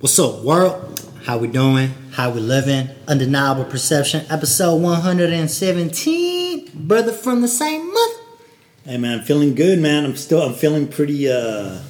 What's 0.00 0.18
up, 0.18 0.42
world? 0.42 0.98
How 1.24 1.36
we 1.38 1.46
doing? 1.48 1.90
How 2.12 2.30
we 2.30 2.40
living? 2.40 2.88
UndenEYEable 3.06 3.68
Perception, 3.68 4.24
episode 4.30 4.76
117. 4.76 6.70
Brother 6.74 7.12
from 7.12 7.42
the 7.42 7.48
same 7.48 7.86
mother. 7.92 8.14
Hey 8.84 8.96
man, 8.96 9.18
I'm 9.18 9.24
feeling 9.24 9.54
good, 9.54 9.78
man. 9.78 10.04
I'm 10.06 10.16
still 10.16 10.40
I'm 10.42 10.54
feeling 10.54 10.88
pretty 10.88 11.28
uh 11.30 11.80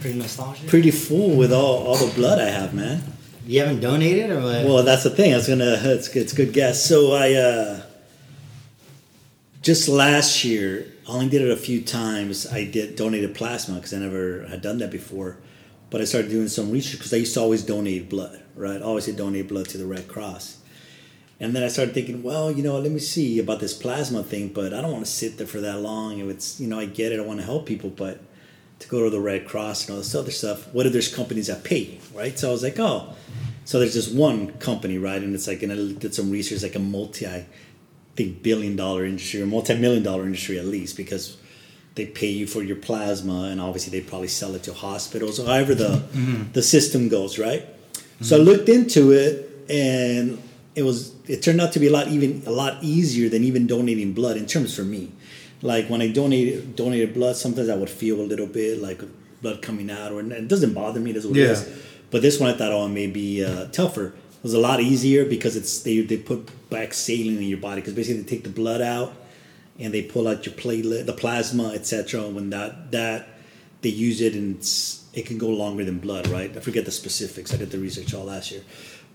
Pretty 0.00 0.18
nostalgic. 0.18 0.68
pretty 0.68 0.90
full 0.90 1.36
with 1.36 1.52
all 1.52 1.86
all 1.86 1.96
the 1.96 2.12
blood 2.14 2.38
I 2.38 2.50
have, 2.50 2.74
man. 2.74 3.02
You 3.46 3.60
haven't 3.60 3.80
donated 3.80 4.30
or 4.30 4.42
what? 4.42 4.64
Well, 4.66 4.82
that's 4.82 5.04
the 5.04 5.10
thing. 5.10 5.32
I 5.32 5.36
was 5.36 5.48
gonna 5.48 5.78
it's 5.82 6.08
it's 6.14 6.34
a 6.34 6.36
good 6.36 6.52
guess. 6.52 6.84
So 6.84 7.12
I 7.12 7.32
uh 7.32 7.80
just 9.62 9.88
last 9.88 10.44
year, 10.44 10.86
I 11.08 11.12
only 11.12 11.28
did 11.30 11.40
it 11.42 11.50
a 11.50 11.56
few 11.56 11.80
times. 11.82 12.46
I 12.46 12.64
did 12.64 12.94
donated 12.96 13.34
plasma 13.34 13.76
because 13.76 13.94
I 13.94 13.98
never 13.98 14.46
had 14.48 14.60
done 14.60 14.76
that 14.78 14.90
before. 14.90 15.38
But 15.90 16.00
I 16.00 16.04
started 16.04 16.30
doing 16.30 16.48
some 16.48 16.70
research 16.70 16.98
because 16.98 17.14
I 17.14 17.18
used 17.18 17.34
to 17.34 17.40
always 17.40 17.62
donate 17.62 18.10
blood, 18.10 18.42
right? 18.54 18.80
Always 18.82 19.04
say 19.06 19.12
donate 19.12 19.48
blood 19.48 19.68
to 19.70 19.78
the 19.78 19.86
Red 19.86 20.06
Cross. 20.06 20.58
And 21.40 21.54
then 21.54 21.62
I 21.62 21.68
started 21.68 21.94
thinking, 21.94 22.22
well, 22.22 22.50
you 22.50 22.62
know, 22.62 22.78
let 22.78 22.90
me 22.90 22.98
see 22.98 23.38
about 23.38 23.60
this 23.60 23.72
plasma 23.72 24.22
thing, 24.24 24.48
but 24.48 24.74
I 24.74 24.80
don't 24.80 24.90
want 24.92 25.04
to 25.04 25.10
sit 25.10 25.38
there 25.38 25.46
for 25.46 25.60
that 25.60 25.80
long. 25.80 26.18
If 26.18 26.28
it's, 26.28 26.60
you 26.60 26.66
know, 26.66 26.80
I 26.80 26.86
get 26.86 27.12
it, 27.12 27.20
I 27.20 27.22
want 27.22 27.38
to 27.38 27.46
help 27.46 27.64
people, 27.64 27.90
but 27.90 28.20
to 28.80 28.88
go 28.88 29.04
to 29.04 29.10
the 29.10 29.20
Red 29.20 29.46
Cross 29.46 29.86
and 29.86 29.92
all 29.92 29.98
this 29.98 30.14
other 30.14 30.30
stuff, 30.30 30.72
what 30.74 30.86
if 30.86 30.92
there's 30.92 31.14
companies 31.14 31.46
that 31.46 31.64
pay 31.64 31.78
you, 31.78 31.98
right? 32.12 32.36
So 32.38 32.48
I 32.48 32.52
was 32.52 32.62
like, 32.62 32.78
oh, 32.78 33.14
so 33.64 33.78
there's 33.78 33.94
this 33.94 34.08
one 34.08 34.52
company, 34.54 34.98
right? 34.98 35.22
And 35.22 35.34
it's 35.34 35.46
like, 35.46 35.62
and 35.62 35.72
I 35.72 35.76
did 35.76 36.14
some 36.14 36.30
research, 36.30 36.62
like 36.62 36.74
a 36.74 36.80
multi, 36.80 37.26
I 37.26 37.46
think, 38.16 38.42
billion 38.42 38.76
dollar 38.76 39.04
industry 39.04 39.40
or 39.40 39.46
multi 39.46 39.78
million 39.78 40.02
dollar 40.02 40.24
industry 40.24 40.58
at 40.58 40.64
least, 40.64 40.96
because 40.96 41.36
they 41.98 42.06
pay 42.06 42.32
you 42.40 42.46
for 42.54 42.62
your 42.70 42.76
plasma, 42.88 43.38
and 43.50 43.60
obviously 43.60 43.90
they 43.96 44.04
probably 44.12 44.28
sell 44.40 44.52
it 44.58 44.62
to 44.68 44.72
hospitals, 44.72 45.34
however 45.38 45.74
the 45.84 45.92
the 46.58 46.62
system 46.74 47.08
goes, 47.16 47.32
right? 47.38 47.62
So 48.26 48.36
I 48.38 48.40
looked 48.50 48.68
into 48.78 49.02
it, 49.22 49.32
and 49.68 50.24
it 50.74 50.84
was 50.88 50.96
it 51.34 51.38
turned 51.46 51.60
out 51.60 51.72
to 51.76 51.80
be 51.84 51.88
a 51.92 51.94
lot 51.98 52.06
even 52.16 52.30
a 52.46 52.54
lot 52.62 52.74
easier 52.82 53.28
than 53.28 53.42
even 53.50 53.66
donating 53.74 54.12
blood 54.20 54.36
in 54.42 54.46
terms 54.54 54.70
for 54.78 54.82
me. 54.94 55.02
Like 55.72 55.84
when 55.92 56.00
I 56.06 56.08
donated 56.20 56.74
donated 56.82 57.10
blood, 57.18 57.34
sometimes 57.36 57.68
I 57.68 57.76
would 57.80 57.90
feel 58.02 58.16
a 58.20 58.26
little 58.32 58.46
bit 58.60 58.72
like 58.88 59.00
blood 59.42 59.58
coming 59.68 59.88
out, 59.90 60.10
or 60.12 60.20
it 60.20 60.48
doesn't 60.54 60.74
bother 60.74 61.00
me. 61.00 61.10
That's 61.12 61.26
what 61.26 61.36
it 61.36 61.42
Yeah. 61.46 61.52
is. 61.58 61.62
But 62.12 62.22
this 62.22 62.36
one 62.40 62.48
I 62.52 62.54
thought, 62.58 62.72
oh, 62.72 62.86
it 62.86 62.94
may 63.02 63.06
be 63.06 63.44
uh, 63.44 63.66
tougher. 63.80 64.06
It 64.38 64.44
was 64.48 64.54
a 64.54 64.62
lot 64.68 64.78
easier 64.80 65.22
because 65.34 65.54
it's 65.60 65.72
they 65.86 65.96
they 66.10 66.16
put 66.32 66.40
back 66.70 66.88
saline 66.94 67.38
in 67.44 67.48
your 67.54 67.62
body 67.68 67.80
because 67.82 67.94
basically 68.00 68.22
they 68.22 68.28
take 68.34 68.44
the 68.50 68.54
blood 68.62 68.80
out 68.96 69.10
and 69.78 69.94
they 69.94 70.02
pull 70.02 70.28
out 70.28 70.44
your 70.44 70.54
platelet, 70.54 71.06
the 71.06 71.12
plasma, 71.12 71.68
etc. 71.70 72.28
When 72.28 72.50
that 72.50 72.90
that 72.92 73.28
they 73.80 73.90
use 73.90 74.20
it 74.20 74.34
and 74.34 74.56
it's, 74.56 75.06
it 75.12 75.26
can 75.26 75.38
go 75.38 75.48
longer 75.48 75.84
than 75.84 75.98
blood, 75.98 76.26
right? 76.28 76.54
I 76.56 76.60
forget 76.60 76.84
the 76.84 76.90
specifics. 76.90 77.54
I 77.54 77.56
did 77.56 77.70
the 77.70 77.78
research 77.78 78.12
all 78.14 78.24
last 78.24 78.50
year, 78.50 78.62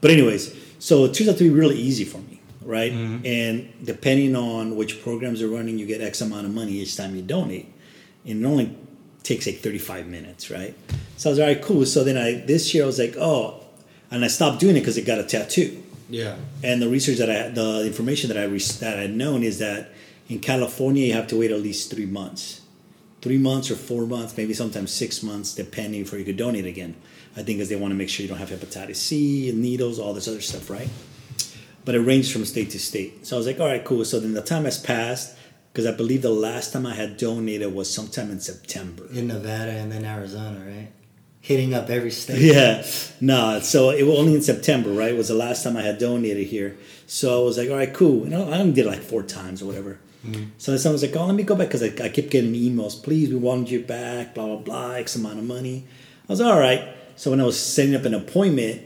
but 0.02 0.12
anyways, 0.12 0.56
so 0.80 1.06
it 1.06 1.14
turns 1.14 1.30
out 1.30 1.38
to 1.38 1.44
be 1.44 1.50
really 1.50 1.78
easy 1.78 2.06
for 2.06 2.20
me, 2.20 2.42
right? 2.62 2.92
Mm-hmm. 2.92 3.26
And 3.26 3.74
depending 3.84 4.36
on 4.36 4.76
which 4.76 5.02
programs 5.04 5.42
are 5.42 5.50
running, 5.50 5.78
you 5.78 5.86
get 5.86 6.02
X 6.02 6.22
amount 6.22 6.46
of 6.46 6.54
money 6.54 6.74
each 6.74 6.96
time 6.96 7.16
you 7.16 7.22
donate, 7.22 7.74
and 8.26 8.44
it 8.44 8.48
only 8.48 8.78
takes 9.24 9.46
like 9.46 9.60
35 9.60 10.08
minutes, 10.08 10.50
right? 10.50 10.76
So 11.18 11.30
I 11.30 11.32
was 11.32 11.40
like, 11.40 11.48
all 11.48 11.54
right, 11.54 11.64
cool. 11.64 11.86
So 11.86 12.04
then 12.04 12.18
I 12.18 12.46
this 12.46 12.74
year 12.74 12.84
I 12.84 12.88
was 12.88 13.00
like, 13.00 13.16
oh, 13.18 13.64
and 14.12 14.24
I 14.24 14.28
stopped 14.28 14.60
doing 14.60 14.78
it 14.78 14.80
because 14.80 14.98
it 14.98 15.06
got 15.06 15.20
a 15.20 15.24
tattoo 15.24 15.84
yeah. 16.14 16.36
and 16.64 16.82
the 16.82 16.90
research 16.90 17.18
that 17.18 17.30
I 17.30 17.50
the 17.50 17.86
information 17.86 18.28
that 18.30 18.38
I 18.38 18.44
re- 18.44 18.60
that 18.80 18.98
I 18.98 19.02
had 19.02 19.16
known 19.16 19.44
is 19.44 19.60
that 19.60 19.90
in 20.30 20.40
California 20.40 21.08
you 21.08 21.14
have 21.14 21.28
to 21.28 21.40
wait 21.40 21.52
at 21.52 21.62
least 21.62 21.92
three 21.92 22.06
months, 22.06 22.62
three 23.22 23.38
months 23.38 23.70
or 23.72 23.76
four 23.76 24.06
months, 24.06 24.36
maybe 24.38 24.54
sometimes 24.54 24.92
six 24.92 25.24
months, 25.24 25.54
depending 25.54 26.04
before 26.04 26.20
you 26.20 26.26
could 26.26 26.38
donate 26.38 26.66
again. 26.66 26.96
I 27.34 27.44
think 27.44 27.58
because 27.58 27.70
they 27.70 27.76
want 27.76 27.92
to 27.92 27.96
make 27.96 28.10
sure 28.10 28.24
you 28.24 28.30
don't 28.30 28.38
have 28.38 28.50
hepatitis 28.50 28.98
C 28.98 29.50
and 29.50 29.62
needles, 29.62 30.00
all 30.00 30.14
this 30.14 30.28
other 30.28 30.42
stuff, 30.42 30.70
right? 30.70 30.90
But 31.86 31.96
it 31.96 32.00
ranged 32.00 32.32
from 32.32 32.46
state 32.46 32.70
to 32.72 32.80
state. 32.80 33.26
So 33.26 33.36
I 33.36 33.38
was 33.38 33.48
like, 33.48 33.60
all 33.60 33.68
right, 33.68 33.84
cool. 33.84 34.06
So 34.06 34.20
then 34.20 34.34
the 34.34 34.42
time 34.42 34.66
has 34.66 34.80
passed 34.80 35.36
because 35.72 35.88
I 35.88 35.92
believe 35.92 36.22
the 36.22 36.30
last 36.30 36.72
time 36.72 36.86
I 36.86 36.94
had 36.94 37.18
donated 37.18 37.74
was 37.74 37.94
sometime 37.94 38.30
in 38.30 38.40
September. 38.40 39.08
In 39.12 39.28
Nevada 39.28 39.72
and 39.72 39.92
then 39.92 40.06
Arizona, 40.06 40.64
right? 40.66 40.90
Hitting 41.42 41.74
up 41.74 41.90
every 41.90 42.12
state. 42.12 42.40
Yeah, 42.40 42.86
no. 43.20 43.60
So 43.60 43.90
it 43.90 44.04
was 44.04 44.18
only 44.18 44.36
in 44.36 44.42
September, 44.42 44.92
right? 44.92 45.12
It 45.12 45.18
was 45.18 45.28
the 45.28 45.34
last 45.34 45.64
time 45.64 45.76
I 45.76 45.82
had 45.82 45.98
donated 45.98 46.48
here. 46.48 46.78
So 47.08 47.42
I 47.42 47.44
was 47.44 47.58
like, 47.58 47.70
all 47.70 47.76
right, 47.76 47.94
cool. 47.94 48.24
You 48.24 48.30
know, 48.30 48.50
I 48.50 48.60
only 48.60 48.74
did 48.74 48.86
it 48.86 48.90
like 48.90 49.02
four 49.02 49.24
times 49.24 49.62
or 49.62 49.66
whatever. 49.66 50.00
So 50.58 50.72
then 50.72 50.80
someone 50.80 50.94
was 50.94 51.04
like, 51.04 51.16
oh, 51.16 51.26
let 51.26 51.36
me 51.36 51.44
go 51.44 51.56
back 51.56 51.68
because 51.68 51.84
I, 51.84 51.88
I 51.88 52.10
kept 52.10 52.30
getting 52.30 52.54
emails. 52.54 53.02
Please, 53.02 53.30
we 53.30 53.36
wanted 53.36 53.70
you 53.70 53.82
back. 53.82 54.34
Blah 54.34 54.46
blah 54.46 54.56
blah. 54.58 54.92
X 54.94 55.16
amount 55.16 55.40
of 55.40 55.46
money. 55.46 55.86
I 56.30 56.32
was 56.32 56.42
all 56.42 56.60
right. 56.60 56.88
So 57.16 57.32
when 57.32 57.42
I 57.42 57.44
was 57.44 57.60
setting 57.60 57.94
up 57.96 58.06
an 58.06 58.14
appointment, 58.14 58.82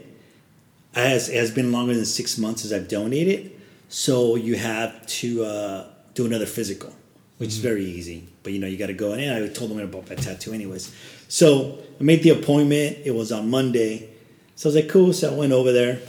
as 0.94 1.28
it 1.28 1.36
has 1.36 1.50
been 1.50 1.70
longer 1.70 1.94
than 1.94 2.04
six 2.04 2.38
months 2.38 2.64
as 2.64 2.72
I've 2.72 2.88
donated. 2.88 3.52
So 3.88 4.34
you 4.34 4.56
have 4.56 5.06
to 5.06 5.44
uh, 5.44 5.86
do 6.14 6.26
another 6.26 6.46
physical, 6.46 6.92
which 7.38 7.50
is 7.50 7.58
very 7.58 7.84
easy. 7.84 8.28
But 8.42 8.52
you 8.52 8.58
know, 8.58 8.66
you 8.66 8.76
got 8.76 8.88
to 8.88 8.94
go 8.94 9.12
in. 9.12 9.20
And 9.20 9.44
I 9.44 9.48
told 9.48 9.70
them 9.70 9.78
about 9.78 10.08
my 10.08 10.16
tattoo, 10.16 10.52
anyways. 10.52 10.92
So 11.28 11.78
I 12.00 12.02
made 12.02 12.22
the 12.22 12.30
appointment. 12.30 12.98
It 13.04 13.14
was 13.14 13.32
on 13.32 13.48
Monday. 13.48 14.10
So 14.56 14.68
I 14.68 14.74
was 14.74 14.76
like, 14.76 14.88
cool. 14.88 15.12
So 15.12 15.32
I 15.32 15.38
went 15.38 15.52
over 15.52 15.72
there. 15.72 16.00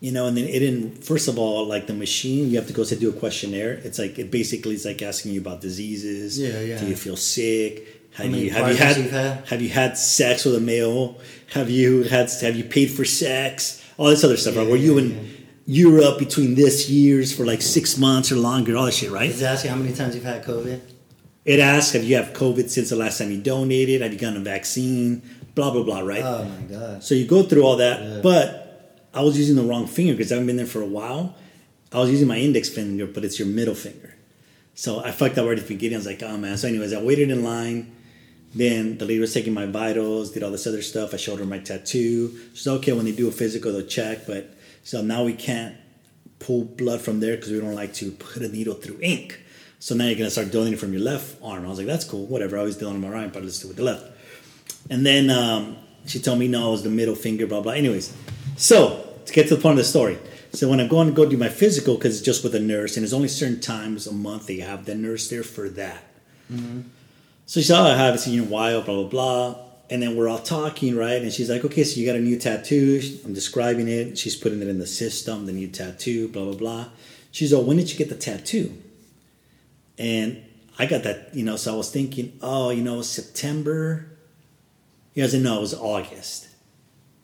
You 0.00 0.12
know, 0.12 0.26
and 0.26 0.36
then 0.36 0.44
it 0.44 0.60
didn't. 0.60 1.02
First 1.04 1.26
of 1.26 1.38
all, 1.38 1.66
like 1.66 1.88
the 1.88 1.94
machine, 1.94 2.50
you 2.50 2.56
have 2.56 2.68
to 2.68 2.72
go 2.72 2.84
to 2.84 2.94
do 2.96 3.10
a 3.10 3.12
questionnaire. 3.12 3.72
It's 3.72 3.98
like 3.98 4.18
it 4.18 4.30
basically 4.30 4.74
is 4.74 4.84
like 4.84 5.02
asking 5.02 5.32
you 5.32 5.40
about 5.40 5.60
diseases. 5.60 6.38
Yeah, 6.38 6.60
yeah. 6.60 6.78
Do 6.78 6.86
you 6.86 6.94
feel 6.96 7.16
sick? 7.16 7.86
Have 8.14 8.30
you 8.30 8.50
have 8.50 8.68
you 8.68 8.76
had, 8.76 8.96
had? 8.96 9.46
have 9.46 9.62
you 9.62 9.68
had 9.68 9.98
sex 9.98 10.44
with 10.44 10.54
a 10.54 10.60
male? 10.60 11.18
Have 11.52 11.68
you 11.70 12.04
had 12.04 12.30
have 12.42 12.56
you 12.56 12.64
paid 12.64 12.90
for 12.90 13.04
sex? 13.04 13.84
All 13.96 14.06
this 14.06 14.22
other 14.22 14.36
stuff. 14.36 14.56
right? 14.56 14.64
Yeah, 14.64 14.70
Were 14.70 14.76
you 14.76 14.94
yeah, 14.98 15.02
in 15.02 15.10
yeah. 15.10 15.22
Europe 15.66 16.18
between 16.18 16.54
this 16.54 16.88
years 16.88 17.36
for 17.36 17.44
like 17.44 17.60
six 17.62 17.98
months 17.98 18.30
or 18.30 18.36
longer? 18.36 18.76
All 18.76 18.84
that 18.86 18.94
shit, 18.94 19.10
right? 19.10 19.30
Does 19.30 19.42
it 19.42 19.46
ask 19.46 19.64
you 19.64 19.70
how 19.70 19.76
many 19.76 19.94
times 19.94 20.14
you've 20.14 20.24
had 20.24 20.44
COVID? 20.44 20.80
It 21.44 21.60
asks, 21.60 21.92
have 21.92 22.04
you 22.04 22.16
have 22.16 22.32
COVID 22.34 22.68
since 22.68 22.90
the 22.90 22.96
last 22.96 23.18
time 23.18 23.30
you 23.30 23.40
donated? 23.40 24.02
Have 24.02 24.12
you 24.12 24.18
gotten 24.18 24.36
a 24.36 24.44
vaccine? 24.44 25.22
Blah 25.54 25.72
blah 25.72 25.82
blah, 25.82 26.00
right? 26.00 26.22
Oh 26.22 26.44
my 26.44 26.60
god. 26.62 27.02
So 27.02 27.14
you 27.14 27.26
go 27.26 27.42
through 27.42 27.64
all 27.64 27.76
that, 27.76 28.22
but 28.22 28.67
I 29.18 29.22
was 29.22 29.36
using 29.36 29.56
the 29.56 29.64
wrong 29.64 29.88
finger 29.88 30.12
because 30.12 30.30
I 30.30 30.36
haven't 30.36 30.46
been 30.46 30.58
there 30.58 30.64
for 30.64 30.80
a 30.80 30.86
while. 30.86 31.34
I 31.92 31.98
was 31.98 32.08
using 32.08 32.28
my 32.28 32.36
index 32.36 32.68
finger, 32.68 33.04
but 33.04 33.24
it's 33.24 33.36
your 33.36 33.48
middle 33.48 33.74
finger. 33.74 34.14
So 34.76 35.00
I 35.00 35.10
fucked 35.10 35.36
up 35.38 35.48
at 35.48 35.56
the 35.56 35.64
beginning. 35.66 35.96
I 35.96 35.98
was 35.98 36.06
like, 36.06 36.22
oh 36.22 36.36
man. 36.36 36.56
So, 36.56 36.68
anyways, 36.68 36.92
I 36.92 37.02
waited 37.02 37.28
in 37.28 37.42
line. 37.42 37.96
Then 38.54 38.96
the 38.96 39.06
lady 39.06 39.18
was 39.18 39.34
taking 39.34 39.52
my 39.52 39.66
vitals, 39.66 40.30
did 40.30 40.44
all 40.44 40.52
this 40.52 40.68
other 40.68 40.82
stuff. 40.82 41.12
I 41.12 41.16
showed 41.16 41.40
her 41.40 41.44
my 41.46 41.58
tattoo. 41.58 42.38
She 42.54 42.62
said, 42.62 42.74
okay, 42.74 42.92
when 42.92 43.06
they 43.06 43.12
do 43.12 43.26
a 43.26 43.32
physical, 43.32 43.72
they'll 43.72 43.86
check. 43.86 44.24
But 44.24 44.54
so 44.84 45.02
now 45.02 45.24
we 45.24 45.32
can't 45.32 45.74
pull 46.38 46.62
blood 46.62 47.00
from 47.00 47.18
there 47.18 47.34
because 47.34 47.50
we 47.50 47.58
don't 47.58 47.74
like 47.74 47.94
to 47.94 48.12
put 48.12 48.42
a 48.42 48.48
needle 48.48 48.74
through 48.74 49.00
ink. 49.02 49.42
So 49.80 49.96
now 49.96 50.04
you're 50.04 50.14
gonna 50.14 50.30
start 50.30 50.52
donating 50.52 50.78
from 50.78 50.92
your 50.92 51.02
left 51.02 51.42
arm. 51.42 51.66
I 51.66 51.68
was 51.68 51.78
like, 51.78 51.88
that's 51.88 52.04
cool, 52.04 52.26
whatever. 52.26 52.56
I 52.56 52.60
always 52.60 52.76
donate 52.76 53.00
my 53.00 53.08
right, 53.08 53.32
but 53.32 53.42
let's 53.42 53.58
do 53.58 53.66
it 53.66 53.70
with 53.70 53.78
the 53.78 53.82
left. 53.82 54.06
And 54.90 55.04
then 55.04 55.28
um, 55.28 55.76
she 56.06 56.20
told 56.20 56.38
me 56.38 56.46
no, 56.46 56.68
it 56.68 56.70
was 56.70 56.82
the 56.84 56.90
middle 56.90 57.16
finger, 57.16 57.48
blah 57.48 57.62
blah. 57.62 57.72
Anyways, 57.72 58.14
so 58.56 59.06
to 59.28 59.32
get 59.32 59.48
to 59.48 59.56
the 59.56 59.62
point 59.62 59.78
of 59.78 59.78
the 59.78 59.84
story. 59.84 60.18
So 60.52 60.68
when 60.68 60.80
I'm 60.80 60.88
going 60.88 61.08
to 61.08 61.14
go 61.14 61.28
do 61.28 61.36
my 61.36 61.48
physical, 61.48 61.94
because 61.94 62.16
it's 62.16 62.24
just 62.24 62.42
with 62.42 62.54
a 62.54 62.60
nurse, 62.60 62.96
and 62.96 63.04
there's 63.04 63.12
only 63.12 63.28
certain 63.28 63.60
times 63.60 64.06
a 64.06 64.12
month 64.12 64.46
that 64.46 64.54
you 64.54 64.62
have 64.62 64.84
the 64.84 64.94
nurse 64.94 65.28
there 65.28 65.42
for 65.42 65.68
that. 65.70 66.02
Mm-hmm. 66.52 66.80
So 67.46 67.60
she 67.60 67.66
said, 67.66 67.80
oh, 67.80 67.84
I 67.84 67.96
haven't 67.96 68.20
seen 68.20 68.34
you 68.34 68.42
in 68.42 68.48
a 68.48 68.50
while, 68.50 68.82
blah 68.82 68.94
blah 68.94 69.08
blah. 69.08 69.64
And 69.90 70.02
then 70.02 70.16
we're 70.16 70.28
all 70.28 70.38
talking, 70.38 70.96
right? 70.96 71.22
And 71.22 71.32
she's 71.32 71.48
like, 71.48 71.64
okay, 71.64 71.84
so 71.84 71.98
you 71.98 72.04
got 72.06 72.16
a 72.16 72.20
new 72.20 72.38
tattoo. 72.38 73.00
I'm 73.24 73.32
describing 73.32 73.88
it. 73.88 74.18
She's 74.18 74.36
putting 74.36 74.60
it 74.60 74.68
in 74.68 74.78
the 74.78 74.86
system, 74.86 75.46
the 75.46 75.52
new 75.52 75.68
tattoo, 75.68 76.28
blah 76.28 76.44
blah 76.44 76.54
blah. 76.54 76.86
She's 77.30 77.52
like, 77.52 77.62
oh, 77.62 77.66
when 77.66 77.76
did 77.76 77.90
you 77.90 77.96
get 77.96 78.08
the 78.08 78.16
tattoo? 78.16 78.76
And 79.98 80.42
I 80.78 80.86
got 80.86 81.02
that, 81.02 81.34
you 81.34 81.44
know, 81.44 81.56
so 81.56 81.74
I 81.74 81.76
was 81.76 81.90
thinking, 81.90 82.38
oh, 82.40 82.70
you 82.70 82.82
know, 82.82 83.02
September. 83.02 84.10
He 85.12 85.20
doesn't 85.20 85.42
know, 85.42 85.58
it 85.58 85.60
was 85.60 85.74
August. 85.74 86.48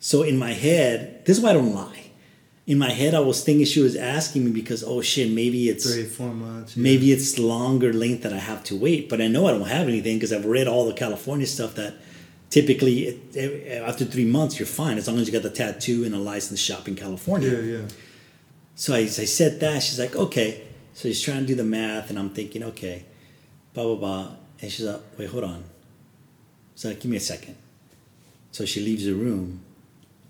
So 0.01 0.23
in 0.23 0.37
my 0.37 0.53
head, 0.53 1.25
this 1.25 1.39
is 1.39 1.45
why 1.45 1.51
I 1.51 1.53
don't 1.55 1.75
lie. 1.75 2.04
In 2.67 2.79
my 2.79 2.91
head, 2.91 3.13
I 3.15 3.21
was 3.21 3.45
thinking 3.45 3.67
she 3.67 3.81
was 3.81 3.95
asking 3.95 4.45
me 4.47 4.51
because, 4.51 4.83
oh 4.83 5.03
shit, 5.03 5.31
maybe 5.31 5.69
it's 5.69 5.93
Three, 5.93 6.05
four 6.05 6.33
months. 6.33 6.77
maybe 6.79 7.13
it's 7.13 7.39
longer 7.39 7.93
length 7.93 8.23
that 8.23 8.33
I 8.33 8.39
have 8.39 8.65
to 8.65 8.77
wait. 8.77 9.09
But 9.11 9.21
I 9.21 9.29
know 9.29 9.47
I 9.47 9.51
don't 9.53 9.69
have 9.69 9.87
anything 9.87 10.17
because 10.17 10.33
I've 10.33 10.47
read 10.47 10.67
all 10.67 10.87
the 10.87 10.95
California 10.95 11.47
stuff 11.47 11.75
that 11.75 11.95
typically 12.49 13.01
it, 13.09 13.37
it- 13.37 13.83
after 13.83 14.05
three 14.07 14.25
months 14.25 14.59
you're 14.59 14.67
fine 14.67 14.97
as 14.97 15.07
long 15.09 15.19
as 15.19 15.27
you 15.27 15.33
got 15.33 15.43
the 15.43 15.51
tattoo 15.51 16.05
and 16.05 16.15
a 16.15 16.19
licensed 16.19 16.63
shop 16.65 16.89
in 16.89 16.95
California. 16.97 17.51
Yeah, 17.51 17.79
yeah. 17.81 17.85
So 18.77 18.95
I, 18.95 19.01
I 19.01 19.07
said 19.09 19.61
that. 19.61 19.83
She's 19.83 19.99
like, 19.99 20.17
okay. 20.17 20.63
So 20.95 21.09
she's 21.09 21.21
trying 21.21 21.41
to 21.41 21.47
do 21.47 21.55
the 21.57 21.65
math, 21.65 22.09
and 22.09 22.19
I'm 22.19 22.31
thinking, 22.31 22.63
okay, 22.63 23.05
blah, 23.75 23.85
blah, 23.85 23.97
blah. 23.97 24.29
And 24.63 24.73
she's 24.73 24.87
like, 24.87 25.01
wait, 25.19 25.29
hold 25.29 25.45
on. 25.45 25.65
So 26.77 26.89
like, 26.89 27.01
give 27.01 27.11
me 27.11 27.17
a 27.19 27.21
second. 27.21 27.57
So 28.53 28.65
she 28.65 28.81
leaves 28.81 29.05
the 29.05 29.13
room, 29.15 29.61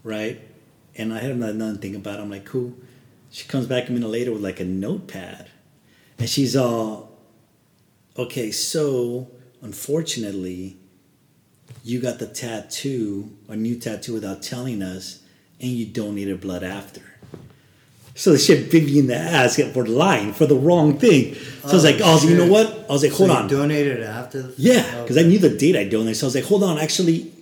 right? 0.03 0.41
And 0.97 1.13
I 1.13 1.19
had 1.21 1.37
nothing 1.37 1.59
to 1.75 1.81
think 1.81 1.97
about 1.97 2.19
it. 2.19 2.23
I'm 2.23 2.31
like, 2.31 2.45
cool. 2.45 2.75
She 3.31 3.47
comes 3.49 3.67
back 3.67 3.89
a 3.89 3.93
minute 3.93 4.09
later 4.09 4.33
with 4.33 4.43
like 4.43 4.61
a 4.61 4.65
notepad. 4.65 5.51
And 6.19 6.29
she's 6.29 6.55
all, 6.55 7.19
okay, 8.17 8.51
so 8.53 9.29
unfortunately, 9.61 10.77
you 11.83 12.01
got 12.01 12.19
the 12.21 12.27
tattoo, 12.27 13.37
a 13.49 13.57
new 13.57 13.77
tattoo, 13.77 14.15
without 14.15 14.43
telling 14.43 14.83
us, 14.83 15.21
and 15.61 15.71
you 15.71 15.85
donated 15.85 16.41
blood 16.41 16.63
after. 16.63 17.03
So 18.15 18.31
the 18.31 18.39
shit 18.39 18.71
bit 18.71 18.85
me 18.85 19.01
in 19.01 19.09
the 19.09 19.17
ass 19.17 19.61
for 19.73 19.85
lying 19.85 20.33
for 20.33 20.47
the 20.47 20.55
wrong 20.55 20.99
thing. 20.99 21.35
So 21.35 21.71
I 21.71 21.73
was 21.75 21.85
Oh, 21.85 21.89
like, 21.91 22.01
oh, 22.03 22.29
you 22.29 22.37
know 22.37 22.47
what? 22.47 22.87
I 22.89 22.93
was 22.93 23.03
like, 23.03 23.13
hold 23.13 23.31
So 23.31 23.35
you 23.37 23.43
on. 23.43 23.49
donated 23.49 24.03
after? 24.05 24.43
The, 24.43 24.55
Yeah, 24.57 24.89
Oh, 24.95 25.03
because 25.03 25.19
I 25.19 25.23
knew 25.23 25.39
the 25.41 25.51
date 25.51 25.75
I 25.75 25.83
donated. 25.85 26.17
So 26.17 26.27
I 26.27 26.29
was 26.29 26.35
like, 26.37 26.45
hold 26.45 26.63
on, 26.63 26.79
actually, 26.79 27.33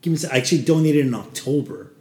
give 0.00 0.12
me. 0.14 0.18
I 0.32 0.38
actually 0.38 0.62
donated 0.62 1.04
in 1.06 1.14
October. 1.14 1.91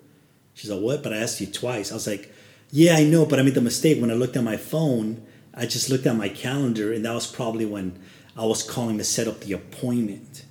She's 0.53 0.69
like, 0.69 0.81
what? 0.81 1.03
But 1.03 1.13
I 1.13 1.17
asked 1.17 1.39
you 1.41 1.47
twice. 1.47 1.91
I 1.91 1.95
was 1.95 2.07
like, 2.07 2.33
yeah, 2.71 2.95
I 2.95 3.03
know, 3.03 3.25
but 3.25 3.39
I 3.39 3.41
made 3.43 3.55
the 3.55 3.61
mistake 3.61 3.99
when 4.01 4.11
I 4.11 4.13
looked 4.13 4.35
at 4.37 4.43
my 4.43 4.57
phone. 4.57 5.25
I 5.53 5.65
just 5.65 5.89
looked 5.89 6.05
at 6.05 6.15
my 6.15 6.29
calendar, 6.29 6.93
and 6.93 7.03
that 7.05 7.13
was 7.13 7.27
probably 7.27 7.65
when 7.65 7.99
I 8.37 8.45
was 8.45 8.63
calling 8.63 8.97
to 8.97 9.03
set 9.03 9.27
up 9.27 9.41
the 9.41 9.53
appointment. 9.53 10.45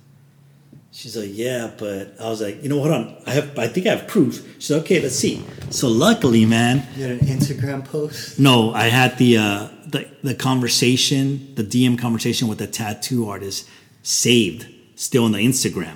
She's 0.93 1.15
like, 1.15 1.29
yeah, 1.31 1.71
but 1.77 2.15
I 2.19 2.27
was 2.29 2.41
like, 2.41 2.61
you 2.61 2.67
know, 2.69 2.79
hold 2.79 2.91
on, 2.91 3.15
I 3.25 3.31
have, 3.31 3.57
I 3.57 3.67
think 3.69 3.87
I 3.87 3.95
have 3.95 4.07
proof. 4.07 4.45
She's 4.59 4.69
like, 4.71 4.81
okay, 4.83 5.01
let's 5.01 5.15
see. 5.15 5.41
So 5.69 5.87
luckily, 5.87 6.45
man, 6.45 6.85
You 6.97 7.03
had 7.07 7.21
an 7.21 7.27
Instagram 7.27 7.85
post? 7.85 8.37
no, 8.39 8.73
I 8.73 8.85
had 8.89 9.17
the 9.17 9.37
uh, 9.37 9.67
the 9.87 10.07
the 10.21 10.35
conversation, 10.35 11.53
the 11.55 11.63
DM 11.63 11.97
conversation 11.97 12.47
with 12.49 12.57
the 12.57 12.67
tattoo 12.67 13.29
artist 13.29 13.69
saved 14.03 14.67
still 14.95 15.23
on 15.25 15.31
the 15.31 15.39
Instagram. 15.39 15.95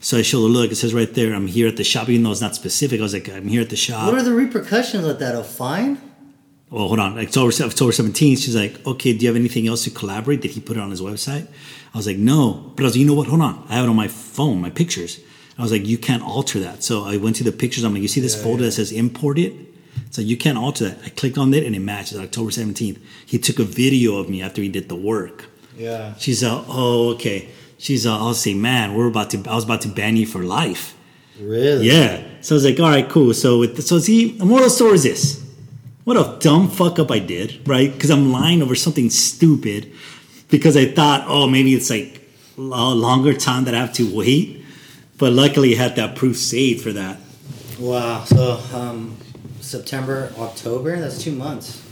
So 0.00 0.18
I 0.18 0.22
showed 0.22 0.42
her, 0.42 0.48
look, 0.48 0.70
it 0.70 0.76
says 0.76 0.92
right 0.94 1.12
there, 1.12 1.34
I'm 1.34 1.46
here 1.46 1.66
at 1.68 1.76
the 1.76 1.84
shop, 1.84 2.08
even 2.08 2.22
though 2.22 2.30
it's 2.32 2.40
not 2.40 2.54
specific. 2.54 3.00
I 3.00 3.02
was 3.02 3.14
like, 3.14 3.28
I'm 3.28 3.48
here 3.48 3.62
at 3.62 3.70
the 3.70 3.76
shop. 3.76 4.06
What 4.06 4.18
are 4.20 4.22
the 4.22 4.34
repercussions 4.34 5.04
of 5.04 5.18
that? 5.18 5.34
A 5.34 5.42
fine? 5.42 5.98
well, 6.70 6.88
hold 6.88 6.98
on. 7.00 7.18
October, 7.18 7.52
October 7.62 7.92
17th, 7.92 8.38
she's 8.42 8.56
like, 8.56 8.84
okay, 8.86 9.12
do 9.12 9.20
you 9.24 9.28
have 9.28 9.36
anything 9.36 9.66
else 9.68 9.84
to 9.84 9.90
collaborate? 9.90 10.40
Did 10.42 10.50
he 10.50 10.60
put 10.60 10.76
it 10.76 10.80
on 10.80 10.90
his 10.90 11.00
website? 11.00 11.46
I 11.94 11.96
was 11.96 12.06
like, 12.06 12.18
no. 12.18 12.72
But 12.76 12.82
I 12.82 12.86
was 12.86 12.94
like, 12.94 13.00
you 13.00 13.06
know 13.06 13.14
what? 13.14 13.28
Hold 13.28 13.40
on. 13.40 13.64
I 13.68 13.74
have 13.76 13.84
it 13.84 13.88
on 13.88 13.96
my 13.96 14.08
phone, 14.08 14.60
my 14.60 14.70
pictures. 14.70 15.20
I 15.58 15.62
was 15.62 15.72
like, 15.72 15.86
you 15.86 15.96
can't 15.96 16.22
alter 16.22 16.58
that. 16.60 16.82
So 16.82 17.04
I 17.04 17.16
went 17.16 17.36
to 17.36 17.44
the 17.44 17.52
pictures. 17.52 17.84
I'm 17.84 17.92
like, 17.94 18.02
you 18.02 18.08
see 18.08 18.20
this 18.20 18.36
Yeah, 18.36 18.42
folder 18.42 18.62
yeah. 18.64 18.68
that 18.68 18.72
says 18.72 18.92
import 18.92 19.38
it? 19.38 19.54
So 20.10 20.20
you 20.20 20.36
can't 20.36 20.58
alter 20.58 20.90
that. 20.90 20.98
I 21.04 21.08
clicked 21.08 21.38
on 21.38 21.54
it 21.54 21.64
and 21.64 21.74
it 21.74 21.78
matches 21.80 22.18
October 22.18 22.50
17th. 22.50 22.98
He 23.24 23.38
took 23.38 23.58
a 23.58 23.64
video 23.64 24.16
of 24.18 24.28
me 24.28 24.42
after 24.42 24.60
he 24.60 24.68
did 24.68 24.88
the 24.88 24.96
work. 24.96 25.46
Yeah. 25.76 26.14
She's 26.18 26.42
uh, 26.44 26.64
oh, 26.68 27.10
okay. 27.14 27.48
She's 27.78 28.06
uh, 28.06 28.16
I'll 28.16 28.34
say, 28.34 28.54
man, 28.54 28.94
we're 28.94 29.08
about 29.08 29.30
to, 29.30 29.42
I 29.48 29.54
was 29.54 29.64
about 29.64 29.82
to 29.82 29.88
ban 29.88 30.16
you 30.16 30.26
for 30.26 30.42
life. 30.42 30.96
Really? 31.38 31.86
Yeah. 31.86 32.22
So 32.40 32.54
I 32.54 32.56
was 32.56 32.64
like, 32.64 32.80
all 32.80 32.88
right, 32.88 33.08
cool. 33.08 33.34
So 33.34 33.58
with 33.58 33.82
so 33.82 33.98
see, 33.98 34.36
moral 34.38 34.70
story 34.70 34.94
is 34.94 35.02
this: 35.02 35.44
what 36.04 36.16
a 36.16 36.38
dumb 36.38 36.68
fuck 36.68 36.98
up 36.98 37.10
I 37.10 37.18
did, 37.18 37.66
right? 37.68 37.92
Because 37.92 38.10
I'm 38.10 38.32
lying 38.32 38.62
over 38.62 38.74
something 38.74 39.10
stupid 39.10 39.92
because 40.48 40.76
I 40.76 40.86
thought, 40.86 41.24
oh, 41.26 41.46
maybe 41.48 41.74
it's 41.74 41.90
like 41.90 42.22
a 42.56 42.60
longer 42.60 43.34
time 43.34 43.64
that 43.64 43.74
I 43.74 43.78
have 43.78 43.92
to 43.94 44.16
wait. 44.16 44.64
But 45.18 45.32
luckily, 45.32 45.74
I 45.74 45.78
had 45.78 45.96
that 45.96 46.16
proof 46.16 46.36
saved 46.36 46.82
for 46.82 46.92
that. 46.92 47.18
Wow. 47.78 48.24
So, 48.24 48.60
um, 48.72 49.16
September, 49.60 50.32
October, 50.38 50.98
that's 50.98 51.22
two 51.22 51.32
months. 51.32 51.85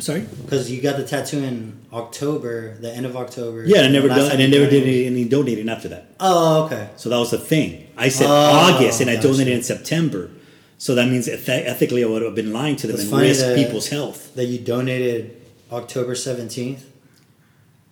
I'm 0.00 0.04
sorry. 0.04 0.26
Because 0.46 0.70
you 0.70 0.80
got 0.80 0.96
the 0.96 1.04
tattoo 1.04 1.40
in 1.44 1.78
October, 1.92 2.74
the 2.78 2.90
end 2.90 3.04
of 3.04 3.16
October. 3.18 3.64
Yeah, 3.66 3.82
I 3.82 3.88
never 3.88 4.08
done, 4.08 4.30
and 4.32 4.40
I 4.40 4.46
you 4.46 4.48
never 4.50 4.64
donated- 4.64 4.84
did 4.86 4.88
any, 4.88 5.06
any 5.06 5.24
donating 5.26 5.68
after 5.68 5.88
that. 5.88 6.14
Oh, 6.18 6.64
okay. 6.64 6.88
So 6.96 7.10
that 7.10 7.18
was 7.18 7.32
the 7.32 7.36
thing. 7.38 7.86
I 7.98 8.08
said 8.08 8.26
Oh, 8.26 8.32
August, 8.32 9.02
and 9.02 9.10
I 9.10 9.16
donated 9.16 9.52
in 9.52 9.62
September. 9.62 10.30
So 10.78 10.94
that 10.94 11.06
means 11.10 11.28
eth- 11.28 11.46
ethically, 11.50 12.02
I 12.02 12.06
would 12.06 12.22
have 12.22 12.34
been 12.34 12.50
lying 12.50 12.76
to 12.76 12.86
them 12.86 12.96
It's 12.96 13.12
and 13.12 13.20
risk 13.20 13.54
people's 13.54 13.88
health. 13.88 14.34
That 14.36 14.46
you 14.46 14.58
donated 14.58 15.36
October 15.70 16.14
17th. 16.14 16.80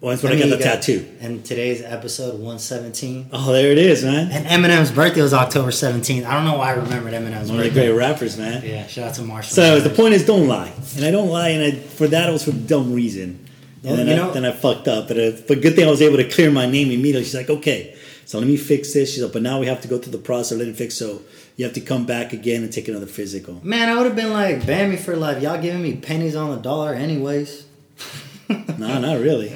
Well, 0.00 0.10
that's 0.10 0.22
when 0.22 0.32
I, 0.32 0.38
got 0.38 0.50
the 0.50 0.56
got- 0.58 0.74
tattoo. 0.82 1.08
And 1.20 1.44
today's 1.44 1.82
episode 1.82 2.34
117. 2.34 3.30
Oh, 3.32 3.52
there 3.52 3.72
it 3.72 3.78
is, 3.78 4.04
man. 4.04 4.30
And 4.30 4.46
Eminem's 4.46 4.92
birthday 4.92 5.22
was 5.22 5.34
October 5.34 5.70
17th. 5.72 6.24
I 6.24 6.34
don't 6.34 6.44
know 6.44 6.56
why 6.56 6.68
I 6.68 6.74
remembered 6.74 7.14
Eminem's 7.14 7.50
One 7.50 7.58
of 7.58 7.64
the 7.64 7.70
birthday. 7.70 7.88
great 7.88 7.98
rappers, 7.98 8.38
man. 8.38 8.62
Yeah, 8.64 8.86
shout 8.86 9.08
out 9.08 9.14
to 9.16 9.22
Marshall. 9.22 9.54
So 9.54 9.80
the 9.80 9.90
point 9.90 10.14
is, 10.14 10.24
don't 10.24 10.46
lie, 10.46 10.72
and 10.96 11.04
I 11.04 11.10
don't 11.10 11.28
lie, 11.30 11.48
and 11.48 11.62
I, 11.64 11.70
for 11.80 12.06
that 12.06 12.28
it 12.28 12.32
was 12.32 12.44
for 12.44 12.52
dumb 12.52 12.92
reason, 12.92 13.44
Well, 13.82 13.94
and 13.94 13.98
then, 14.00 14.06
you 14.06 14.12
I, 14.22 14.26
know- 14.26 14.32
then 14.32 14.44
I 14.44 14.52
fucked 14.52 14.86
up. 14.86 15.08
But 15.08 15.18
uh, 15.18 15.32
but 15.48 15.60
good 15.62 15.74
thing 15.74 15.84
I 15.86 15.90
was 15.90 16.00
able 16.02 16.18
to 16.18 16.28
clear 16.30 16.52
my 16.52 16.66
name 16.66 16.92
immediately. 16.92 17.24
She's 17.24 17.34
like, 17.34 17.50
okay, 17.50 17.96
so 18.24 18.38
let 18.38 18.46
me 18.46 18.56
fix 18.56 18.92
this. 18.94 19.12
She's 19.12 19.22
like, 19.24 19.32
but 19.32 19.42
now 19.42 19.58
we 19.58 19.66
have 19.66 19.80
to 19.80 19.88
go 19.88 19.98
through 19.98 20.12
the 20.12 20.18
process 20.18 20.52
of 20.52 20.58
letting 20.58 20.74
it 20.74 20.76
fix. 20.76 20.94
So 20.94 21.22
you 21.56 21.64
have 21.64 21.74
to 21.74 21.80
come 21.80 22.06
back 22.06 22.32
again 22.32 22.62
and 22.62 22.72
take 22.72 22.86
another 22.86 23.06
physical. 23.06 23.58
Man, 23.64 23.88
I 23.88 23.96
would 23.96 24.06
have 24.06 24.14
been 24.14 24.30
like, 24.32 24.64
ban 24.64 24.90
me 24.90 24.96
for 24.96 25.16
life. 25.16 25.42
Y'all 25.42 25.60
giving 25.60 25.82
me 25.82 25.96
pennies 25.96 26.36
on 26.36 26.50
the 26.54 26.62
dollar, 26.62 26.94
anyways. 26.94 27.66
no, 28.78 28.98
not 29.00 29.20
really. 29.20 29.52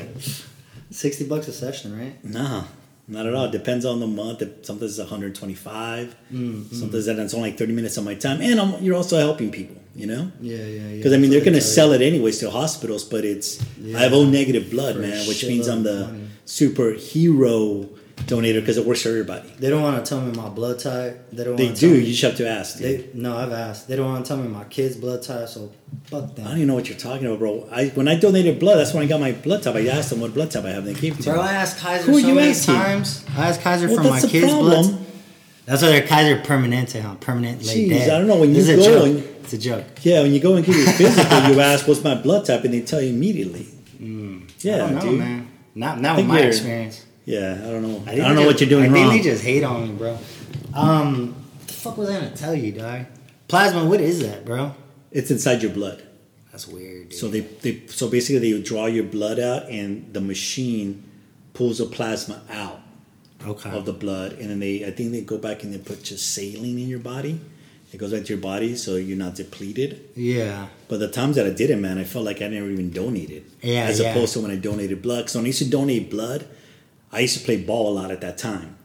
60 0.91 1.27
bucks 1.27 1.49
a 1.49 1.53
session, 1.53 1.99
right? 1.99 2.23
No, 2.25 2.65
not 3.09 3.27
at 3.27 3.35
all. 3.35 3.47
It 3.47 3.53
depends 3.53 3.85
on 3.85 4.01
the 4.01 4.07
month. 4.07 4.43
Sometimes 4.65 4.93
it's 4.93 4.99
125. 4.99 6.15
Mm-hmm. 6.33 6.75
Sometimes 6.75 7.07
that 7.07 7.19
it's 7.19 7.35
only 7.35 7.51
like 7.51 7.59
30 7.59 7.73
minutes 7.73 7.97
of 7.97 8.05
my 8.05 8.15
time, 8.15 8.41
and 8.41 8.61
I'm, 8.61 8.83
you're 8.83 8.97
also 8.97 9.19
helping 9.19 9.51
people. 9.51 9.77
You 9.95 10.07
know. 10.07 10.33
Yeah, 10.41 10.57
yeah, 10.57 10.65
yeah. 10.65 10.97
Because 10.97 11.13
I 11.13 11.17
mean, 11.17 11.31
That's 11.31 11.45
they're 11.45 11.53
going 11.53 11.61
to 11.61 11.61
sell 11.61 11.93
it 11.93 12.01
anyways 12.01 12.39
to 12.39 12.51
hospitals, 12.51 13.05
but 13.05 13.25
it's 13.27 13.63
Yeah. 13.79 13.99
I 13.99 14.03
have 14.03 14.15
O 14.15 14.25
negative 14.25 14.71
blood, 14.71 14.95
For 14.97 15.03
man, 15.03 15.27
which 15.29 15.45
means 15.45 15.69
I'm 15.69 15.83
the 15.83 16.07
money. 16.07 16.29
superhero 16.47 17.89
donator 18.27 18.61
because 18.61 18.77
it 18.79 18.87
works 18.87 19.03
for 19.03 19.09
everybody. 19.11 19.49
They 19.59 19.69
don't 19.71 19.83
want 19.83 20.05
to 20.05 20.09
tell 20.09 20.21
me 20.21 20.33
my 20.33 20.49
blood 20.49 20.79
type. 20.79 21.31
They 21.33 21.45
don't 21.45 21.57
They 21.57 21.67
want 21.67 21.77
to 21.77 21.81
do. 21.81 21.87
Tell 21.89 21.97
You 21.97 22.03
me, 22.03 22.11
just 22.11 22.23
have 22.23 22.37
to 22.37 22.49
ask. 22.49 22.79
they, 22.79 23.07
no, 23.15 23.37
I've 23.37 23.53
asked. 23.53 23.89
They 23.89 23.97
don't 23.97 24.07
want 24.07 24.25
to 24.25 24.29
tell 24.29 24.37
me 24.39 24.49
my 24.49 24.65
kid's 24.65 24.97
blood 24.97 25.23
type, 25.23 25.49
so 25.49 25.73
fuck 26.05 26.35
them. 26.35 26.47
I 26.47 26.51
don't 26.51 26.59
even 26.59 26.69
know 26.69 26.75
what 26.75 26.89
you're 26.89 26.99
talking 26.99 27.27
about, 27.27 27.39
bro. 27.39 27.69
I 27.71 27.89
when 27.89 28.09
I 28.09 28.15
donated 28.17 28.59
blood, 28.59 28.77
that's 28.77 28.95
when 28.95 29.03
I 29.03 29.07
got 29.07 29.21
my 29.21 29.33
blood 29.33 29.63
type. 29.63 29.75
I 29.77 29.87
asked 29.89 30.11
them 30.11 30.21
what 30.21 30.35
blood 30.35 30.51
type 30.51 30.65
I 30.65 30.71
have, 30.71 30.87
and 30.87 30.95
they 30.97 31.01
gave 31.01 31.19
it 31.19 31.23
to 31.25 31.31
Bro, 31.33 31.43
me. 31.43 31.49
I 31.49 31.53
asked 31.55 31.79
Kaiser 31.79 32.05
Who 32.11 32.21
so 32.21 32.27
you 32.29 32.35
many 32.35 32.51
asking? 32.51 32.75
times. 32.75 33.25
I 33.37 33.49
asked 33.49 33.61
Kaiser 33.63 33.89
Well, 33.89 33.97
for 33.97 34.03
my 34.11 34.21
kid's 34.21 34.47
problem. 34.53 34.87
blood. 34.87 34.99
That's 35.65 35.81
why 35.83 35.89
they're 35.91 36.07
Kaiser 36.07 36.41
Permanente, 36.43 37.01
huh? 37.01 37.15
Permanent 37.21 37.65
lay 37.65 37.89
Jeez. 37.89 38.03
I 38.05 38.19
don't 38.19 38.27
know, 38.27 38.37
when 38.37 38.53
This 38.53 38.69
you 38.69 38.77
go 38.77 39.05
and- 39.05 39.19
It's 39.45 39.53
a 39.53 39.59
joke. 39.59 39.85
Yeah, 40.03 40.23
when 40.23 40.33
you 40.33 40.41
go 40.41 40.55
and 40.55 40.65
get 40.65 40.77
your 40.77 40.87
physical, 40.93 41.39
you 41.51 41.61
ask 41.61 41.87
what's 41.89 42.03
my 42.05 42.15
blood 42.17 42.47
type, 42.47 42.65
and 42.65 42.73
they 42.75 42.81
tell 42.81 43.01
you 43.01 43.11
immediately. 43.11 43.67
Yeah, 43.99 44.07
Mm. 44.07 44.43
I 44.75 44.79
don't 44.79 44.95
know, 44.97 45.01
dude. 45.03 45.19
man. 45.19 45.49
Not, 45.75 46.01
not 46.01 46.17
with 46.17 46.27
my 46.27 46.41
experience. 46.41 47.05
Yeah, 47.25 47.61
I 47.63 47.71
don't 47.71 47.83
know. 47.83 47.97
I, 48.07 48.11
think 48.11 48.23
don't 48.23 48.35
know 48.35 48.41
they 48.41 48.47
what 48.47 48.61
you're 48.61 48.69
doing 48.71 48.91
I 48.91 48.93
think 48.93 49.07
wrong. 49.07 49.17
they 49.17 49.23
just 49.23 49.45
hate 49.45 49.63
on 49.65 49.89
me, 49.89 49.95
bro. 49.95 50.19
Um, 50.75 51.35
what 51.59 51.69
the 51.69 51.73
fuck 51.73 51.97
was 51.97 52.09
I 52.11 52.15
gonna 52.15 52.37
tell 52.37 52.55
you, 52.55 52.73
dog? 52.73 53.07
Plasma, 53.49 53.85
what 53.85 54.01
is 54.01 54.21
that, 54.23 54.45
bro? 54.45 54.75
It's 55.11 55.31
inside 55.31 55.63
your 55.63 55.73
blood. 55.73 56.03
That's 56.51 56.67
weird, 56.67 57.11
dude. 57.11 57.19
So 57.19 57.29
they, 57.29 57.41
they 57.41 57.83
so 57.87 58.09
basically 58.09 58.53
they 58.53 58.63
draw 58.63 58.87
your 58.87 59.05
blood 59.05 59.39
out, 59.39 59.69
and 59.69 60.13
the 60.13 60.21
machine 60.21 61.05
pulls 61.55 61.79
the 61.79 61.87
plasma 61.87 62.43
out 62.51 62.81
okay. 63.47 63.71
of 63.71 63.85
the 63.85 63.93
blood, 63.93 64.33
and 64.33 64.51
then 64.51 64.59
they 64.61 64.85
I 64.85 64.91
think 64.91 65.13
they 65.13 65.21
go 65.21 65.39
back 65.39 65.63
and 65.63 65.73
they 65.73 65.79
put 65.79 66.03
just 66.03 66.35
saline 66.35 66.79
in 66.79 66.89
your 66.89 66.99
body. 66.99 67.41
It 67.93 67.99
goes 67.99 68.11
back 68.13 68.25
to 68.25 68.29
your 68.33 68.41
body, 68.43 68.75
so 68.75 68.97
you're 68.97 69.19
not 69.19 69.35
depleted. 69.35 70.09
yeah. 70.15 70.69
But 70.89 71.01
the 71.01 71.09
times 71.09 71.37
that 71.37 71.47
I 71.47 71.51
did 71.51 71.69
it, 71.69 71.77
man, 71.77 71.99
I 71.99 72.05
felt 72.05 72.25
like 72.25 72.41
I 72.41 72.49
never 72.49 72.71
even 72.71 72.91
donated. 72.91 73.45
Yeah, 73.61 73.85
As 73.85 74.01
yeah. 74.01 74.11
opposed 74.11 74.33
to 74.33 74.41
when 74.41 74.51
I 74.51 74.57
donated 74.57 75.03
blood. 75.03 75.29
So 75.29 75.39
when 75.39 75.45
I 75.45 75.49
used 75.49 75.59
to 75.59 75.69
donate 75.69 76.11
blood, 76.11 76.47
I 77.13 77.21
used 77.21 77.39
to 77.39 77.45
play 77.45 77.63
ball 77.63 77.93
a 77.93 77.95
lot 78.01 78.11
at 78.11 78.21
that 78.23 78.39
time. 78.39 78.77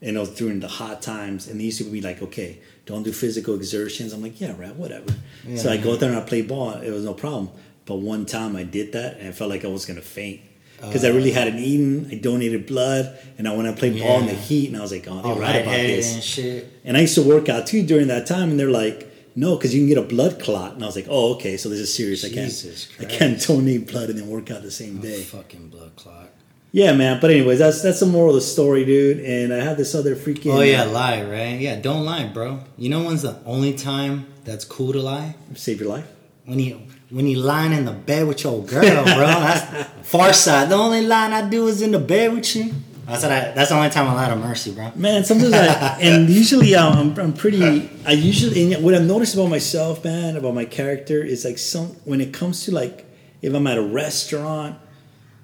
And 0.00 0.16
it 0.16 0.20
was 0.20 0.30
during 0.30 0.60
the 0.60 0.68
hot 0.68 1.00
times, 1.00 1.46
and 1.46 1.60
they 1.60 1.64
used 1.64 1.78
to 1.78 1.84
be 1.84 2.00
like, 2.00 2.22
okay, 2.22 2.58
don't 2.86 3.04
do 3.04 3.12
physical 3.12 3.54
exertions. 3.54 4.12
I'm 4.12 4.22
like, 4.22 4.40
yeah, 4.40 4.54
right, 4.58 4.74
whatever. 4.74 5.14
so 5.56 5.70
I 5.70 5.76
go 5.76 5.92
yeah. 5.92 5.98
there 5.98 6.10
and 6.10 6.18
I 6.18 6.22
play 6.22 6.42
ball. 6.42 6.72
It 6.72 6.90
was 6.90 7.04
no 7.04 7.14
problem. 7.14 7.50
But 7.84 7.96
one 7.96 8.26
time 8.26 8.56
I 8.56 8.64
did 8.64 8.92
that, 8.92 9.18
and 9.18 9.28
I 9.28 9.32
felt 9.32 9.50
like 9.50 9.64
I 9.64 9.68
was 9.68 9.84
gonna 9.84 10.02
faint 10.02 10.40
because 10.80 11.04
I 11.04 11.10
oh. 11.10 11.14
really 11.14 11.30
hadn't 11.30 11.58
eaten. 11.58 12.08
I 12.10 12.16
donated 12.16 12.66
blood, 12.66 13.16
and 13.38 13.48
I 13.48 13.54
went 13.54 13.68
and 13.68 13.76
played 13.76 14.00
ball 14.00 14.20
in 14.20 14.26
the 14.26 14.34
heat, 14.34 14.68
and 14.68 14.76
I 14.76 14.80
was 14.80 14.92
like, 14.92 15.06
oh, 15.08 15.22
they're 15.22 15.34
right 15.34 15.62
about 15.62 15.76
this. 15.76 16.14
and 16.14 16.22
shit. 16.22 16.80
And 16.84 16.96
I 16.96 17.00
used 17.00 17.14
to 17.14 17.22
work 17.22 17.48
out 17.48 17.66
too 17.66 17.84
during 17.84 18.08
that 18.08 18.26
time, 18.26 18.50
and 18.50 18.58
they're 18.58 18.70
like, 18.70 19.08
"No, 19.36 19.56
because 19.56 19.74
you 19.74 19.80
can 19.80 19.88
get 19.88 19.98
a 19.98 20.02
blood 20.02 20.40
clot." 20.40 20.74
And 20.74 20.82
I 20.82 20.86
was 20.86 20.96
like, 20.96 21.06
"Oh, 21.08 21.34
okay, 21.34 21.56
so 21.56 21.68
this 21.68 21.78
is 21.78 21.94
serious. 21.94 22.22
Jesus 22.22 22.88
I 22.98 23.04
can't, 23.04 23.12
I 23.12 23.16
can't 23.16 23.46
donate 23.46 23.88
blood 23.90 24.10
and 24.10 24.18
then 24.18 24.28
work 24.28 24.50
out 24.50 24.62
the 24.62 24.70
same 24.70 24.98
A 24.98 25.02
day." 25.02 25.22
fucking 25.22 25.68
blood 25.68 25.94
clot. 25.96 26.30
Yeah, 26.72 26.94
man. 26.94 27.20
But 27.20 27.30
anyways, 27.30 27.58
that's 27.58 27.82
that's 27.82 28.00
the 28.00 28.06
moral 28.06 28.30
of 28.30 28.36
the 28.36 28.40
story, 28.40 28.84
dude. 28.86 29.20
And 29.20 29.52
I 29.52 29.58
have 29.62 29.76
this 29.76 29.94
other 29.94 30.16
freaking. 30.16 30.54
Oh 30.54 30.62
yeah, 30.62 30.84
lie, 30.84 31.22
right? 31.22 31.60
Yeah, 31.60 31.76
don't 31.76 32.04
lie, 32.04 32.26
bro. 32.26 32.60
You 32.78 32.88
know 32.88 33.04
when's 33.04 33.22
the 33.22 33.38
only 33.44 33.74
time 33.74 34.26
that's 34.44 34.64
cool 34.64 34.92
to 34.92 35.00
lie? 35.00 35.36
save 35.54 35.80
your 35.80 35.90
life. 35.90 36.06
When 36.46 36.58
you 36.58 36.80
when 37.10 37.26
you 37.26 37.36
lying 37.38 37.72
in 37.72 37.84
the 37.84 37.92
bed 37.92 38.26
with 38.26 38.42
your 38.42 38.64
girl, 38.64 39.04
bro. 39.04 39.04
That's 39.04 40.08
far 40.08 40.32
side. 40.32 40.70
The 40.70 40.76
only 40.76 41.02
line 41.02 41.34
I 41.34 41.46
do 41.46 41.66
is 41.66 41.82
in 41.82 41.90
the 41.92 41.98
bed 41.98 42.32
with 42.32 42.56
you. 42.56 42.72
That's 43.06 43.22
what 43.22 43.32
I, 43.32 43.52
that's 43.52 43.68
the 43.68 43.76
only 43.76 43.90
time 43.90 44.08
I 44.08 44.14
lie 44.14 44.28
to 44.30 44.36
Mercy, 44.36 44.72
bro. 44.72 44.92
Man, 44.94 45.22
sometimes 45.24 45.52
I 45.52 45.98
and 46.00 46.30
usually 46.30 46.74
I'm, 46.74 47.18
I'm 47.18 47.34
pretty. 47.34 47.90
I 48.06 48.12
usually 48.12 48.72
and 48.72 48.82
what 48.82 48.94
I've 48.94 49.04
noticed 49.04 49.34
about 49.34 49.50
myself, 49.50 50.02
man, 50.04 50.36
about 50.36 50.54
my 50.54 50.64
character 50.64 51.22
is 51.22 51.44
like 51.44 51.58
some 51.58 51.88
when 52.04 52.22
it 52.22 52.32
comes 52.32 52.64
to 52.64 52.72
like 52.72 53.04
if 53.42 53.52
I'm 53.52 53.66
at 53.66 53.76
a 53.76 53.82
restaurant 53.82 54.78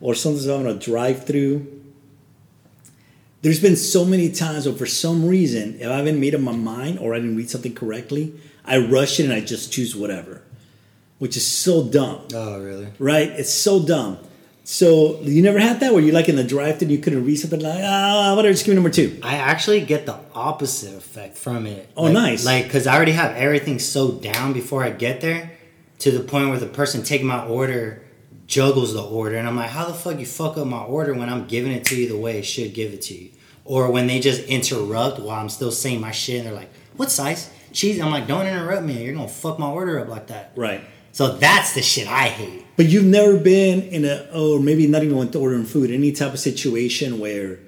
or 0.00 0.14
sometimes 0.14 0.46
I'm 0.46 0.60
on 0.60 0.66
a 0.66 0.74
drive-through. 0.74 1.66
There's 3.42 3.60
been 3.60 3.76
so 3.76 4.04
many 4.04 4.30
times 4.32 4.66
where 4.66 4.74
for 4.74 4.86
some 4.86 5.26
reason, 5.26 5.76
if 5.80 5.88
I 5.88 5.96
haven't 5.98 6.18
made 6.18 6.34
up 6.34 6.40
my 6.40 6.52
mind 6.56 6.98
or 6.98 7.14
I 7.14 7.18
didn't 7.18 7.36
read 7.36 7.48
something 7.50 7.74
correctly, 7.74 8.34
I 8.64 8.78
rush 8.78 9.20
it 9.20 9.24
and 9.24 9.32
I 9.32 9.40
just 9.40 9.72
choose 9.72 9.94
whatever, 9.94 10.42
which 11.18 11.36
is 11.36 11.46
so 11.46 11.84
dumb 11.84 12.26
Oh 12.34 12.60
really? 12.60 12.88
right? 12.98 13.28
It's 13.28 13.52
so 13.52 13.80
dumb. 13.82 14.18
So 14.64 15.20
you 15.22 15.40
never 15.40 15.58
had 15.58 15.80
that 15.80 15.94
where 15.94 16.02
you're 16.02 16.12
like 16.12 16.28
in 16.28 16.36
the 16.36 16.44
drive-thru 16.44 16.84
and 16.86 16.92
you 16.92 16.98
couldn't 16.98 17.24
read 17.24 17.36
something 17.36 17.60
like 17.60 17.80
ah 17.82 18.34
whatever, 18.36 18.52
just 18.52 18.66
give 18.66 18.72
me 18.72 18.76
number 18.76 18.90
two. 18.90 19.18
I 19.22 19.36
actually 19.36 19.80
get 19.82 20.04
the 20.04 20.18
opposite 20.34 20.94
effect 20.96 21.38
from 21.38 21.66
it. 21.66 21.88
Oh, 21.96 22.04
Like- 22.04 22.12
nice. 22.12 22.44
Like, 22.44 22.64
because 22.64 22.86
I 22.86 22.94
already 22.96 23.12
have 23.12 23.34
everything 23.36 23.78
so 23.78 24.12
down 24.12 24.52
before 24.52 24.82
I 24.84 24.90
get 24.90 25.20
there, 25.20 25.52
to 26.00 26.10
the 26.10 26.20
point 26.20 26.50
where 26.50 26.58
the 26.58 26.66
person 26.66 27.02
taking 27.02 27.26
my 27.26 27.46
order 27.46 28.02
juggles 28.48 28.94
the 28.94 29.04
order, 29.04 29.36
and 29.36 29.46
I'm 29.46 29.54
like, 29.54 29.70
how 29.70 29.84
the 29.84 29.94
fuck 29.94 30.18
you 30.18 30.26
fuck 30.26 30.56
up 30.56 30.66
my 30.66 30.82
order 30.82 31.14
when 31.14 31.28
I'm 31.28 31.46
giving 31.46 31.70
it 31.70 31.84
to 31.86 31.96
you 31.96 32.08
the 32.08 32.16
way 32.16 32.38
it 32.38 32.44
should 32.44 32.74
give 32.74 32.92
it 32.92 33.02
to 33.02 33.14
you, 33.14 33.30
or 33.64 33.92
when 33.92 34.08
they 34.08 34.18
just 34.18 34.42
interrupt 34.44 35.20
while 35.20 35.38
I'm 35.38 35.50
still 35.50 35.70
saying 35.70 36.00
my 36.00 36.10
shit, 36.10 36.38
and 36.38 36.46
they're 36.46 36.54
like, 36.54 36.72
what 36.96 37.12
size 37.12 37.50
cheese? 37.72 38.00
I'm 38.00 38.10
like, 38.10 38.26
don't 38.26 38.46
interrupt 38.46 38.84
me. 38.84 39.04
You're 39.04 39.14
gonna 39.14 39.28
fuck 39.28 39.58
my 39.58 39.68
order 39.68 40.00
up 40.00 40.08
like 40.08 40.28
that. 40.28 40.52
Right. 40.56 40.80
So 41.12 41.36
that's 41.36 41.74
the 41.74 41.82
shit 41.82 42.08
I 42.08 42.28
hate. 42.28 42.64
But 42.76 42.86
you've 42.86 43.04
never 43.04 43.36
been 43.38 43.82
in 43.82 44.04
a, 44.04 44.28
oh, 44.32 44.56
or 44.56 44.60
maybe 44.60 44.86
not 44.86 45.02
even 45.02 45.16
went 45.16 45.32
to 45.32 45.40
ordering 45.40 45.64
food, 45.64 45.90
any 45.90 46.12
type 46.12 46.32
of 46.32 46.38
situation 46.38 47.18
where 47.18 47.58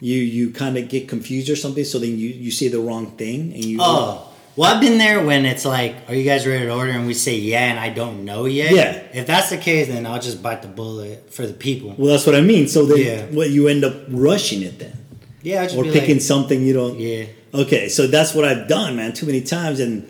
you 0.00 0.18
you 0.18 0.50
kind 0.50 0.76
of 0.76 0.88
get 0.88 1.08
confused 1.08 1.48
or 1.48 1.56
something, 1.56 1.84
so 1.84 1.98
then 1.98 2.18
you 2.18 2.28
you 2.28 2.50
say 2.50 2.68
the 2.68 2.80
wrong 2.80 3.12
thing 3.12 3.52
and 3.54 3.64
you. 3.64 3.78
Oh, 3.80 4.25
well, 4.56 4.74
I've 4.74 4.80
been 4.80 4.98
there 4.98 5.22
when 5.24 5.44
it's 5.46 5.64
like, 5.64 5.94
"Are 6.08 6.14
you 6.14 6.24
guys 6.24 6.46
ready 6.46 6.64
to 6.64 6.72
order?" 6.74 6.90
and 6.92 7.06
we 7.06 7.14
say, 7.14 7.36
"Yeah," 7.36 7.70
and 7.70 7.78
I 7.78 7.90
don't 7.90 8.24
know 8.24 8.46
yet. 8.46 8.72
Yeah. 8.72 9.02
If 9.20 9.26
that's 9.26 9.50
the 9.50 9.58
case, 9.58 9.88
then 9.88 10.06
I'll 10.06 10.20
just 10.20 10.42
bite 10.42 10.62
the 10.62 10.68
bullet 10.68 11.32
for 11.32 11.46
the 11.46 11.52
people. 11.52 11.94
Well, 11.98 12.12
that's 12.12 12.26
what 12.26 12.34
I 12.34 12.40
mean. 12.40 12.66
So 12.68 12.86
then, 12.86 12.98
Yeah. 12.98 13.22
what 13.26 13.50
you 13.50 13.68
end 13.68 13.84
up 13.84 13.94
rushing 14.08 14.62
it 14.62 14.78
then, 14.78 14.96
Yeah, 15.42 15.64
just 15.64 15.76
or 15.76 15.84
picking 15.84 16.16
like, 16.16 16.22
something 16.22 16.64
you 16.66 16.72
don't. 16.72 16.98
yeah. 16.98 17.24
Okay, 17.54 17.88
so 17.88 18.06
that's 18.06 18.34
what 18.34 18.44
I've 18.44 18.66
done, 18.68 18.96
man, 18.96 19.12
too 19.12 19.26
many 19.26 19.40
times, 19.40 19.78
and 19.80 20.06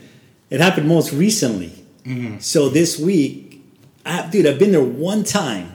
it 0.50 0.61
happened 0.61 0.88
most 0.88 1.12
recently. 1.12 1.73
Mm-hmm. 2.07 2.37
So 2.41 2.69
this 2.69 2.99
week, 2.99 3.62
I, 4.05 4.26
dude, 4.31 4.47
I've 4.47 4.59
been 4.59 4.73
there 4.73 4.81
one 4.83 5.23
time, 5.25 5.75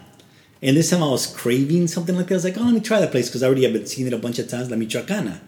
and 0.62 0.76
this 0.78 0.90
time 0.90 1.04
I 1.04 1.10
was 1.10 1.28
craving 1.28 1.88
something 1.88 2.16
like 2.16 2.28
that. 2.28 2.34
I 2.34 2.38
was 2.38 2.44
like, 2.46 2.58
oh, 2.58 2.64
let 2.64 2.74
me 2.74 2.80
try 2.80 3.00
that 3.02 3.12
place 3.12 3.28
because 3.28 3.44
I 3.44 3.48
already 3.48 3.64
have 3.64 3.74
been 3.74 3.86
seeing 3.86 4.08
it 4.08 4.14
a 4.14 4.18
bunch 4.18 4.40
of 4.40 4.48
times, 4.50 4.70
La 4.70 4.78
Michoacana. 4.78 5.40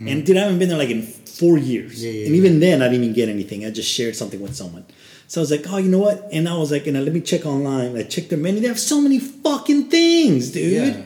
Mm. 0.00 0.12
And 0.12 0.26
dude, 0.26 0.36
I 0.36 0.40
haven't 0.40 0.58
been 0.58 0.68
there 0.68 0.78
like 0.78 0.90
in 0.90 1.02
four 1.02 1.58
years. 1.58 2.04
Yeah, 2.04 2.10
yeah, 2.10 2.26
and 2.26 2.34
yeah. 2.34 2.40
even 2.40 2.60
then, 2.60 2.82
I 2.82 2.88
didn't 2.88 3.04
even 3.04 3.14
get 3.14 3.28
anything. 3.28 3.64
I 3.64 3.70
just 3.70 3.90
shared 3.90 4.16
something 4.16 4.40
with 4.40 4.54
someone. 4.54 4.84
So 5.28 5.40
I 5.40 5.42
was 5.42 5.50
like, 5.50 5.64
oh, 5.68 5.78
you 5.78 5.88
know 5.90 5.98
what? 5.98 6.28
And 6.32 6.48
I 6.48 6.56
was 6.56 6.70
like, 6.70 6.86
you 6.86 6.92
know, 6.92 7.02
let 7.02 7.12
me 7.12 7.20
check 7.20 7.44
online. 7.46 7.96
I 7.96 8.04
checked 8.04 8.30
their 8.30 8.38
menu. 8.38 8.60
They 8.60 8.68
have 8.68 8.78
so 8.78 9.00
many 9.00 9.18
fucking 9.18 9.88
things, 9.88 10.52
dude. 10.52 10.94
Yeah. 10.96 11.02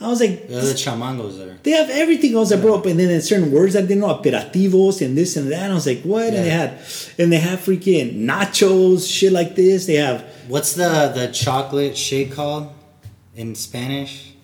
I 0.00 0.06
was 0.06 0.20
like, 0.20 0.46
The 0.46 0.60
chamangos 0.74 1.38
there. 1.38 1.58
they 1.64 1.72
have 1.72 1.90
everything 1.90 2.34
else 2.34 2.52
I 2.52 2.60
brought 2.60 2.80
up, 2.80 2.86
and 2.86 2.98
then 3.00 3.08
there's 3.08 3.28
certain 3.28 3.50
words 3.50 3.74
I 3.74 3.80
didn't 3.80 3.98
know, 3.98 4.14
aperitivos 4.14 5.04
and 5.04 5.18
this 5.18 5.36
and 5.36 5.50
that. 5.50 5.64
And 5.64 5.72
I 5.72 5.74
was 5.74 5.88
like, 5.88 6.02
what? 6.02 6.22
And 6.26 6.36
they 6.36 6.50
had, 6.50 6.78
and 7.18 7.32
they 7.32 7.38
have 7.38 7.58
freaking 7.58 8.24
nachos, 8.24 9.12
shit 9.12 9.32
like 9.32 9.56
this. 9.56 9.86
They 9.86 9.96
have. 9.96 10.24
What's 10.46 10.74
the 10.74 11.10
the 11.14 11.32
chocolate 11.32 11.96
shake 11.96 12.32
called 12.32 12.72
in 13.34 13.56
Spanish? 13.56 14.34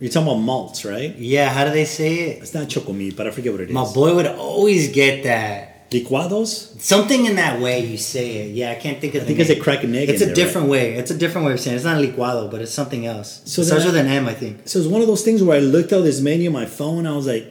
You're 0.00 0.10
talking 0.10 0.28
about 0.28 0.40
malts, 0.40 0.84
right? 0.84 1.14
Yeah, 1.16 1.48
how 1.48 1.64
do 1.64 1.70
they 1.70 1.84
say 1.84 2.30
it? 2.30 2.42
It's 2.42 2.54
not 2.54 2.68
chocomil, 2.68 3.16
but 3.16 3.26
I 3.26 3.30
forget 3.30 3.52
what 3.52 3.62
it 3.62 3.70
is. 3.70 3.74
My 3.74 3.90
boy 3.92 4.14
would 4.14 4.26
always 4.26 4.92
get 4.92 5.24
that. 5.24 5.90
Licuados. 5.90 6.78
Something 6.80 7.24
in 7.24 7.36
that 7.36 7.60
way 7.60 7.86
you 7.86 7.96
say 7.96 8.36
it. 8.42 8.54
Yeah, 8.54 8.72
I 8.72 8.74
can't 8.74 9.00
think 9.00 9.14
of. 9.14 9.22
I 9.22 9.24
the 9.24 9.34
think 9.34 9.40
it's 9.40 9.58
a 9.58 9.58
crack 9.58 9.84
and 9.84 9.96
egg. 9.96 10.10
It's 10.10 10.20
a 10.20 10.26
there, 10.26 10.34
different 10.34 10.68
way. 10.68 10.94
It's 10.94 11.10
a 11.10 11.16
different 11.16 11.46
way 11.46 11.54
of 11.54 11.60
saying 11.60 11.74
it. 11.74 11.76
It's 11.76 11.86
not 11.86 11.96
a 11.96 12.06
licuado, 12.06 12.50
but 12.50 12.60
it's 12.60 12.72
something 12.72 13.06
else. 13.06 13.40
So 13.46 13.62
it 13.62 13.64
starts 13.64 13.86
with 13.86 13.96
an 13.96 14.06
M, 14.06 14.28
I 14.28 14.34
think. 14.34 14.68
So 14.68 14.78
it's 14.78 14.88
one 14.88 15.00
of 15.00 15.06
those 15.06 15.22
things 15.22 15.42
where 15.42 15.56
I 15.56 15.60
looked 15.60 15.92
at 15.92 16.02
this 16.02 16.20
menu 16.20 16.48
on 16.48 16.52
my 16.52 16.66
phone. 16.66 17.06
I 17.06 17.16
was 17.16 17.26
like, 17.26 17.46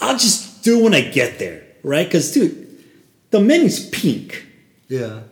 I'll 0.00 0.16
just 0.16 0.62
do 0.62 0.78
it 0.78 0.84
when 0.84 0.94
I 0.94 1.00
get 1.00 1.40
there, 1.40 1.64
right? 1.82 2.06
Because 2.06 2.30
dude, 2.30 2.84
the 3.32 3.40
menu's 3.40 3.90
pink. 3.90 4.46
Yeah. 4.88 5.22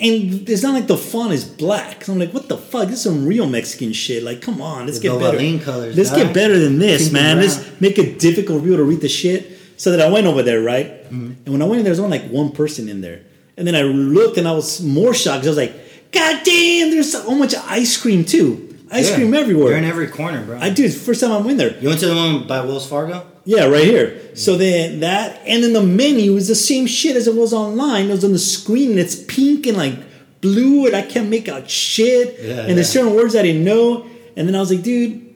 And 0.00 0.48
it's 0.48 0.62
not 0.62 0.72
like 0.72 0.86
the 0.86 0.96
font 0.96 1.32
is 1.32 1.44
black. 1.44 2.04
So 2.04 2.12
I'm 2.12 2.18
like, 2.18 2.32
what 2.32 2.48
the 2.48 2.56
fuck? 2.56 2.88
This 2.88 2.98
is 2.98 3.02
some 3.02 3.26
real 3.26 3.46
Mexican 3.46 3.92
shit. 3.92 4.22
Like, 4.22 4.40
come 4.40 4.62
on, 4.62 4.86
let's 4.86 4.98
get 4.98 5.18
better. 5.18 5.36
Colors, 5.62 5.96
let's 5.96 6.10
get 6.10 6.32
better 6.32 6.58
than 6.58 6.78
this, 6.78 7.02
Pink 7.02 7.12
man. 7.12 7.36
Let's 7.38 7.80
make 7.80 7.98
it 7.98 8.18
difficult 8.18 8.60
for 8.60 8.64
people 8.64 8.78
to 8.78 8.84
read 8.84 9.02
the 9.02 9.08
shit. 9.08 9.58
So 9.76 9.92
that 9.92 10.00
I 10.00 10.10
went 10.10 10.26
over 10.26 10.42
there, 10.42 10.60
right? 10.62 11.04
Mm-hmm. 11.04 11.32
And 11.44 11.48
when 11.48 11.62
I 11.62 11.64
went 11.64 11.78
in 11.78 11.84
there, 11.84 11.90
was 11.90 12.00
only 12.00 12.18
like 12.18 12.30
one 12.30 12.52
person 12.52 12.88
in 12.88 13.00
there. 13.00 13.22
And 13.56 13.66
then 13.66 13.74
I 13.74 13.82
looked 13.82 14.36
and 14.36 14.46
I 14.48 14.52
was 14.52 14.82
more 14.82 15.14
shocked. 15.14 15.44
I 15.44 15.48
was 15.48 15.56
like, 15.56 15.72
God 16.12 16.42
damn, 16.44 16.90
there's 16.90 17.12
so 17.12 17.30
much 17.34 17.54
ice 17.54 17.96
cream 18.00 18.24
too. 18.24 18.78
Ice 18.90 19.08
Yeah. 19.10 19.16
cream 19.16 19.34
everywhere. 19.34 19.68
You're 19.68 19.78
in 19.78 19.84
every 19.84 20.08
corner, 20.08 20.44
bro. 20.44 20.58
I 20.58 20.70
do. 20.70 20.88
First 20.90 21.20
time 21.20 21.30
I'm 21.32 21.48
in 21.48 21.56
there. 21.56 21.78
you 21.78 21.88
went 21.88 22.00
to 22.00 22.06
the 22.06 22.14
one 22.14 22.46
by 22.46 22.60
Wells 22.62 22.88
Fargo? 22.88 23.24
Yeah, 23.50 23.64
right 23.66 23.84
here. 23.84 24.06
Mm. 24.08 24.38
So 24.38 24.56
then 24.56 25.00
that, 25.00 25.40
and 25.46 25.62
then 25.62 25.72
the 25.72 25.82
menu 25.82 26.36
is 26.36 26.46
the 26.48 26.54
same 26.54 26.86
shit 26.86 27.16
as 27.16 27.26
it 27.26 27.34
was 27.34 27.52
online. 27.52 28.06
It 28.06 28.12
was 28.12 28.24
on 28.24 28.32
the 28.32 28.38
screen, 28.38 28.90
and 28.90 28.98
it's 28.98 29.16
pink 29.16 29.66
and 29.66 29.76
like 29.76 29.94
blue, 30.40 30.86
and 30.86 30.94
I 30.94 31.02
can't 31.02 31.28
make 31.28 31.48
out 31.48 31.68
shit. 31.68 32.38
Yeah, 32.40 32.60
and 32.66 32.76
there's 32.76 32.88
certain 32.90 33.14
words 33.14 33.34
I 33.34 33.42
didn't 33.42 33.64
know. 33.64 34.06
And 34.36 34.46
then 34.46 34.54
I 34.54 34.60
was 34.60 34.70
like, 34.72 34.82
dude. 34.82 35.26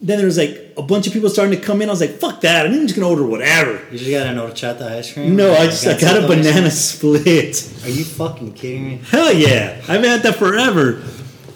Then 0.00 0.18
there 0.18 0.26
was 0.26 0.36
like 0.36 0.74
a 0.76 0.82
bunch 0.82 1.06
of 1.06 1.14
people 1.14 1.30
starting 1.30 1.58
to 1.58 1.64
come 1.64 1.80
in. 1.80 1.88
I 1.88 1.92
was 1.92 2.00
like, 2.02 2.18
fuck 2.20 2.42
that. 2.42 2.66
I'm 2.66 2.72
just 2.86 2.94
gonna 2.94 3.08
order 3.08 3.24
whatever. 3.24 3.80
You 3.90 3.96
just 3.98 4.10
got 4.10 4.26
an 4.26 4.36
horchata 4.36 4.82
ice 4.82 5.10
cream? 5.14 5.34
No, 5.34 5.54
I 5.54 5.64
just 5.66 5.86
I 5.86 5.98
got 5.98 6.16
a 6.16 6.20
Gansito 6.20 6.24
ice 6.24 6.26
cream? 6.26 6.42
banana 6.42 6.70
split. 6.70 7.84
Are 7.84 7.88
you 7.88 8.04
fucking 8.04 8.52
kidding 8.52 8.84
me? 8.88 9.00
Hell 9.10 9.32
yeah, 9.32 9.80
I've 9.88 10.04
had 10.04 10.22
that 10.24 10.34
forever. 10.36 11.00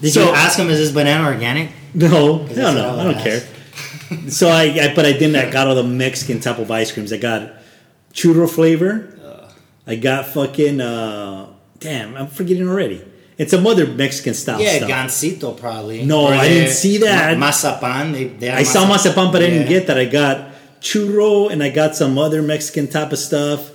Did 0.00 0.12
So- 0.14 0.24
you 0.24 0.34
ask 0.34 0.58
him, 0.58 0.70
is 0.70 0.78
this 0.78 0.92
banana 0.92 1.24
organic? 1.28 1.72
No, 1.92 2.46
hell 2.46 2.72
no, 2.74 2.98
I 2.98 3.04
don't 3.04 3.18
care. 3.22 3.42
So 4.28 4.48
I, 4.48 4.62
I, 4.64 4.92
but 4.94 5.04
I 5.06 5.12
didn't. 5.12 5.36
I 5.36 5.50
got 5.50 5.66
all 5.66 5.74
the 5.74 5.82
Mexican 5.84 6.40
type 6.40 6.58
of 6.58 6.70
ice 6.70 6.92
creams. 6.92 7.12
I 7.12 7.18
got 7.18 7.52
churro 8.12 8.48
flavor. 8.48 9.14
I 9.86 9.96
got 9.96 10.26
fucking. 10.26 10.80
uh 10.80 11.46
Damn, 11.80 12.16
I'm 12.16 12.26
forgetting 12.26 12.68
already. 12.68 13.04
It's 13.38 13.52
some 13.52 13.64
other 13.66 13.86
Mexican 13.86 14.34
style 14.34 14.60
Yeah, 14.60 14.78
stuff. 14.78 14.90
gansito 14.90 15.56
probably. 15.58 16.04
No, 16.04 16.26
Or 16.26 16.32
I 16.32 16.48
didn't 16.48 16.72
see 16.72 16.98
that. 16.98 17.38
Ma- 17.38 17.50
Mazapan. 17.50 18.12
They, 18.12 18.24
they 18.24 18.50
I 18.50 18.64
saw 18.64 18.84
mazapan, 18.84 19.30
but 19.30 19.42
I 19.42 19.46
didn't 19.46 19.68
get 19.68 19.86
that. 19.86 19.96
I 19.96 20.06
got 20.06 20.50
churro 20.80 21.48
and 21.50 21.62
I 21.62 21.70
got 21.70 21.94
some 21.94 22.18
other 22.18 22.42
Mexican 22.42 22.88
type 22.88 23.12
of 23.12 23.18
stuff 23.20 23.70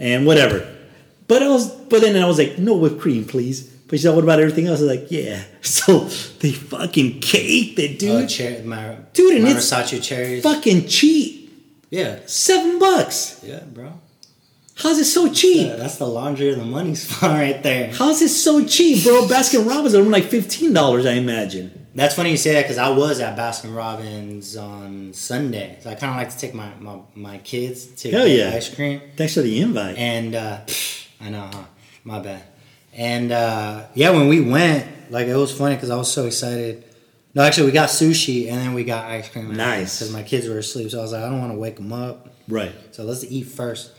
and 0.00 0.26
whatever. 0.26 0.66
But 1.28 1.42
I 1.44 1.48
was, 1.48 1.70
but 1.70 2.00
then 2.02 2.20
I 2.20 2.26
was 2.26 2.38
like, 2.38 2.58
no 2.58 2.74
whipped 2.76 3.00
cream, 3.00 3.24
please. 3.24 3.72
But 3.94 4.00
she 4.00 4.02
said, 4.08 4.14
what 4.16 4.24
about 4.24 4.40
everything 4.40 4.66
else? 4.66 4.80
I 4.80 4.86
was 4.86 4.90
like, 4.98 5.06
yeah. 5.12 5.44
So 5.62 6.00
they 6.40 6.50
fucking 6.50 7.20
caked 7.20 7.78
it, 7.78 8.02
Oh, 8.10 8.22
dude. 8.22 8.30
cher- 8.32 8.64
my, 8.64 8.96
Dude, 9.12 9.34
and 9.36 9.44
my 9.44 9.50
it's 9.52 9.70
Versace 9.72 10.02
cherries. 10.02 10.42
fucking 10.42 10.88
cheap. 10.88 11.52
Yeah, 11.90 12.18
Seven 12.26 12.80
bucks. 12.80 13.40
yeah, 13.46 13.60
bro. 13.60 13.92
How's 14.74 14.98
it 14.98 15.04
so 15.04 15.32
cheap? 15.32 15.68
Yeah, 15.68 15.76
that's 15.76 15.98
the 15.98 16.08
laundry 16.08 16.50
of 16.50 16.58
the 16.58 16.64
money 16.64 16.94
spot 16.96 17.30
right 17.30 17.62
there. 17.62 17.92
How's 17.92 18.20
it 18.20 18.30
so 18.30 18.64
cheap, 18.66 19.04
bro? 19.04 19.28
Baskin 19.28 19.64
Robbins 19.64 19.94
are 19.94 20.02
like 20.02 20.24
fifteen 20.24 20.72
dollars, 20.72 21.06
I 21.06 21.12
imagine. 21.12 21.86
That's 21.94 22.16
funny 22.16 22.32
you 22.32 22.36
say 22.36 22.54
that 22.54 22.62
because 22.62 22.78
I 22.78 22.88
was 22.88 23.20
at 23.20 23.38
Baskin 23.38 23.76
Robbins 23.76 24.56
on 24.56 25.12
Sunday. 25.12 25.78
So 25.82 25.90
I 25.90 25.94
kind 25.94 26.10
of 26.10 26.16
like 26.16 26.30
to 26.30 26.36
take 26.38 26.52
my, 26.52 26.72
my, 26.80 26.98
my 27.14 27.38
kids 27.38 27.86
to 28.02 28.10
Hell 28.10 28.26
get 28.26 28.36
yeah. 28.50 28.56
ice 28.56 28.74
cream. 28.74 29.00
Thanks 29.16 29.34
for 29.34 29.42
the 29.42 29.60
invite. 29.60 29.96
And 29.96 30.34
uh, 30.34 30.58
I 31.20 31.28
know, 31.30 31.48
huh? 31.54 31.62
My 32.02 32.18
bad. 32.18 32.42
And 32.94 33.32
uh, 33.32 33.86
yeah, 33.94 34.10
when 34.10 34.28
we 34.28 34.40
went, 34.40 35.10
like 35.10 35.26
it 35.26 35.36
was 35.36 35.56
funny 35.56 35.74
because 35.74 35.90
I 35.90 35.96
was 35.96 36.10
so 36.12 36.26
excited. 36.26 36.84
No, 37.34 37.42
actually, 37.42 37.66
we 37.66 37.72
got 37.72 37.88
sushi 37.88 38.48
and 38.48 38.60
then 38.60 38.74
we 38.74 38.84
got 38.84 39.06
ice 39.06 39.28
cream. 39.28 39.54
Nice. 39.56 39.98
Because 39.98 40.12
my 40.12 40.22
kids 40.22 40.48
were 40.48 40.58
asleep, 40.58 40.90
so 40.90 41.00
I 41.00 41.02
was 41.02 41.12
like, 41.12 41.22
I 41.22 41.28
don't 41.28 41.40
want 41.40 41.52
to 41.52 41.58
wake 41.58 41.76
them 41.76 41.92
up, 41.92 42.28
right. 42.46 42.72
so 42.92 43.02
let's 43.02 43.24
eat 43.24 43.44
first. 43.48 43.92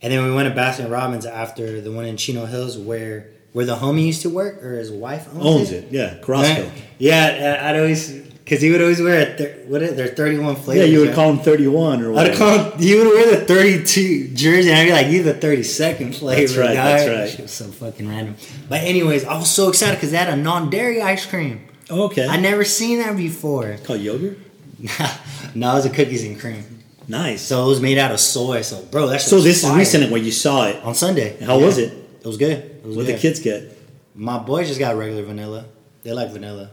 And 0.00 0.12
then 0.12 0.24
we 0.24 0.32
went 0.32 0.52
to 0.52 0.58
Baskin 0.58 0.90
Robbins 0.90 1.26
after 1.26 1.80
the 1.80 1.92
one 1.92 2.06
in 2.06 2.16
Chino 2.16 2.46
Hills 2.46 2.78
where 2.78 3.30
where 3.52 3.66
the 3.66 3.76
homie 3.76 4.06
used 4.06 4.22
to 4.22 4.30
work 4.30 4.62
or 4.62 4.78
his 4.78 4.90
wife 4.90 5.28
owns, 5.34 5.44
Owns 5.44 5.72
it. 5.72 5.90
Yeah. 5.90 6.18
Carrasco. 6.22 6.64
Right? 6.64 6.82
Yeah, 6.98 7.60
I'd 7.62 7.76
always 7.76 8.10
because 8.48 8.62
he 8.62 8.70
would 8.70 8.80
always 8.80 8.98
wear 8.98 9.20
a 9.34 9.36
thir- 9.36 9.54
what 9.66 9.82
are, 9.82 9.92
their 9.92 10.08
thirty 10.08 10.38
one 10.38 10.56
Yeah, 10.68 10.84
you 10.84 11.00
would 11.00 11.08
right? 11.08 11.14
call 11.14 11.30
him 11.30 11.38
thirty 11.40 11.66
one 11.68 12.02
or 12.02 12.12
what 12.12 12.30
I'd 12.30 12.36
call 12.36 12.58
him, 12.72 12.78
he 12.78 12.94
would 12.94 13.06
wear 13.06 13.38
the 13.38 13.44
32 13.44 14.28
jersey, 14.28 14.70
and 14.70 14.78
I'd 14.78 14.86
be 14.86 14.92
like, 14.92 15.06
"You 15.08 15.22
the 15.22 15.34
32nd 15.34 16.14
flavor." 16.14 16.40
That's 16.40 16.56
right, 16.56 16.74
guy." 16.74 16.90
that's 16.96 17.08
right. 17.10 17.30
Shit 17.30 17.40
was 17.42 17.50
so 17.52 17.66
fucking 17.66 18.08
random. 18.08 18.36
But 18.70 18.80
anyways, 18.84 19.26
I 19.26 19.36
was 19.36 19.50
so 19.50 19.68
excited 19.68 19.96
because 19.96 20.12
they 20.12 20.16
had 20.16 20.30
a 20.30 20.36
non-dairy 20.36 21.02
ice 21.02 21.26
cream. 21.26 21.60
Oh, 21.90 22.04
okay. 22.04 22.26
I 22.26 22.38
never 22.38 22.64
seen 22.64 23.00
that 23.00 23.16
before. 23.18 23.76
Called 23.84 24.00
yogurt. 24.00 24.38
no, 25.54 25.72
it 25.72 25.74
was 25.74 25.84
a 25.86 25.90
cookies 25.90 26.24
and 26.24 26.40
cream. 26.40 26.64
Nice. 27.06 27.42
So 27.42 27.64
it 27.64 27.68
was 27.68 27.80
made 27.82 27.98
out 27.98 28.12
of 28.12 28.20
soy. 28.20 28.62
So, 28.62 28.82
bro, 28.84 29.08
that's 29.08 29.24
So 29.24 29.40
this 29.40 29.64
is 29.64 29.70
recent 29.70 30.10
when 30.10 30.24
you 30.24 30.30
saw 30.32 30.66
it. 30.68 30.82
on 30.84 30.94
Sunday. 30.94 31.36
How 31.42 31.58
was 31.58 31.76
it? 31.78 31.92
It 31.92 32.26
was 32.26 32.36
good. 32.36 32.58
It 32.58 32.84
was 32.84 32.96
What 32.96 33.06
good. 33.06 33.16
the 33.16 33.18
kids 33.18 33.40
get? 33.40 33.76
My 34.14 34.38
boys 34.38 34.68
just 34.68 34.78
got 34.80 34.96
regular 34.96 35.22
vanilla. 35.22 35.64
They 36.02 36.12
like 36.12 36.30
vanilla. 36.30 36.70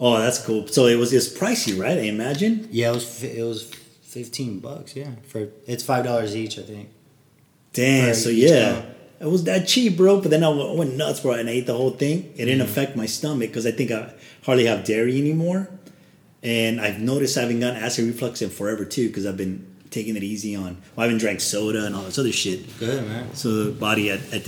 Oh, 0.00 0.18
that's 0.18 0.44
cool. 0.44 0.66
So 0.68 0.86
it 0.86 0.96
was 0.96 1.12
it's 1.12 1.28
pricey, 1.28 1.78
right? 1.80 1.96
I 1.98 2.02
imagine. 2.02 2.68
Yeah, 2.70 2.90
it 2.90 2.94
was 2.94 3.22
it 3.22 3.42
was 3.44 3.64
fifteen 4.02 4.58
bucks. 4.60 4.96
Yeah, 4.96 5.10
for 5.28 5.48
it's 5.66 5.82
five 5.84 6.04
dollars 6.04 6.34
each, 6.36 6.58
I 6.58 6.62
think. 6.62 6.88
Damn. 7.72 8.14
So 8.14 8.28
yeah, 8.28 8.82
it 9.20 9.26
was 9.26 9.44
that 9.44 9.66
cheap, 9.68 9.96
bro. 9.96 10.20
But 10.20 10.30
then 10.30 10.42
I 10.44 10.48
went 10.48 10.96
nuts, 10.96 11.20
bro, 11.20 11.32
and 11.32 11.48
I 11.48 11.52
ate 11.52 11.66
the 11.66 11.74
whole 11.76 11.90
thing. 11.90 12.32
It 12.36 12.42
Mm. 12.42 12.46
didn't 12.46 12.60
affect 12.62 12.96
my 12.96 13.06
stomach 13.06 13.50
because 13.50 13.66
I 13.66 13.70
think 13.72 13.90
I 13.90 14.12
hardly 14.42 14.66
have 14.66 14.84
dairy 14.84 15.18
anymore, 15.18 15.68
and 16.42 16.80
I've 16.80 17.00
noticed 17.00 17.36
I 17.38 17.42
haven't 17.42 17.60
gotten 17.60 17.82
acid 17.82 18.04
reflux 18.06 18.42
in 18.42 18.50
forever 18.50 18.84
too 18.84 19.08
because 19.08 19.26
I've 19.26 19.36
been 19.36 19.66
taking 19.90 20.16
it 20.16 20.24
easy 20.24 20.56
on. 20.56 20.76
Well, 20.96 21.02
I 21.02 21.02
haven't 21.04 21.18
drank 21.18 21.40
soda 21.40 21.86
and 21.86 21.94
all 21.94 22.02
this 22.02 22.18
other 22.18 22.32
shit. 22.32 22.78
Good 22.80 23.06
man. 23.06 23.32
So 23.34 23.64
the 23.64 23.70
body 23.70 24.10
at, 24.10 24.20
at. 24.32 24.44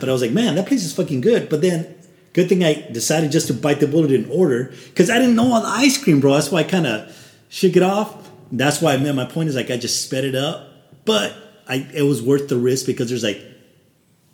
But 0.00 0.08
I 0.08 0.12
was 0.12 0.20
like, 0.20 0.30
man, 0.32 0.54
that 0.56 0.66
place 0.66 0.84
is 0.84 0.92
fucking 0.92 1.22
good. 1.22 1.48
But 1.48 1.62
then 1.62 1.94
Good 2.32 2.48
thing 2.48 2.62
I 2.62 2.74
decided 2.92 3.32
just 3.32 3.48
to 3.48 3.54
bite 3.54 3.80
the 3.80 3.86
bullet 3.88 4.12
and 4.12 4.30
order 4.30 4.72
because 4.86 5.10
I 5.10 5.18
didn't 5.18 5.34
know 5.36 5.52
all 5.52 5.60
the 5.60 5.68
ice 5.68 6.02
cream, 6.02 6.20
bro. 6.20 6.34
That's 6.34 6.50
why 6.50 6.60
I 6.60 6.64
kind 6.64 6.86
of 6.86 7.12
shook 7.48 7.76
it 7.76 7.82
off. 7.82 8.30
That's 8.52 8.80
why 8.80 8.94
I 8.94 8.96
meant 8.98 9.16
my 9.16 9.24
point 9.24 9.48
is 9.48 9.56
like 9.56 9.70
I 9.70 9.76
just 9.76 10.02
sped 10.04 10.24
it 10.24 10.34
up, 10.36 10.68
but 11.04 11.34
I 11.68 11.86
it 11.92 12.02
was 12.02 12.22
worth 12.22 12.48
the 12.48 12.56
risk 12.56 12.86
because 12.86 13.08
there's 13.08 13.24
like 13.24 13.42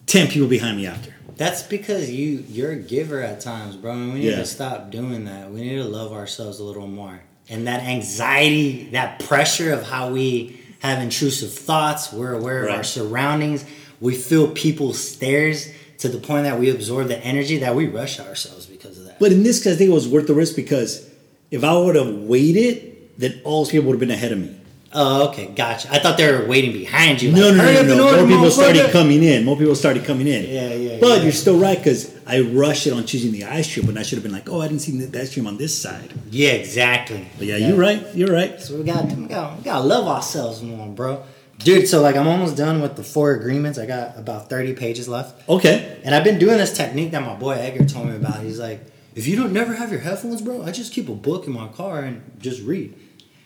ten 0.07 0.29
people 0.29 0.49
behind 0.49 0.77
me 0.77 0.87
after. 0.87 1.15
That's 1.37 1.63
because 1.63 2.11
you 2.11 2.45
you're 2.49 2.73
a 2.73 2.77
giver 2.77 3.23
at 3.23 3.41
times, 3.41 3.77
bro. 3.77 3.93
And 3.93 4.13
we 4.13 4.21
need 4.21 4.31
Yeah. 4.31 4.37
to 4.37 4.47
stop 4.47 4.91
doing 4.91 5.25
that. 5.27 5.51
We 5.51 5.61
need 5.63 5.77
to 5.77 5.85
love 5.85 6.13
ourselves 6.13 6.61
a 6.61 6.65
little 6.65 6.87
more. 6.87 7.21
And 7.49 7.67
that 7.67 7.83
anxiety, 7.83 8.89
that 8.93 9.21
pressure 9.21 9.73
of 9.73 9.85
how 9.85 10.11
we 10.11 10.61
have 10.81 11.01
intrusive 11.03 11.53
thoughts, 11.53 12.13
we're 12.13 12.33
aware 12.35 12.65
of 12.67 12.75
our 12.75 12.85
surroundings, 12.85 13.65
we 14.01 14.15
feel 14.15 14.49
people's 14.49 14.99
stares 14.99 15.69
to 15.99 16.09
the 16.09 16.19
point 16.19 16.45
that 16.45 16.59
we 16.59 16.71
absorb 16.71 17.09
the 17.09 17.19
energy 17.25 17.59
that 17.59 17.75
we 17.75 17.87
rush 17.87 18.21
ourselves 18.21 18.67
because 18.67 18.99
of 18.99 19.05
that. 19.07 19.19
But 19.19 19.33
in 19.33 19.43
this 19.43 19.63
case, 19.63 19.75
I 19.75 19.77
think 19.77 19.91
it 19.91 19.95
was 19.95 20.09
worth 20.09 20.27
the 20.27 20.35
risk 20.35 20.57
because 20.57 21.09
if 21.51 21.65
I 21.65 21.77
would 21.77 21.97
have 21.97 22.13
waited, 22.15 22.97
then 23.19 23.41
all 23.45 23.65
those 23.65 23.71
people 23.71 23.87
would 23.89 23.95
have 23.95 24.01
been 24.01 24.11
ahead 24.11 24.33
of 24.33 24.39
me. 24.39 24.61
Oh, 24.99 25.29
okay, 25.29 25.49
gotcha. 25.55 25.93
I 25.93 25.99
thought 25.99 26.17
they 26.17 26.31
were 26.31 26.47
waiting 26.47 26.73
behind 26.73 27.21
you. 27.21 27.31
No, 27.31 27.49
like, 27.49 27.57
no, 27.57 27.63
"Hurry 27.65 27.75
no, 27.75 27.83
no, 27.83 27.97
no. 27.97 28.17
More 28.19 28.27
people 28.27 28.51
started 28.51 28.87
motherfucker." 28.87 28.93
coming 28.93 29.23
in. 29.23 29.45
More 29.45 29.57
people 29.57 29.75
started 29.75 30.05
coming 30.05 30.27
in. 30.27 30.45
Yeah, 30.45 30.73
yeah, 30.75 30.99
But 31.01 31.19
yeah. 31.19 31.23
you're 31.25 31.33
still 31.33 31.59
right 31.59 31.77
because 31.77 32.15
I 32.27 32.41
rushed 32.41 32.87
it 32.87 32.93
on 32.95 33.05
choosing 33.05 33.33
the 33.33 33.45
ice 33.45 33.73
cream, 33.73 33.85
but 33.85 33.99
I 33.99 34.03
should 34.03 34.17
have 34.17 34.23
been 34.23 34.33
like, 34.33 34.49
oh, 34.49 34.63
I 34.63 34.69
didn't 34.69 34.81
see 34.83 34.99
the 34.99 35.21
ice 35.21 35.35
cream 35.35 35.47
on 35.47 35.59
this 35.59 35.77
side. 35.77 36.15
Yeah, 36.31 36.53
exactly. 36.53 37.27
But 37.37 37.47
yeah, 37.47 37.57
you're 37.57 37.77
right. 37.77 38.07
You're 38.15 38.33
right. 38.33 38.59
So 38.61 38.77
we 38.79 38.85
got 38.85 39.05
we 39.05 39.27
got 39.27 39.59
we 39.59 39.65
gotta 39.65 39.85
love 39.85 40.07
ourselves 40.07 40.63
more, 40.63 40.89
bro. 40.89 41.23
Dude, 41.59 41.89
so 41.89 42.03
like 42.03 42.17
I'm 42.17 42.29
almost 42.29 42.57
done 42.57 42.83
with 42.83 42.97
the 42.97 43.03
four 43.03 43.33
agreements. 43.33 43.79
I 43.79 43.87
got 43.87 44.19
about 44.19 44.49
30 44.49 44.75
pages 44.75 45.09
left. 45.09 45.49
Okay. 45.49 46.01
And 46.05 46.15
I've 46.15 46.25
been 46.25 46.39
doing 46.39 46.59
this 46.59 46.77
technique 46.77 47.11
that 47.13 47.23
my 47.23 47.35
boy 47.35 47.53
Edgar 47.53 47.85
told 47.85 48.09
me 48.09 48.17
about. 48.17 48.41
He's 48.43 48.59
like, 48.59 48.81
if 49.15 49.27
you 49.27 49.37
don't 49.37 49.53
never 49.53 49.75
have 49.75 49.91
your 49.91 50.01
headphones, 50.01 50.43
bro, 50.43 50.63
I 50.63 50.71
just 50.71 50.93
keep 50.93 51.09
a 51.09 51.15
book 51.15 51.47
in 51.47 51.53
my 51.53 51.69
car 51.69 52.01
and 52.03 52.23
just 52.39 52.63
read. 52.63 52.95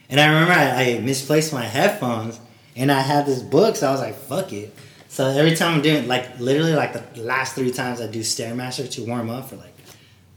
And 0.09 0.21
I 0.21 0.26
remember 0.26 0.52
I, 0.52 0.97
I 0.97 0.99
misplaced 0.99 1.52
my 1.52 1.64
headphones 1.64 2.40
and 2.75 2.90
I 2.90 3.00
had 3.00 3.26
this 3.26 3.43
book, 3.43 3.76
so 3.76 3.88
I 3.88 3.93
was 3.93 4.00
like, 4.00 4.17
fuck 4.17 4.52
it. 4.52 4.75
So 5.09 5.26
every 5.26 5.55
time 5.57 5.75
I'm 5.75 5.83
doing 5.83 6.07
like 6.09 6.38
literally 6.38 6.75
like 6.75 7.14
the 7.14 7.23
last 7.23 7.55
three 7.55 7.71
times 7.71 8.00
I 8.00 8.07
do 8.07 8.21
Stairmaster 8.21 8.90
to 8.93 9.05
warm 9.07 9.31
up 9.31 9.49
for 9.49 9.57
like 9.57 9.75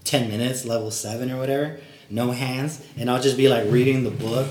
10 0.04 0.30
minutes, 0.30 0.66
level 0.66 0.92
seven 0.92 1.32
or 1.32 1.38
whatever, 1.38 1.80
no 2.10 2.32
hands, 2.32 2.86
and 2.98 3.10
I'll 3.10 3.22
just 3.22 3.38
be 3.38 3.50
like 3.50 3.72
reading 3.72 4.04
the 4.04 4.12
book, 4.12 4.48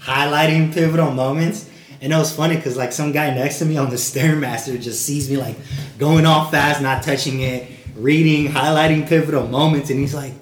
highlighting 0.00 0.72
pivotal 0.72 1.10
moments. 1.10 1.70
And 2.04 2.12
it 2.12 2.16
was 2.16 2.36
funny 2.36 2.56
because 2.56 2.76
like 2.76 2.92
some 2.92 3.12
guy 3.12 3.34
next 3.34 3.60
to 3.60 3.64
me 3.64 3.78
on 3.78 3.88
the 3.88 3.96
Stairmaster 3.96 4.78
just 4.78 5.06
sees 5.06 5.30
me 5.30 5.38
like 5.38 5.56
going 5.98 6.26
off 6.26 6.50
fast, 6.50 6.82
not 6.82 7.02
touching 7.02 7.40
it, 7.40 7.66
reading, 7.96 8.52
highlighting 8.52 9.08
pivotal 9.08 9.46
moments, 9.46 9.88
and 9.88 9.98
he's 9.98 10.14
like, 10.14 10.34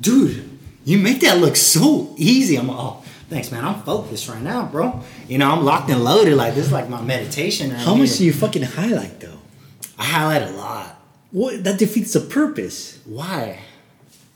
dude, 0.00 0.58
you 0.84 0.98
make 0.98 1.20
that 1.20 1.38
look 1.38 1.54
so 1.54 2.12
easy. 2.16 2.56
I'm 2.56 2.66
like, 2.66 2.76
oh, 2.76 3.04
thanks, 3.28 3.52
man. 3.52 3.64
I'm 3.64 3.80
focused 3.82 4.28
right 4.28 4.42
now, 4.42 4.66
bro. 4.66 5.00
You 5.28 5.38
know, 5.38 5.52
I'm 5.52 5.64
locked 5.64 5.88
and 5.88 6.02
loaded. 6.02 6.34
Like 6.34 6.56
this 6.56 6.66
is 6.66 6.72
like 6.72 6.88
my 6.88 7.00
meditation. 7.00 7.70
Right 7.70 7.78
How 7.78 7.94
much 7.94 8.18
do 8.18 8.24
you 8.24 8.32
fucking 8.32 8.62
highlight 8.62 9.20
though? 9.20 9.38
I 9.96 10.04
highlight 10.04 10.42
a 10.42 10.50
lot. 10.50 11.00
What 11.30 11.62
that 11.62 11.78
defeats 11.78 12.14
the 12.14 12.20
purpose. 12.20 12.98
Why? 13.04 13.60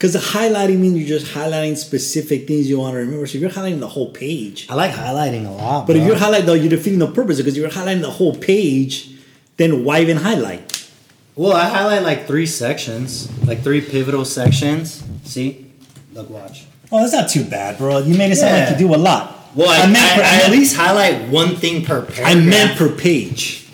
Because 0.03 0.15
the 0.15 0.37
highlighting 0.37 0.81
means 0.81 0.99
you're 0.99 1.17
just 1.21 1.33
highlighting 1.33 1.77
specific 1.77 2.49
things 2.49 2.69
you 2.69 2.81
want 2.81 2.95
to 2.95 2.99
remember. 2.99 3.25
So 3.25 3.37
if 3.37 3.41
you're 3.41 3.51
highlighting 3.53 3.79
the 3.79 3.87
whole 3.87 4.11
page, 4.11 4.67
I 4.69 4.75
like 4.75 4.91
highlighting 4.91 5.47
a 5.47 5.53
lot. 5.53 5.87
but 5.87 5.95
if 5.95 6.05
you're 6.05 6.17
highlighting 6.17 6.47
though, 6.47 6.55
you're 6.55 6.71
defeating 6.71 6.99
the 6.99 7.07
purpose 7.07 7.37
because 7.37 7.57
you're 7.57 7.71
highlighting 7.71 8.01
the 8.01 8.11
whole 8.11 8.35
page. 8.35 9.13
Then 9.59 9.85
why 9.85 10.01
even 10.01 10.17
highlight? 10.17 10.91
Well, 11.37 11.53
I 11.53 11.69
highlight 11.69 12.03
like 12.03 12.27
three 12.27 12.47
sections, 12.47 13.31
like 13.47 13.63
three 13.63 13.81
pivotal 13.81 14.25
sections. 14.25 15.05
See? 15.23 15.71
Look, 16.15 16.31
watch. 16.31 16.65
Oh, 16.91 16.99
that's 16.99 17.13
not 17.13 17.29
too 17.29 17.45
bad, 17.45 17.79
bro. 17.79 17.99
You 17.99 18.19
made 18.19 18.33
it 18.33 18.37
sound 18.39 18.57
Yeah. 18.57 18.71
like 18.71 18.81
you 18.81 18.89
do 18.89 18.95
a 18.97 18.99
lot. 18.99 19.51
Well, 19.55 19.71
I, 19.71 19.87
meant 19.87 19.99
I, 19.99 20.17
per- 20.17 20.23
I 20.23 20.27
I 20.27 20.43
at 20.47 20.51
least 20.51 20.75
highlight 20.75 21.29
one 21.29 21.55
thing 21.55 21.85
per 21.85 22.03
paragraph. 22.03 22.27
I 22.27 22.35
meant 22.35 22.77
per 22.77 22.89
page, 22.89 23.69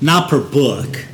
not 0.00 0.30
per 0.30 0.40
book. 0.40 1.04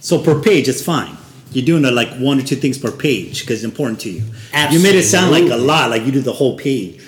So 0.00 0.20
per 0.20 0.40
page, 0.42 0.68
it's 0.68 0.82
fine. 0.82 1.16
You're 1.52 1.64
doing 1.64 1.84
it 1.84 1.92
like 1.92 2.12
one 2.14 2.38
or 2.38 2.42
two 2.42 2.56
things 2.56 2.78
per 2.78 2.90
page 2.90 3.40
because 3.40 3.62
it's 3.62 3.70
important 3.70 4.00
to 4.00 4.10
you. 4.10 4.22
You 4.70 4.80
made 4.80 4.94
it 4.94 5.04
sound 5.04 5.30
like 5.30 5.44
a 5.44 5.56
lot, 5.56 5.90
like 5.90 6.04
you 6.04 6.12
do 6.12 6.20
the 6.20 6.32
whole 6.32 6.56
page. 6.56 7.00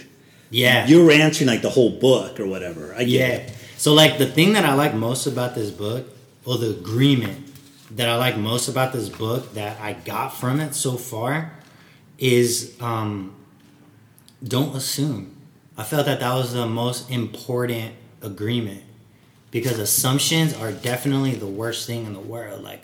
Yeah. 0.50 0.86
You 0.86 1.04
were 1.04 1.10
answering 1.10 1.48
like 1.48 1.62
the 1.62 1.70
whole 1.70 1.90
book 1.90 2.38
or 2.38 2.46
whatever. 2.46 2.94
I 2.94 2.98
get 2.98 3.08
yeah. 3.08 3.26
it. 3.26 3.52
So, 3.76 3.92
like, 3.92 4.18
the 4.18 4.26
thing 4.26 4.52
that 4.52 4.64
I 4.64 4.74
like 4.74 4.94
most 4.94 5.26
about 5.26 5.54
this 5.54 5.70
book, 5.70 6.06
or 6.44 6.58
the 6.58 6.70
agreement 6.70 7.50
that 7.90 8.08
I 8.08 8.16
like 8.16 8.36
most 8.36 8.68
about 8.68 8.92
this 8.92 9.08
book 9.08 9.54
that 9.54 9.80
I 9.80 9.94
got 9.94 10.28
from 10.28 10.60
it 10.60 10.74
so 10.74 10.96
far, 10.96 11.52
is 12.18 12.76
um, 12.80 13.34
don't 14.42 14.74
assume. 14.76 15.36
I 15.76 15.82
felt 15.82 16.06
that 16.06 16.20
that 16.20 16.34
was 16.34 16.52
the 16.52 16.66
most 16.66 17.10
important 17.10 17.94
agreement 18.22 18.82
because 19.50 19.78
assumptions 19.78 20.54
are 20.54 20.72
definitely 20.72 21.34
the 21.34 21.46
worst 21.46 21.86
thing 21.86 22.06
in 22.06 22.12
the 22.12 22.20
world. 22.20 22.62
Like 22.62 22.82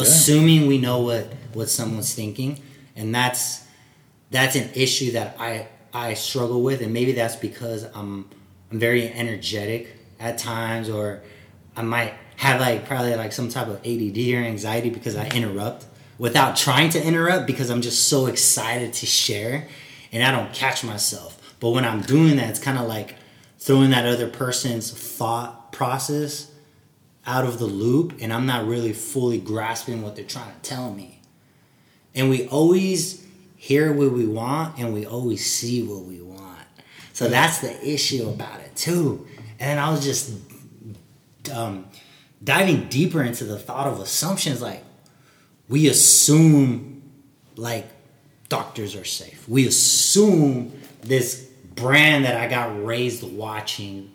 assuming 0.00 0.66
we 0.66 0.78
know 0.78 1.00
what 1.00 1.32
what 1.52 1.68
someone's 1.68 2.14
thinking, 2.14 2.60
and 2.96 3.14
that's 3.14 3.64
that's 4.30 4.56
an 4.56 4.70
issue 4.74 5.12
that 5.12 5.36
I 5.38 5.68
I 5.92 6.14
struggle 6.14 6.62
with, 6.62 6.80
and 6.82 6.92
maybe 6.92 7.12
that's 7.12 7.36
because 7.36 7.84
I'm 7.94 8.28
I'm 8.70 8.78
very 8.78 9.12
energetic 9.12 9.96
at 10.18 10.38
times, 10.38 10.88
or 10.88 11.22
I 11.76 11.82
might 11.82 12.14
have 12.36 12.60
like 12.60 12.86
probably 12.86 13.14
like 13.16 13.32
some 13.32 13.48
type 13.48 13.68
of 13.68 13.76
ADD 13.78 14.18
or 14.34 14.38
anxiety 14.44 14.90
because 14.90 15.16
I 15.16 15.28
interrupt 15.28 15.86
without 16.18 16.56
trying 16.56 16.90
to 16.90 17.02
interrupt 17.02 17.46
because 17.46 17.70
I'm 17.70 17.82
just 17.82 18.08
so 18.08 18.26
excited 18.26 18.92
to 18.94 19.06
share, 19.06 19.68
and 20.12 20.22
I 20.22 20.30
don't 20.30 20.52
catch 20.52 20.84
myself. 20.84 21.36
But 21.60 21.70
when 21.70 21.84
I'm 21.84 22.00
doing 22.00 22.36
that, 22.36 22.50
it's 22.50 22.58
kind 22.58 22.78
of 22.78 22.86
like 22.86 23.16
throwing 23.58 23.90
that 23.90 24.06
other 24.06 24.28
person's 24.28 24.90
thought 24.90 25.72
process 25.72 26.50
out 27.30 27.44
of 27.44 27.60
the 27.60 27.66
loop, 27.66 28.14
and 28.20 28.32
I'm 28.32 28.44
not 28.44 28.66
really 28.66 28.92
fully 28.92 29.38
grasping 29.38 30.02
what 30.02 30.16
they're 30.16 30.24
trying 30.24 30.52
to 30.52 30.60
tell 30.68 30.92
me. 30.92 31.20
And 32.12 32.28
we 32.28 32.48
always 32.48 33.24
hear 33.56 33.92
what 33.92 34.10
we 34.10 34.26
want 34.26 34.78
and 34.78 34.92
we 34.92 35.06
always 35.06 35.46
see 35.46 35.82
what 35.82 36.02
we 36.02 36.20
want. 36.20 36.66
So 37.12 37.28
that's 37.28 37.58
the 37.58 37.88
issue 37.88 38.28
about 38.28 38.58
it 38.60 38.74
too. 38.74 39.26
And 39.60 39.78
I 39.78 39.90
was 39.90 40.02
just 40.02 40.32
um, 41.54 41.86
diving 42.42 42.88
deeper 42.88 43.22
into 43.22 43.44
the 43.44 43.58
thought 43.58 43.86
of 43.86 44.00
assumptions 44.00 44.60
like 44.60 44.82
we 45.68 45.88
assume 45.88 47.02
like 47.54 47.86
doctors 48.48 48.96
are 48.96 49.04
safe. 49.04 49.48
We 49.48 49.68
assume 49.68 50.72
this 51.02 51.44
brand 51.76 52.24
that 52.24 52.36
I 52.36 52.48
got 52.48 52.84
raised 52.84 53.22
watching, 53.22 54.10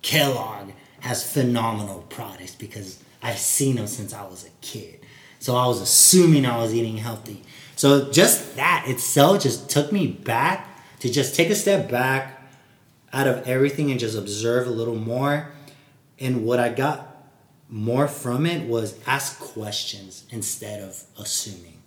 Kellogg, 0.00 0.70
has 1.04 1.22
phenomenal 1.22 2.00
products 2.08 2.54
because 2.54 2.98
I've 3.22 3.36
seen 3.36 3.76
them 3.76 3.86
since 3.86 4.14
I 4.14 4.24
was 4.24 4.46
a 4.46 4.50
kid. 4.62 5.04
So 5.38 5.54
I 5.54 5.66
was 5.66 5.82
assuming 5.82 6.46
I 6.46 6.56
was 6.56 6.74
eating 6.74 6.96
healthy. 6.96 7.42
So 7.76 8.10
just 8.10 8.56
that 8.56 8.86
itself 8.88 9.42
just 9.42 9.68
took 9.68 9.92
me 9.92 10.06
back 10.06 10.80
to 11.00 11.12
just 11.12 11.34
take 11.34 11.50
a 11.50 11.54
step 11.54 11.90
back 11.90 12.48
out 13.12 13.26
of 13.26 13.46
everything 13.46 13.90
and 13.90 14.00
just 14.00 14.16
observe 14.16 14.66
a 14.66 14.70
little 14.70 14.94
more. 14.94 15.52
And 16.18 16.46
what 16.46 16.58
I 16.58 16.70
got 16.70 17.28
more 17.68 18.08
from 18.08 18.46
it 18.46 18.66
was 18.66 18.98
ask 19.06 19.38
questions 19.38 20.24
instead 20.30 20.80
of 20.80 21.04
assuming. 21.18 21.82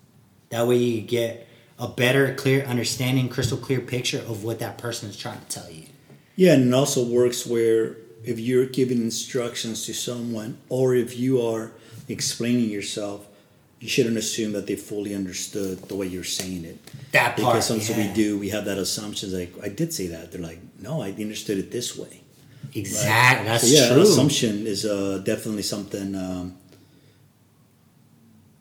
That 0.50 0.68
way 0.68 0.78
you 0.78 1.02
get 1.02 1.48
a 1.80 1.88
better, 1.88 2.36
clear 2.36 2.64
understanding, 2.66 3.30
crystal 3.30 3.58
clear 3.58 3.80
picture 3.80 4.20
of 4.20 4.44
what 4.44 4.60
that 4.60 4.78
person 4.78 5.10
is 5.10 5.18
trying 5.18 5.40
to 5.40 5.48
tell 5.48 5.72
you. 5.72 5.88
Yeah, 6.36 6.54
and 6.54 6.68
it 6.68 6.74
also 6.76 7.04
works 7.04 7.48
where 7.48 7.98
if 8.28 8.40
you're 8.40 8.66
giving 8.66 9.00
instructions 9.02 9.86
to 9.86 9.94
someone 9.94 10.58
or 10.70 10.96
if 10.96 11.18
you 11.18 11.42
are 11.42 11.72
explaining 12.08 12.70
yourself, 12.70 13.26
you 13.80 13.88
shouldn't 13.88 14.18
assume 14.18 14.54
that 14.54 14.68
they 14.68 14.76
fully 14.76 15.14
understood 15.14 15.78
the 15.84 15.96
way 15.96 16.08
you're 16.08 16.24
saying 16.24 16.66
it. 16.66 16.78
That 17.12 17.38
part. 17.38 17.38
Because 17.38 17.68
sometimes 17.68 17.90
yeah. 17.98 18.08
we 18.08 18.14
do, 18.14 18.38
we 18.38 18.50
have 18.50 18.66
that 18.66 18.78
assumption 18.78 19.32
like, 19.32 19.54
I 19.64 19.70
did 19.70 19.94
say 19.94 20.08
that. 20.08 20.32
They're 20.32 20.42
like, 20.42 20.60
no, 20.80 21.02
I 21.02 21.12
understood 21.12 21.58
it 21.58 21.72
this 21.72 21.98
way. 21.98 22.22
Exactly. 22.74 23.48
That's 23.48 23.70
So 23.70 23.76
yeah, 23.76 23.94
true. 23.94 24.02
assumption 24.02 24.68
is 24.68 24.86
uh, 24.86 25.22
definitely 25.24 25.64
something 25.64 26.16
um, 26.16 26.58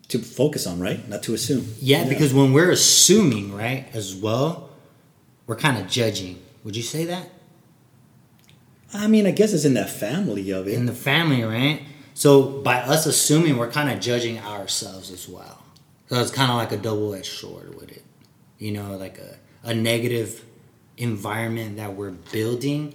to 0.08 0.18
focus 0.18 0.66
on, 0.66 0.78
right? 0.80 1.08
Not 1.08 1.22
to 1.24 1.34
assume. 1.34 1.66
Yeah, 1.80 2.04
because 2.08 2.32
when 2.32 2.52
we're 2.52 2.70
assuming, 2.70 3.54
right, 3.54 3.86
as 3.94 4.14
well, 4.14 4.70
we're 5.46 5.56
kind 5.56 5.78
of 5.78 5.88
judging. 5.88 6.40
Would 6.62 6.76
you 6.76 6.82
say 6.82 7.04
that? 7.06 7.30
I 8.94 9.06
mean, 9.06 9.26
I 9.26 9.30
guess 9.30 9.52
it's 9.52 9.64
in 9.64 9.74
that 9.74 9.90
family 9.90 10.50
of 10.50 10.68
it. 10.68 10.74
In 10.74 10.86
the 10.86 10.92
family, 10.92 11.42
right? 11.42 11.82
So 12.14 12.62
by 12.62 12.76
us 12.80 13.06
assuming, 13.06 13.56
we're 13.56 13.70
kind 13.70 13.90
of 13.90 14.00
judging 14.00 14.38
ourselves 14.38 15.10
as 15.10 15.28
well. 15.28 15.62
So 16.08 16.20
it's 16.20 16.30
kind 16.30 16.50
of 16.50 16.56
like 16.56 16.72
a 16.72 16.76
double 16.76 17.14
edged 17.14 17.32
sword 17.32 17.74
with 17.74 17.90
it. 17.90 18.04
You 18.58 18.72
know, 18.72 18.96
like 18.96 19.18
a, 19.18 19.36
a 19.64 19.74
negative 19.74 20.44
environment 20.96 21.76
that 21.76 21.94
we're 21.94 22.12
building 22.12 22.94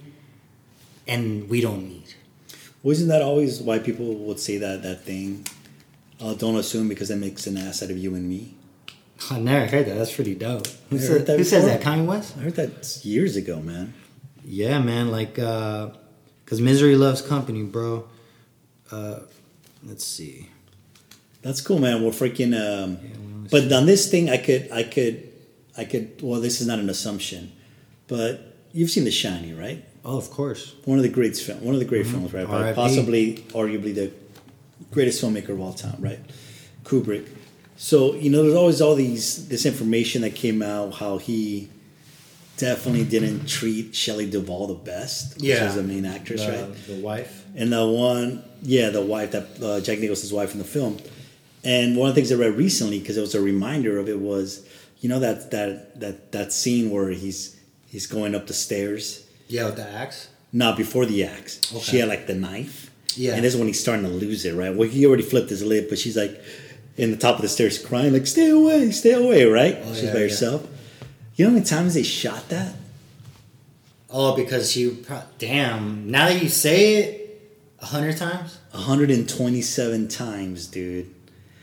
and 1.06 1.48
we 1.48 1.60
don't 1.60 1.88
need. 1.88 2.14
Wasn't 2.82 3.08
that 3.08 3.22
always 3.22 3.60
why 3.60 3.78
people 3.78 4.14
would 4.14 4.40
say 4.40 4.56
that 4.58 4.82
that 4.82 5.04
thing? 5.04 5.46
Uh, 6.20 6.34
don't 6.34 6.56
assume 6.56 6.88
because 6.88 7.10
it 7.10 7.16
makes 7.16 7.46
an 7.46 7.56
ass 7.56 7.82
out 7.82 7.90
of 7.90 7.98
you 7.98 8.14
and 8.14 8.28
me. 8.28 8.54
I 9.30 9.38
never 9.38 9.66
heard 9.66 9.86
that. 9.86 9.94
That's 9.94 10.14
pretty 10.14 10.34
dope. 10.34 10.66
Who, 10.90 10.98
said, 10.98 11.26
that 11.26 11.38
who 11.38 11.44
says 11.44 11.64
that? 11.64 11.80
Kanye 11.80 12.06
West? 12.06 12.36
I 12.36 12.40
heard 12.42 12.56
that 12.56 13.00
years 13.04 13.36
ago, 13.36 13.60
man. 13.60 13.94
Yeah, 14.44 14.78
man. 14.80 15.10
Like, 15.10 15.38
uh, 15.38 15.90
cause 16.46 16.60
misery 16.60 16.96
loves 16.96 17.22
company, 17.22 17.62
bro. 17.62 18.08
Uh, 18.90 19.20
let's 19.84 20.04
see. 20.04 20.48
That's 21.42 21.60
cool, 21.60 21.78
man. 21.78 22.02
We're 22.02 22.10
freaking. 22.10 22.54
Um, 22.54 22.98
Yeah, 23.02 23.48
but 23.50 23.72
on 23.72 23.86
this 23.86 24.10
thing, 24.10 24.30
I 24.30 24.36
could, 24.38 24.70
I 24.70 24.82
could, 24.84 25.28
I 25.76 25.84
could. 25.84 26.20
Well, 26.22 26.40
this 26.40 26.60
is 26.60 26.66
not 26.66 26.78
an 26.78 26.88
assumption, 26.88 27.52
but 28.08 28.56
you've 28.72 28.90
seen 28.90 29.04
The 29.04 29.10
Shining, 29.10 29.58
right? 29.58 29.84
Oh, 30.04 30.18
of 30.18 30.30
course. 30.30 30.74
One 30.84 30.98
of 30.98 31.02
the 31.02 31.08
great 31.08 31.36
film, 31.36 31.62
one 31.62 31.74
of 31.74 31.80
the 31.80 31.86
great 31.86 32.06
films, 32.06 32.32
right? 32.32 32.46
Possibly, 32.74 33.36
arguably 33.50 33.94
the 33.94 34.12
greatest 34.90 35.22
filmmaker 35.22 35.50
of 35.50 35.60
all 35.60 35.72
time, 35.72 35.96
right? 36.00 36.18
Kubrick. 36.84 37.28
So 37.76 38.14
you 38.14 38.30
know, 38.30 38.42
there's 38.42 38.54
always 38.54 38.80
all 38.80 38.94
these 38.94 39.48
this 39.48 39.64
information 39.66 40.22
that 40.22 40.34
came 40.34 40.62
out 40.62 40.94
how 40.94 41.18
he 41.18 41.68
definitely 42.62 43.04
didn't 43.04 43.46
treat 43.48 43.94
Shelley 43.94 44.30
Duvall 44.30 44.68
the 44.68 44.74
best, 44.92 45.40
Yeah. 45.42 45.68
is 45.68 45.74
the 45.74 45.82
main 45.82 46.04
actress, 46.06 46.46
right? 46.46 46.68
The 46.86 47.00
wife. 47.10 47.44
And 47.56 47.72
the 47.72 47.84
one, 47.84 48.44
yeah, 48.62 48.90
the 48.90 49.02
wife 49.02 49.32
that 49.32 49.46
uh, 49.60 49.80
Jack 49.80 49.98
Nicholson's 49.98 50.32
wife 50.32 50.52
in 50.52 50.58
the 50.58 50.70
film. 50.76 50.98
And 51.64 51.96
one 51.96 52.08
of 52.08 52.14
the 52.14 52.20
things 52.20 52.30
I 52.32 52.36
read 52.36 52.56
recently, 52.56 53.00
because 53.00 53.16
it 53.16 53.20
was 53.20 53.34
a 53.34 53.40
reminder 53.40 53.98
of 53.98 54.08
it, 54.08 54.20
was 54.20 54.66
you 55.00 55.08
know 55.08 55.18
that 55.18 55.50
that 55.50 56.00
that 56.00 56.16
that 56.32 56.52
scene 56.52 56.90
where 56.90 57.10
he's 57.10 57.40
he's 57.92 58.06
going 58.06 58.34
up 58.36 58.46
the 58.46 58.54
stairs. 58.54 59.26
Yeah, 59.48 59.66
with 59.66 59.76
the 59.76 59.88
axe. 59.88 60.28
Not 60.52 60.76
before 60.76 61.04
the 61.06 61.24
axe. 61.24 61.52
Okay. 61.72 61.82
She 61.84 61.98
had 61.98 62.08
like 62.08 62.26
the 62.26 62.34
knife. 62.34 62.90
Yeah. 63.16 63.34
And 63.34 63.44
this 63.44 63.54
is 63.54 63.58
when 63.58 63.68
he's 63.68 63.80
starting 63.80 64.04
to 64.06 64.10
lose 64.26 64.44
it, 64.44 64.54
right? 64.54 64.74
Well, 64.74 64.88
he 64.88 65.04
already 65.06 65.22
flipped 65.32 65.50
his 65.50 65.62
lid, 65.62 65.88
but 65.88 65.98
she's 65.98 66.16
like 66.16 66.40
in 66.96 67.10
the 67.10 67.16
top 67.16 67.36
of 67.36 67.42
the 67.42 67.48
stairs 67.48 67.78
crying, 67.78 68.12
like, 68.12 68.26
stay 68.26 68.50
away, 68.50 68.90
stay 68.90 69.12
away, 69.12 69.44
right? 69.44 69.78
Oh, 69.82 69.94
she's 69.94 70.04
yeah, 70.04 70.12
by 70.12 70.18
yeah. 70.18 70.28
herself. 70.28 70.60
You 71.42 71.48
know 71.48 71.54
how 71.54 71.58
many 71.58 71.66
times 71.66 71.94
they 71.94 72.04
shot 72.04 72.50
that? 72.50 72.72
Oh, 74.08 74.36
because 74.36 74.70
she. 74.70 74.90
Pro- 74.90 75.24
Damn. 75.38 76.08
Now 76.08 76.28
that 76.28 76.40
you 76.40 76.48
say 76.48 76.94
it, 76.94 77.52
a 77.80 77.86
hundred 77.86 78.16
times. 78.16 78.58
127 78.70 80.06
times, 80.06 80.68
dude. 80.68 81.12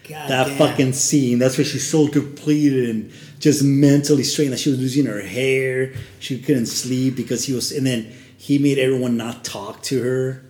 God 0.03 0.29
that 0.29 0.47
damn. 0.47 0.57
fucking 0.57 0.91
scene. 0.91 1.39
That's 1.39 1.57
where 1.57 1.63
she's 1.63 1.89
so 1.89 2.09
depleted 2.09 2.89
and 2.89 3.13
just 3.39 3.63
mentally 3.63 4.23
strained. 4.23 4.51
That 4.51 4.59
she 4.59 4.71
was 4.71 4.79
losing 4.79 5.05
her 5.05 5.21
hair. 5.21 5.93
She 6.19 6.41
couldn't 6.41 6.65
sleep 6.65 7.15
because 7.15 7.45
he 7.45 7.53
was. 7.53 7.71
And 7.71 7.87
then 7.87 8.13
he 8.37 8.57
made 8.57 8.79
everyone 8.79 9.15
not 9.15 9.45
talk 9.45 9.81
to 9.83 10.03
her, 10.03 10.43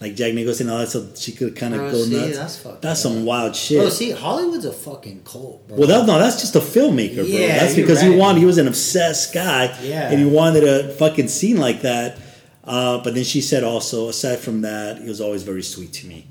like 0.00 0.14
Jack 0.14 0.32
Nicholson 0.32 0.66
and 0.68 0.72
all 0.72 0.78
that, 0.80 0.88
so 0.88 1.06
she 1.14 1.32
could 1.32 1.54
kind 1.54 1.74
of 1.74 1.92
go 1.92 2.02
see, 2.02 2.16
nuts. 2.16 2.38
that's 2.38 2.56
fucked 2.58 2.80
That's 2.82 3.04
up. 3.04 3.12
some 3.12 3.24
wild 3.26 3.54
shit. 3.54 3.78
Bro, 3.80 3.90
see, 3.90 4.10
Hollywood's 4.12 4.64
a 4.64 4.72
fucking 4.72 5.22
cult, 5.24 5.68
bro. 5.68 5.76
well, 5.76 5.88
that, 5.88 6.06
no, 6.06 6.18
that's 6.18 6.40
just 6.40 6.56
a 6.56 6.60
filmmaker, 6.60 7.16
bro. 7.16 7.24
Yeah, 7.24 7.58
that's 7.58 7.74
because 7.74 8.00
he 8.00 8.08
right. 8.08 8.18
wanted. 8.18 8.38
He 8.40 8.46
was 8.46 8.56
an 8.58 8.66
obsessed 8.66 9.34
guy, 9.34 9.76
Yeah. 9.82 10.10
and 10.10 10.18
he 10.18 10.24
wanted 10.24 10.64
a 10.64 10.92
fucking 10.94 11.28
scene 11.28 11.58
like 11.58 11.82
that. 11.82 12.18
Uh, 12.64 13.02
but 13.02 13.14
then 13.14 13.24
she 13.24 13.40
said 13.40 13.62
also, 13.64 14.08
aside 14.08 14.38
from 14.38 14.62
that, 14.62 14.98
he 15.02 15.08
was 15.08 15.20
always 15.20 15.42
very 15.42 15.62
sweet 15.62 15.92
to 15.94 16.06
me. 16.06 16.26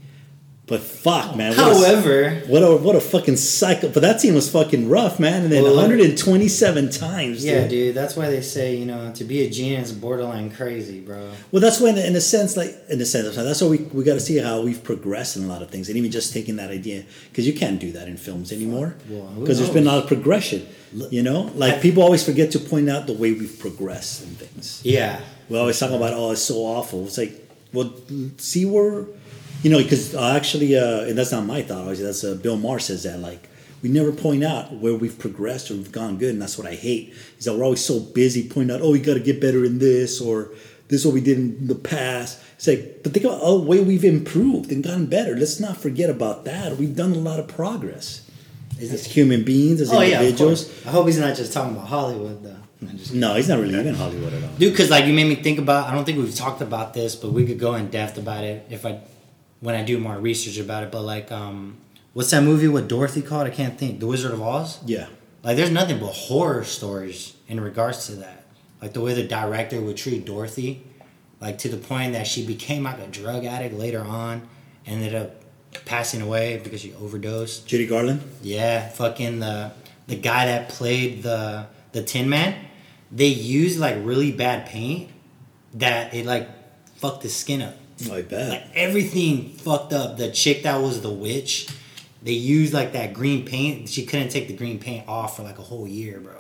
But 0.70 0.82
fuck, 0.82 1.32
oh, 1.34 1.36
man. 1.36 1.58
what 1.58 1.60
a- 1.60 1.74
However, 1.76 2.42
What 2.48 2.62
a 2.62 2.76
what 2.78 2.96
a 2.96 3.02
fucking 3.02 3.38
cycle! 3.38 3.90
But 3.90 4.02
that 4.02 4.22
scene 4.22 4.36
was 4.36 4.50
fucking 4.52 4.88
rough, 4.88 5.20
man. 5.20 5.42
And 5.44 5.52
then 5.52 5.64
Well, 5.64 5.76
127 5.76 6.90
times. 6.92 7.44
yeah, 7.44 7.62
dude. 7.62 7.70
dude, 7.70 7.96
that's 7.96 8.16
why 8.16 8.30
they 8.30 8.42
say 8.42 8.76
you 8.76 8.86
know 8.86 9.12
to 9.16 9.24
be 9.24 9.42
a 9.42 9.50
genius 9.50 9.92
borderline 9.92 10.52
crazy, 10.52 11.00
bro. 11.00 11.32
Well, 11.52 11.60
that's 11.62 11.80
when, 11.80 11.98
in 11.98 12.16
a 12.16 12.22
sense, 12.22 12.56
like 12.56 12.76
in 12.88 13.02
a 13.02 13.06
sense, 13.06 13.26
of 13.28 13.44
that's 13.44 13.62
why 13.62 13.68
we 13.68 13.78
we 13.78 14.04
got 14.04 14.14
to 14.14 14.20
see 14.20 14.38
how 14.38 14.62
we've 14.62 14.84
progressed 14.84 15.38
in 15.38 15.44
a 15.44 15.48
lot 15.48 15.62
of 15.64 15.70
things, 15.72 15.90
and 15.90 15.98
even 15.98 16.12
just 16.12 16.34
taking 16.34 16.56
that 16.58 16.70
idea 16.70 17.04
because 17.32 17.48
you 17.48 17.54
can't 17.54 17.80
do 17.80 17.92
that 17.94 18.08
in 18.08 18.16
films 18.18 18.52
anymore 18.52 18.96
Well, 19.10 19.26
because 19.40 19.58
there's 19.58 19.74
been 19.74 19.88
a 19.88 19.92
lot 19.92 20.00
of 20.04 20.08
progression. 20.08 20.68
You 21.12 21.24
know, 21.24 21.52
like 21.56 21.82
people 21.82 22.02
always 22.04 22.24
forget 22.24 22.52
to 22.52 22.60
point 22.60 22.90
out 22.90 23.06
the 23.08 23.14
way 23.14 23.32
we've 23.34 23.58
progressed 23.60 24.24
in 24.24 24.30
things. 24.30 24.82
Yeah, 24.84 25.20
We 25.50 25.58
always 25.58 25.78
talk 25.80 25.92
about, 25.92 26.14
oh, 26.14 26.32
it's 26.32 26.42
so 26.42 26.56
awful. 26.78 27.06
It's 27.06 27.18
like, 27.18 27.34
well, 27.74 27.94
see 28.38 28.66
where, 28.66 29.06
you 29.64 29.70
know, 29.70 29.78
because 29.78 30.16
uh, 30.16 30.34
actually, 30.36 30.78
uh, 30.78 31.02
and 31.02 31.18
that's 31.18 31.32
not 31.32 31.46
my 31.46 31.62
thought. 31.62 31.80
Obviously, 31.80 32.06
that's 32.06 32.24
uh, 32.24 32.36
Bill 32.36 32.58
Maher 32.58 32.80
says 32.80 33.04
that. 33.04 33.20
Like, 33.20 33.50
we 33.82 33.90
never 33.90 34.12
point 34.12 34.44
out 34.44 34.74
where 34.74 34.96
we've 34.96 35.18
progressed 35.18 35.72
or 35.72 35.76
we've 35.76 35.92
gone 35.92 36.18
good, 36.18 36.32
and 36.32 36.42
that's 36.42 36.58
what 36.58 36.68
I 36.68 36.76
hate. 36.76 37.14
Is 37.38 37.46
that 37.46 37.56
we're 37.56 37.64
always 37.64 37.84
so 37.84 38.00
busy 38.00 38.48
pointing 38.48 38.76
out, 38.76 38.82
oh, 38.82 38.92
we 38.92 39.00
got 39.00 39.16
to 39.16 39.20
get 39.20 39.42
better 39.42 39.64
in 39.66 39.80
this 39.80 40.22
or 40.22 40.52
this 40.90 41.02
is 41.02 41.06
what 41.06 41.14
we 41.14 41.22
did 41.22 41.38
in 41.38 41.68
the 41.68 41.76
past. 41.76 42.42
It's 42.56 42.68
like, 42.68 43.04
but 43.04 43.14
think 43.14 43.26
about 43.26 43.40
oh, 43.42 43.60
the 43.60 43.66
way 43.66 43.82
we've 43.82 44.04
improved 44.04 44.72
and 44.72 44.84
gotten 44.84 45.06
better. 45.06 45.36
Let's 45.36 45.60
not 45.60 45.78
forget 45.78 46.10
about 46.10 46.46
that. 46.46 46.78
We've 46.78 46.96
done 46.96 47.14
a 47.14 47.20
lot 47.20 47.40
of 47.40 47.48
progress 47.48 48.30
Is 48.80 48.92
as 48.92 49.06
human 49.06 49.44
beings, 49.44 49.82
as 49.82 49.94
oh 49.94 50.02
individuals. 50.02 50.66
course. 50.66 50.86
I 50.88 50.90
hope 50.90 51.06
he's 51.06 51.20
not 51.20 51.38
just 51.38 51.54
talking 51.54 51.76
about 51.76 51.88
Hollywood 51.88 52.44
though. 52.44 52.56
No, 53.14 53.36
he's 53.36 53.50
not 53.50 53.60
really 53.60 53.78
in 53.88 53.94
Hollywood 53.94 54.34
at 54.34 54.42
all. 54.44 54.50
Dude, 54.58 54.74
because 54.74 54.90
like 54.90 55.06
you 55.06 55.14
made 55.14 55.28
me 55.28 55.36
think 55.36 55.60
about. 55.60 55.88
I 55.88 55.94
don't 55.94 56.06
think 56.06 56.18
we've 56.18 56.34
talked 56.34 56.62
about 56.62 56.94
this, 56.94 57.16
but 57.16 57.32
we 57.32 57.46
could 57.46 57.60
go 57.60 57.76
in 57.76 57.90
depth 57.90 58.18
about 58.18 58.44
it 58.44 58.66
if 58.70 58.86
I, 58.86 59.02
when 59.60 59.76
I 59.76 59.84
do 59.84 60.00
more 60.00 60.18
research 60.18 60.58
about 60.58 60.84
it. 60.84 60.92
But 60.92 61.02
like, 61.04 61.32
um, 61.32 61.78
what's 62.14 62.32
that 62.32 62.44
movie 62.44 62.68
with 62.68 62.88
Dorothy 62.88 63.22
called? 63.22 63.48
I 63.48 63.52
can't 63.52 63.78
think. 63.78 64.00
The 64.00 64.08
Wizard 64.08 64.32
of 64.32 64.42
Oz. 64.42 64.80
Yeah. 64.86 65.08
Like, 65.44 65.56
there's 65.56 65.72
nothing 65.72 66.00
but 66.00 66.08
horror 66.08 66.64
stories 66.64 67.36
in 67.48 67.60
regards 67.60 68.08
to 68.08 68.14
that. 68.14 68.40
Like 68.82 68.94
the 68.94 69.02
way 69.02 69.14
the 69.14 69.28
director 69.28 69.82
would 69.82 69.98
treat 69.98 70.26
Dorothy, 70.26 70.84
like 71.42 71.58
to 71.60 71.70
the 71.70 71.78
point 71.78 72.14
that 72.14 72.28
she 72.28 72.46
became 72.46 72.84
like 72.84 73.00
a 73.00 73.08
drug 73.08 73.46
addict 73.46 73.76
later 73.76 74.02
on, 74.02 74.48
ended 74.86 75.14
up 75.14 75.36
passing 75.86 76.22
away 76.22 76.62
because 76.64 76.82
she 76.82 76.94
overdosed. 76.94 77.68
Judy 77.68 77.88
Garland. 77.88 78.22
Yeah, 78.42 78.88
fucking 78.90 79.40
the 79.40 79.72
the 80.08 80.16
guy 80.16 80.46
that 80.46 80.70
played 80.70 81.24
the 81.24 81.68
the 81.92 82.04
Tin 82.04 82.30
Man, 82.30 82.56
they 83.12 83.28
used 83.28 83.80
like 83.80 83.98
really 84.00 84.32
bad 84.32 84.66
paint 84.66 85.10
that 85.74 86.14
it 86.14 86.26
like 86.26 86.48
fucked 86.96 87.24
his 87.24 87.36
skin 87.36 87.62
up. 87.62 87.76
I 88.12 88.22
bet. 88.22 88.50
Like 88.50 88.64
everything 88.76 89.50
fucked 89.50 89.94
up. 89.94 90.18
The 90.18 90.32
chick 90.32 90.64
that 90.64 90.78
was 90.82 91.02
the 91.02 91.10
witch, 91.12 91.68
they 92.24 92.32
used 92.34 92.74
like 92.74 92.94
that 92.94 93.14
green 93.14 93.46
paint. 93.46 93.90
She 93.90 94.06
couldn't 94.06 94.30
take 94.30 94.48
the 94.48 94.56
green 94.56 94.80
paint 94.80 95.08
off 95.08 95.36
for 95.38 95.44
like 95.44 95.60
a 95.60 95.64
whole 95.64 95.88
year, 95.88 96.20
bro. 96.20 96.34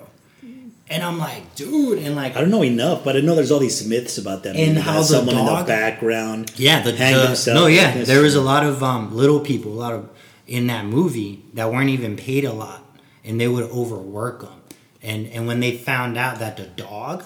And 0.92 1.04
I'm 1.04 1.20
like, 1.20 1.54
dude, 1.56 2.00
and 2.00 2.16
like 2.16 2.36
I 2.36 2.42
don't 2.42 2.50
know 2.50 2.64
enough, 2.64 3.04
but 3.04 3.16
I 3.16 3.20
know 3.20 3.36
there's 3.36 3.52
all 3.52 3.60
these 3.60 3.86
myths 3.88 4.18
about 4.18 4.42
that. 4.44 4.56
And 4.56 4.76
how 4.78 4.94
that 4.94 4.98
the 5.00 5.04
someone 5.06 5.38
in 5.38 5.46
the 5.46 5.52
dog- 5.52 5.68
background. 5.68 6.52
Yeah, 6.56 6.82
the, 6.82 6.94
hang 6.96 7.14
the- 7.14 7.22
themselves. 7.28 7.60
no, 7.62 7.68
yeah, 7.68 7.94
Yes. 7.94 8.08
there 8.08 8.22
was 8.22 8.34
a 8.36 8.42
lot 8.42 8.64
of 8.66 8.82
um, 8.82 9.16
little 9.16 9.40
people, 9.40 9.72
a 9.74 9.80
lot 9.80 9.94
of 9.94 10.10
in 10.48 10.66
that 10.68 10.86
movie 10.86 11.44
that 11.54 11.72
weren't 11.72 11.90
even 11.92 12.16
paid 12.16 12.44
a 12.44 12.52
lot, 12.54 12.84
and 13.24 13.40
they 13.40 13.48
would 13.48 13.66
overwork 13.70 14.42
them. 14.42 14.62
And 15.04 15.28
and 15.28 15.46
when 15.46 15.60
they 15.60 15.78
found 15.78 16.18
out 16.18 16.40
that 16.40 16.58
the 16.58 16.66
dog 16.66 17.24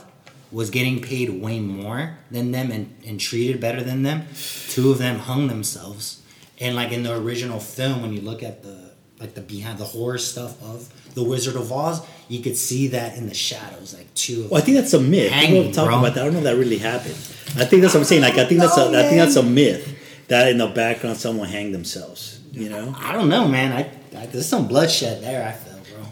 was 0.54 0.70
getting 0.70 1.02
paid 1.02 1.30
way 1.30 1.60
more 1.60 2.18
than 2.30 2.52
them 2.52 2.72
and, 2.72 2.96
and 3.06 3.20
treated 3.20 3.60
better 3.60 3.84
than 3.84 4.04
them, 4.04 4.28
two 4.70 4.92
of 4.92 5.00
them 5.00 5.18
hung 5.20 5.48
themselves. 5.48 6.22
And 6.60 6.76
like 6.76 6.92
in 6.92 7.02
the 7.04 7.18
original 7.18 7.60
film, 7.60 8.04
when 8.04 8.14
you 8.14 8.22
look 8.22 8.44
at 8.44 8.62
the 8.64 8.94
like 9.20 9.34
the 9.34 9.42
behind 9.42 9.80
the 9.80 9.86
horror 9.86 10.18
stuff 10.18 10.62
of 10.62 10.90
the 11.16 11.24
Wizard 11.24 11.56
of 11.56 11.72
Oz, 11.72 12.06
you 12.28 12.42
could 12.42 12.58
see 12.58 12.88
that 12.90 13.18
in 13.18 13.28
the 13.28 13.34
shadows, 13.34 13.94
like 13.94 14.14
two 14.14 14.46
of 14.46 14.52
Well, 14.52 14.62
I 14.62 14.66
think 14.66 14.78
that's 14.78 14.94
a 14.94 15.00
myth. 15.00 15.32
Hanging, 15.32 15.64
People 15.64 15.86
talk 15.86 15.88
about 15.88 16.14
that. 16.14 16.22
I 16.22 16.24
don't 16.26 16.34
know 16.34 16.40
if 16.40 16.44
that 16.46 16.58
really 16.58 16.78
happened. 16.78 17.16
I 17.56 17.66
think 17.66 17.82
that's 17.82 17.94
what 17.94 18.02
I'm 18.02 18.06
saying. 18.06 18.22
Like 18.22 18.38
I 18.38 18.46
think 18.46 18.60
that's 18.60 18.78
a, 18.78 18.90
I 18.90 19.04
think 19.04 19.18
that's 19.18 19.36
a 19.36 19.44
myth 19.44 19.98
that 20.28 20.50
in 20.50 20.58
the 20.58 20.68
background 20.68 21.18
someone 21.18 21.48
hanged 21.48 21.74
themselves. 21.74 22.40
You 22.52 22.70
know, 22.70 22.96
I 23.00 23.14
don't 23.14 23.30
know, 23.30 23.48
man. 23.48 23.72
I, 23.72 24.20
I 24.20 24.28
there's 24.28 24.48
some 24.48 24.68
bloodshed 24.68 25.24
there. 25.24 25.48
I 25.48 25.52
feel, 25.54 25.96
bro. 25.96 26.06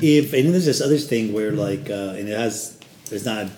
if 0.00 0.32
and 0.32 0.46
then 0.46 0.52
there's 0.52 0.66
this 0.66 0.80
other 0.80 0.98
thing 0.98 1.32
where 1.32 1.52
like 1.52 1.88
uh, 1.90 2.14
and 2.16 2.28
it 2.28 2.36
has 2.36 2.78
it's 3.10 3.24
not 3.24 3.48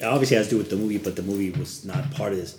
it 0.00 0.04
obviously 0.04 0.36
has 0.36 0.46
to 0.46 0.50
do 0.50 0.58
with 0.58 0.70
the 0.70 0.76
movie, 0.76 0.98
but 0.98 1.16
the 1.16 1.22
movie 1.22 1.50
was 1.50 1.84
not 1.84 2.10
part 2.12 2.32
of 2.32 2.38
this. 2.38 2.56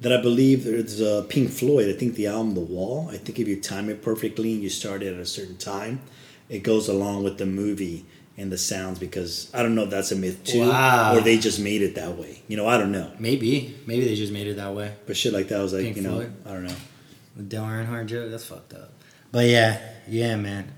That 0.00 0.12
I 0.12 0.20
believe 0.20 0.64
there's 0.64 1.00
uh, 1.00 1.24
Pink 1.28 1.50
Floyd. 1.50 1.88
I 1.88 1.92
think 1.98 2.14
the 2.14 2.26
album 2.28 2.54
The 2.54 2.60
Wall. 2.60 3.08
I 3.12 3.16
think 3.18 3.38
if 3.38 3.46
you 3.46 3.60
time 3.60 3.88
it 3.90 4.02
perfectly 4.02 4.54
and 4.54 4.62
you 4.62 4.70
start 4.70 5.02
it 5.02 5.12
at 5.14 5.20
a 5.20 5.26
certain 5.26 5.56
time, 5.58 6.00
it 6.48 6.60
goes 6.62 6.88
along 6.88 7.22
with 7.22 7.38
the 7.38 7.46
movie 7.46 8.06
and 8.38 8.50
the 8.50 8.56
sounds. 8.58 8.98
Because 8.98 9.50
I 9.52 9.62
don't 9.62 9.74
know 9.74 9.82
if 9.84 9.90
that's 9.90 10.10
a 10.10 10.16
myth 10.16 10.42
too, 10.42 10.68
Wow. 10.68 11.16
or 11.16 11.20
they 11.20 11.38
just 11.38 11.60
made 11.60 11.82
it 11.82 11.94
that 11.96 12.16
way. 12.16 12.42
You 12.48 12.56
know, 12.56 12.66
I 12.66 12.78
don't 12.78 12.92
know. 12.92 13.12
Maybe, 13.18 13.76
maybe 13.86 14.04
they 14.06 14.14
just 14.14 14.32
made 14.32 14.46
it 14.46 14.56
that 14.56 14.74
way. 14.74 14.94
But 15.06 15.16
shit 15.16 15.32
like 15.34 15.48
that 15.48 15.60
was 15.60 15.72
like 15.74 15.82
Pink 15.84 15.96
you 15.96 16.02
know 16.02 16.14
Floyd? 16.14 16.32
I 16.46 16.52
don't 16.52 16.64
know. 16.64 16.76
With 17.36 17.48
Dale 17.50 17.62
Earnhardt 17.64 18.06
joke, 18.06 18.30
that's 18.30 18.44
fucked 18.46 18.72
up. 18.74 18.92
But 19.30 19.46
yeah, 19.46 19.80
yeah, 20.08 20.34
man. 20.36 20.72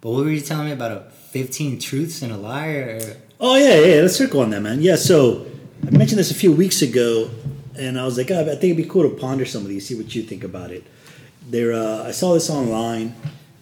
But 0.00 0.10
what 0.10 0.24
were 0.24 0.30
you 0.30 0.40
telling 0.40 0.66
me 0.66 0.72
about 0.72 0.90
a 0.90 1.10
15 1.30 1.78
truths 1.78 2.22
and 2.22 2.32
a 2.32 2.36
liar? 2.36 2.98
Or, 3.00 3.16
Oh 3.44 3.56
yeah, 3.56 3.74
yeah. 3.80 4.02
Let's 4.02 4.14
circle 4.14 4.40
on 4.40 4.50
that, 4.50 4.60
man. 4.60 4.80
Yeah. 4.80 4.94
So 4.94 5.44
I 5.84 5.90
mentioned 5.90 6.20
this 6.20 6.30
a 6.30 6.34
few 6.34 6.52
weeks 6.52 6.80
ago, 6.80 7.28
and 7.76 7.98
I 7.98 8.04
was 8.04 8.16
like, 8.16 8.30
oh, 8.30 8.40
I 8.40 8.44
think 8.44 8.64
it'd 8.64 8.76
be 8.76 8.84
cool 8.84 9.02
to 9.02 9.16
ponder 9.16 9.44
some 9.44 9.62
of 9.62 9.68
these, 9.68 9.88
see 9.88 9.96
what 9.96 10.14
you 10.14 10.22
think 10.22 10.44
about 10.44 10.70
it. 10.70 10.84
There, 11.50 11.72
uh, 11.72 12.04
I 12.04 12.12
saw 12.12 12.34
this 12.34 12.48
online. 12.48 13.16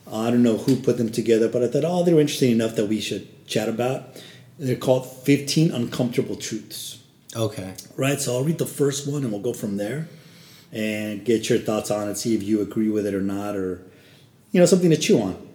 Uh, 0.07 0.19
I 0.19 0.31
don't 0.31 0.43
know 0.43 0.59
who 0.59 0.77
put 0.77 0.99
them 0.99 1.11
together, 1.11 1.49
but 1.49 1.63
I 1.63 1.69
thought, 1.69 1.85
oh, 1.87 2.05
they 2.05 2.13
were 2.13 2.21
interesting 2.21 2.53
enough 2.53 2.77
that 2.77 2.89
we 2.89 3.01
should 3.01 3.47
chat 3.47 3.71
about. 3.71 4.23
They're 4.59 4.77
called 4.77 5.07
15 5.07 5.71
Uncomfortable 5.71 6.37
Truths. 6.37 7.03
okay. 7.35 7.73
Right. 7.97 8.21
So 8.21 8.37
I'll 8.37 8.45
read 8.45 8.59
the 8.59 8.67
first 8.67 9.11
one, 9.11 9.23
and 9.23 9.33
we'll 9.33 9.41
go 9.41 9.55
from 9.55 9.79
there, 9.79 10.11
and 10.73 11.25
get 11.25 11.49
your 11.49 11.59
thoughts 11.59 11.91
on 11.91 12.07
it. 12.07 12.19
See 12.19 12.35
if 12.35 12.43
you 12.43 12.61
agree 12.61 12.91
with 12.91 13.07
it 13.07 13.15
or 13.15 13.23
not, 13.23 13.57
or 13.57 13.81
you 14.53 14.61
know, 14.61 14.67
something 14.67 14.91
to 14.91 14.99
chew 14.99 15.23
on. 15.23 15.49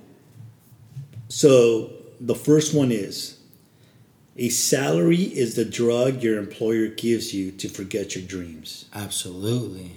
So 1.27 1.91
the 2.19 2.33
first 2.33 2.73
one 2.73 2.91
is 2.91 3.34
a 4.35 4.49
salary 4.49 5.23
is 5.23 5.55
the 5.55 5.65
drug 5.65 6.21
your 6.21 6.37
employer 6.37 6.87
gives 6.87 7.33
you 7.33 7.51
to 7.51 7.69
forget 7.69 8.15
your 8.15 8.25
dreams. 8.25 8.85
Absolutely. 8.93 9.93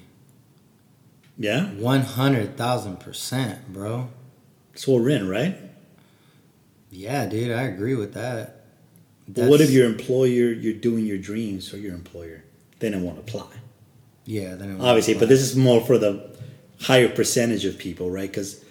Yeah? 1.37 1.70
100,000%, 1.77 3.59
bro. 3.68 4.09
That's 4.72 4.87
what 4.87 5.03
we're 5.03 5.11
in, 5.11 5.29
right? 5.29 5.57
Yeah, 6.90 7.27
dude, 7.27 7.53
I 7.53 7.62
agree 7.62 7.94
with 7.94 8.14
that. 8.14 8.64
What 9.35 9.61
if 9.61 9.70
your 9.70 9.87
employer, 9.87 10.53
you're 10.53 10.72
doing 10.72 11.05
your 11.05 11.18
dreams 11.18 11.68
for 11.68 11.77
your 11.77 11.94
employer? 11.94 12.44
Then 12.79 12.94
it 12.94 13.01
won't 13.01 13.18
apply. 13.18 13.48
Yeah, 14.24 14.55
then 14.55 14.70
it 14.70 14.81
Obviously, 14.81 15.14
apply. 15.14 15.20
but 15.20 15.29
this 15.29 15.40
is 15.40 15.57
more 15.57 15.81
for 15.85 15.98
the 15.98 16.31
higher 16.83 17.09
percentage 17.09 17.64
of 17.64 17.77
people, 17.77 18.11
right? 18.11 18.29
Because, 18.31 18.64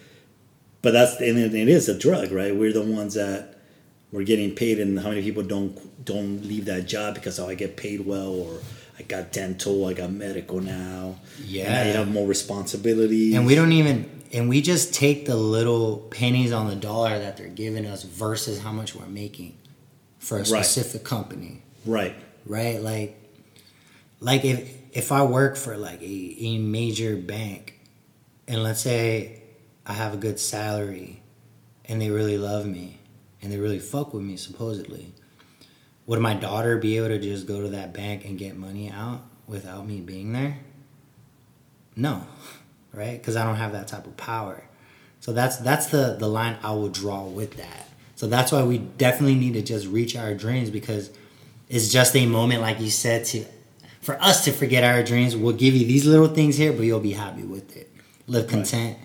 but 0.82 0.92
that's 0.92 1.20
and 1.20 1.38
it 1.38 1.68
is 1.68 1.88
a 1.88 1.98
drug, 1.98 2.32
right? 2.32 2.54
We're 2.56 2.72
the 2.72 2.82
ones 2.82 3.14
that 3.14 3.57
we're 4.12 4.24
getting 4.24 4.54
paid, 4.54 4.78
and 4.80 4.98
how 4.98 5.08
many 5.10 5.22
people 5.22 5.42
don't 5.42 6.04
don't 6.04 6.42
leave 6.44 6.64
that 6.66 6.86
job 6.86 7.14
because 7.14 7.38
oh, 7.38 7.48
I 7.48 7.54
get 7.54 7.76
paid 7.76 8.00
well, 8.06 8.32
or 8.34 8.60
I 8.98 9.02
got 9.02 9.32
dental, 9.32 9.86
I 9.86 9.92
got 9.94 10.10
medical 10.10 10.60
now. 10.60 11.16
and 11.56 11.68
I 11.74 11.84
have 11.98 12.10
more 12.10 12.26
responsibilities, 12.26 13.34
And 13.34 13.46
we 13.46 13.54
don't 13.54 13.72
even 13.72 14.08
and 14.32 14.48
we 14.48 14.60
just 14.60 14.92
take 14.92 15.24
the 15.26 15.36
little 15.36 15.98
pennies 16.10 16.52
on 16.52 16.68
the 16.68 16.76
dollar 16.76 17.18
that 17.18 17.36
they're 17.38 17.48
giving 17.48 17.86
us 17.86 18.02
versus 18.02 18.58
how 18.60 18.72
much 18.72 18.94
we're 18.94 19.06
making 19.06 19.56
for 20.18 20.36
a 20.36 20.40
Right. 20.40 20.46
specific 20.64 21.04
company. 21.04 21.62
right, 21.86 22.14
Right? 22.44 22.80
Like 22.82 23.16
like 24.20 24.44
if 24.44 24.74
if 24.92 25.12
I 25.12 25.22
work 25.22 25.56
for 25.56 25.76
like 25.76 26.00
a, 26.02 26.36
a 26.40 26.58
major 26.58 27.16
bank 27.16 27.78
and 28.48 28.62
let's 28.62 28.80
say 28.80 29.42
I 29.86 29.92
have 29.92 30.12
a 30.14 30.16
good 30.16 30.40
salary 30.40 31.22
and 31.84 32.00
they 32.02 32.10
really 32.10 32.36
love 32.38 32.66
me 32.66 32.97
and 33.42 33.52
they 33.52 33.58
really 33.58 33.78
fuck 33.78 34.12
with 34.12 34.22
me 34.22 34.36
supposedly. 34.36 35.12
Would 36.06 36.20
my 36.20 36.34
daughter 36.34 36.78
be 36.78 36.96
able 36.96 37.08
to 37.08 37.18
just 37.18 37.46
go 37.46 37.60
to 37.60 37.68
that 37.68 37.92
bank 37.92 38.24
and 38.24 38.38
get 38.38 38.56
money 38.56 38.90
out 38.90 39.22
without 39.46 39.86
me 39.86 40.00
being 40.00 40.32
there? 40.32 40.58
No, 41.94 42.26
right? 42.92 43.18
Because 43.18 43.36
I 43.36 43.44
don't 43.44 43.56
have 43.56 43.72
that 43.72 43.88
type 43.88 44.06
of 44.06 44.16
power. 44.16 44.64
So 45.20 45.32
that's 45.32 45.56
that's 45.56 45.86
the 45.86 46.16
the 46.18 46.28
line 46.28 46.56
I 46.62 46.72
will 46.72 46.88
draw 46.88 47.24
with 47.24 47.56
that. 47.56 47.88
So 48.14 48.26
that's 48.26 48.50
why 48.50 48.62
we 48.64 48.78
definitely 48.78 49.34
need 49.34 49.54
to 49.54 49.62
just 49.62 49.86
reach 49.86 50.16
our 50.16 50.34
dreams 50.34 50.70
because 50.70 51.10
it's 51.68 51.88
just 51.88 52.16
a 52.16 52.26
moment, 52.26 52.62
like 52.62 52.80
you 52.80 52.90
said, 52.90 53.24
to 53.26 53.44
for 54.00 54.20
us 54.22 54.44
to 54.44 54.52
forget 54.52 54.84
our 54.84 55.02
dreams. 55.02 55.36
We'll 55.36 55.52
give 55.52 55.74
you 55.74 55.86
these 55.86 56.06
little 56.06 56.28
things 56.28 56.56
here, 56.56 56.72
but 56.72 56.82
you'll 56.82 57.00
be 57.00 57.12
happy 57.12 57.42
with 57.42 57.76
it. 57.76 57.92
Live 58.26 58.46
content. 58.46 58.98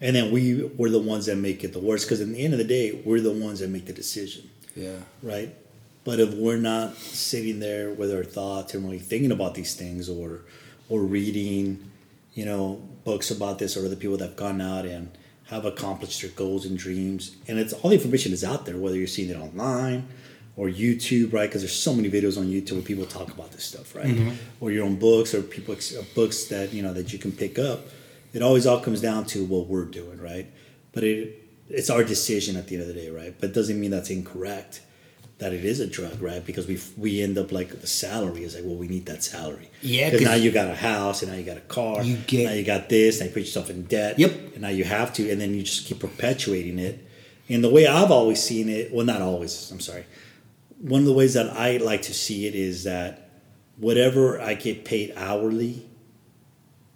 And 0.00 0.14
then 0.14 0.30
we 0.30 0.64
we're 0.76 0.90
the 0.90 0.98
ones 0.98 1.26
that 1.26 1.36
make 1.36 1.64
it 1.64 1.72
the 1.72 1.80
worst 1.80 2.06
because 2.06 2.20
at 2.20 2.28
the 2.28 2.44
end 2.44 2.52
of 2.52 2.58
the 2.58 2.64
day, 2.64 3.00
we're 3.04 3.20
the 3.20 3.32
ones 3.32 3.60
that 3.60 3.70
make 3.70 3.86
the 3.86 3.92
decision. 3.92 4.50
Yeah. 4.74 4.98
right? 5.22 5.54
But 6.04 6.20
if 6.20 6.34
we're 6.34 6.58
not 6.58 6.94
sitting 6.96 7.58
there 7.58 7.90
with 7.90 8.14
our 8.14 8.22
thoughts 8.22 8.74
and 8.74 8.84
really 8.84 9.00
thinking 9.00 9.32
about 9.32 9.54
these 9.54 9.74
things, 9.74 10.08
or 10.08 10.42
or 10.88 11.00
reading, 11.00 11.90
you 12.34 12.44
know, 12.44 12.80
books 13.04 13.30
about 13.30 13.58
this, 13.58 13.76
or 13.76 13.84
other 13.84 13.96
people 13.96 14.16
that 14.18 14.28
have 14.28 14.36
gone 14.36 14.60
out 14.60 14.84
and 14.86 15.10
have 15.46 15.64
accomplished 15.64 16.20
their 16.22 16.30
goals 16.30 16.64
and 16.64 16.78
dreams, 16.78 17.36
and 17.48 17.58
it's 17.58 17.72
all 17.72 17.90
the 17.90 17.96
information 17.96 18.32
is 18.32 18.44
out 18.44 18.66
there, 18.66 18.76
whether 18.76 18.96
you're 18.96 19.06
seeing 19.06 19.30
it 19.30 19.36
online 19.36 20.06
or 20.56 20.68
YouTube, 20.68 21.32
right? 21.32 21.48
Because 21.48 21.62
there's 21.62 21.74
so 21.74 21.94
many 21.94 22.10
videos 22.10 22.38
on 22.38 22.46
YouTube 22.46 22.74
where 22.74 22.82
people 22.82 23.04
talk 23.04 23.28
about 23.32 23.52
this 23.52 23.64
stuff, 23.64 23.94
right? 23.94 24.06
Mm-hmm. 24.06 24.30
Or 24.60 24.70
your 24.70 24.84
own 24.84 24.96
books 24.96 25.34
or 25.34 25.42
people 25.42 25.76
books 26.14 26.44
that 26.44 26.72
you 26.72 26.82
know 26.82 26.92
that 26.92 27.12
you 27.12 27.18
can 27.18 27.32
pick 27.32 27.58
up. 27.58 27.80
It 28.36 28.42
always 28.42 28.66
all 28.66 28.80
comes 28.80 29.00
down 29.00 29.24
to 29.28 29.46
what 29.46 29.66
we're 29.66 29.86
doing, 29.86 30.20
right? 30.20 30.46
But 30.92 31.04
it 31.04 31.42
it's 31.70 31.88
our 31.88 32.04
decision 32.04 32.56
at 32.56 32.68
the 32.68 32.74
end 32.76 32.82
of 32.82 32.88
the 32.88 32.94
day, 33.00 33.08
right? 33.10 33.34
But 33.40 33.50
it 33.50 33.52
doesn't 33.54 33.80
mean 33.80 33.90
that's 33.90 34.10
incorrect 34.10 34.82
that 35.38 35.52
it 35.54 35.64
is 35.64 35.80
a 35.80 35.86
drug, 35.86 36.20
right? 36.20 36.44
Because 36.44 36.66
we 36.66 36.78
we 36.98 37.22
end 37.22 37.38
up 37.38 37.50
like 37.50 37.80
the 37.80 37.86
salary 37.86 38.44
is 38.44 38.54
like, 38.54 38.64
well, 38.64 38.74
we 38.76 38.88
need 38.88 39.06
that 39.06 39.24
salary. 39.24 39.70
Yeah, 39.80 40.10
Because 40.10 40.20
'cause- 40.20 40.28
now 40.28 40.34
you 40.34 40.50
got 40.50 40.68
a 40.70 40.74
house, 40.74 41.22
and 41.22 41.32
now 41.32 41.38
you 41.38 41.44
got 41.44 41.56
a 41.56 41.60
car. 41.78 42.04
You 42.04 42.18
get- 42.26 42.44
now 42.44 42.52
you 42.52 42.62
got 42.62 42.90
this. 42.90 43.20
Now 43.20 43.24
you 43.26 43.32
put 43.32 43.40
yourself 43.40 43.70
in 43.70 43.84
debt. 43.84 44.18
Yep. 44.18 44.32
And 44.52 44.60
now 44.60 44.68
you 44.68 44.84
have 44.84 45.14
to, 45.14 45.30
and 45.30 45.40
then 45.40 45.54
you 45.54 45.62
just 45.62 45.86
keep 45.86 45.98
perpetuating 46.00 46.78
it. 46.78 46.98
And 47.48 47.64
the 47.64 47.70
way 47.70 47.86
I've 47.86 48.10
always 48.10 48.42
seen 48.42 48.68
it, 48.68 48.92
well, 48.92 49.06
not 49.06 49.22
always. 49.22 49.70
I'm 49.70 49.80
sorry. 49.80 50.04
One 50.78 51.00
of 51.00 51.06
the 51.06 51.14
ways 51.14 51.32
that 51.32 51.48
I 51.56 51.78
like 51.78 52.02
to 52.02 52.12
see 52.12 52.46
it 52.46 52.54
is 52.54 52.84
that 52.84 53.30
whatever 53.78 54.38
I 54.42 54.52
get 54.52 54.84
paid 54.84 55.14
hourly, 55.16 55.86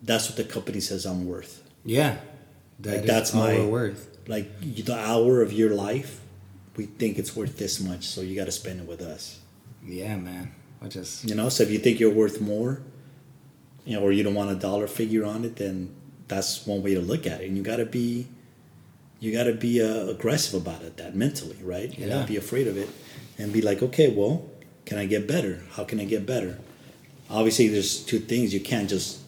that's 0.03 0.29
what 0.29 0.37
the 0.37 0.45
company 0.45 0.81
says 0.81 1.05
I'm 1.07 1.27
worth. 1.27 1.63
Yeah. 1.85 2.17
That 2.81 2.97
Like, 2.99 3.05
that's 3.07 3.35
my- 3.35 3.65
worth. 3.65 4.07
Like 4.27 4.61
the 4.61 4.95
hour 4.95 5.43
of 5.43 5.53
your 5.53 5.75
life, 5.75 6.21
we 6.77 6.87
think 6.87 7.19
it's 7.19 7.35
worth 7.35 7.59
this 7.59 7.81
much, 7.81 8.05
so 8.07 8.21
you 8.21 8.37
got 8.37 8.45
to 8.45 8.53
spend 8.53 8.81
it 8.81 8.87
with 8.87 9.01
us. 9.03 9.39
Yeah, 9.87 10.17
man. 10.17 10.53
Which 10.79 10.97
is 10.97 11.25
You 11.27 11.35
know, 11.35 11.49
so 11.49 11.63
if 11.65 11.71
you 11.71 11.79
think 11.79 11.99
you're 12.01 12.13
worth 12.15 12.41
more, 12.41 12.81
you 13.85 13.97
know, 13.97 14.03
or 14.03 14.13
you 14.13 14.23
don't 14.23 14.35
want 14.35 14.51
a 14.51 14.55
dollar 14.55 14.87
figure 14.87 15.25
on 15.25 15.45
it, 15.45 15.57
then 15.57 15.91
that's 16.29 16.67
one 16.67 16.83
way 16.83 16.95
to 16.95 17.01
look 17.01 17.27
at 17.27 17.41
it. 17.41 17.49
And 17.49 17.57
you 17.57 17.63
got 17.63 17.77
to 17.77 17.87
be, 17.87 18.29
you 19.19 19.33
got 19.33 19.45
to 19.45 19.53
be 19.55 19.83
uh, 19.83 20.07
aggressive 20.07 20.61
about 20.63 20.83
it, 20.83 20.97
that 20.99 21.17
mentally, 21.17 21.57
right? 21.63 21.93
Yeah. 21.99 22.07
not 22.07 22.29
be 22.29 22.37
afraid 22.37 22.69
of 22.69 22.77
it, 22.77 22.89
and 23.37 23.53
be 23.53 23.61
like, 23.63 23.83
okay, 23.83 24.11
well, 24.15 24.49
can 24.87 24.97
I 24.99 25.07
get 25.07 25.27
better? 25.27 25.63
How 25.73 25.85
can 25.85 25.99
I 25.99 26.05
get 26.05 26.25
better? 26.25 26.59
Obviously, 27.29 27.69
there's 27.69 28.05
two 28.05 28.21
things. 28.21 28.55
You 28.55 28.61
can't 28.61 28.89
just 28.89 29.19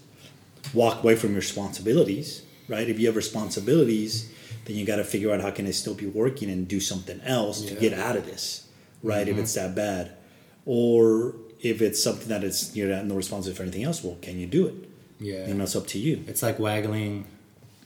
walk 0.74 1.02
away 1.02 1.16
from 1.16 1.30
your 1.30 1.40
responsibilities, 1.40 2.42
right? 2.68 2.88
If 2.88 2.98
you 2.98 3.06
have 3.06 3.16
responsibilities, 3.16 4.32
then 4.64 4.76
you 4.76 4.85
got 4.85 4.96
to 4.96 5.04
figure 5.04 5.32
out 5.32 5.40
how 5.40 5.50
can 5.50 5.66
I 5.66 5.70
still 5.70 5.94
be 5.94 6.06
working 6.06 6.50
and 6.50 6.68
do 6.68 6.80
something 6.80 7.20
else 7.22 7.62
to 7.62 7.74
get 7.74 7.92
out 7.92 8.16
of 8.16 8.26
this, 8.26 8.68
right? 9.02 9.26
If 9.26 9.38
it's 9.38 9.56
mm-hmm. 9.56 9.74
that 9.74 10.04
bad, 10.06 10.12
or 10.64 11.35
if 11.61 11.82
it's 11.82 12.02
something 12.02 12.28
that 12.28 12.44
it's 12.44 12.74
you're 12.76 12.88
not 12.88 13.06
no 13.06 13.14
responsible 13.14 13.56
for 13.56 13.62
anything 13.62 13.85
else, 13.85 14.02
well, 14.02 14.16
can 14.20 14.38
you 14.38 14.46
do 14.46 14.66
it? 14.66 14.88
yeah. 15.22 15.52
Know, 15.52 15.64
it's 15.64 15.76
up 15.76 15.87
to 15.88 15.98
you. 15.98 16.24
It's 16.26 16.42
like 16.42 16.58
waggling, 16.58 17.26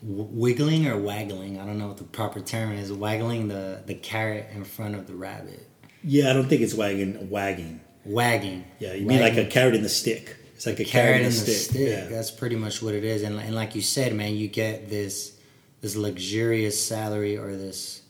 w- 0.03 0.29
wiggling 0.31 0.87
or 0.87 0.99
waggling. 0.99 1.61
I 1.61 1.67
don't 1.67 1.79
know 1.79 1.89
what 1.89 1.99
the 1.99 2.05
proper 2.05 2.41
term 2.41 2.73
is. 2.73 2.93
Waggling 2.93 3.49
the 3.49 3.83
the 3.87 3.95
carrot 3.95 4.49
in 4.55 4.65
front 4.65 4.95
of 4.95 5.07
the 5.07 5.15
rabbit. 5.15 5.69
Yeah, 6.03 6.31
I 6.31 6.33
don't 6.33 6.49
think 6.49 6.63
it's 6.63 6.75
wagging. 6.75 7.31
Wagging. 7.31 7.81
Wagging. 8.05 8.65
Yeah, 8.79 8.95
you 8.95 9.07
mean 9.07 9.21
like 9.21 9.37
a 9.37 9.45
carrot 9.45 9.75
in 9.75 9.83
the 9.83 9.89
stick? 9.89 10.37
It's 10.57 10.67
like 10.67 10.81
a 10.81 10.85
carrot 10.85 11.17
carrot, 11.17 11.21
in 11.21 11.27
in 11.27 11.33
the 11.33 11.37
the 11.39 11.53
stick. 11.53 11.71
stick. 11.71 11.89
Yeah. 11.89 12.07
That's 12.09 12.31
pretty 12.31 12.57
much 12.57 12.83
what 12.83 12.95
it 12.95 13.05
is. 13.05 13.23
And, 13.23 13.39
and 13.39 13.55
like 13.55 13.75
you 13.75 13.83
said, 13.83 14.15
man, 14.15 14.35
you 14.37 14.49
get 14.49 14.89
this 14.91 15.37
this 15.83 15.95
luxurious 15.97 16.83
salary 16.85 17.37
or 17.37 17.55
this 17.57 18.03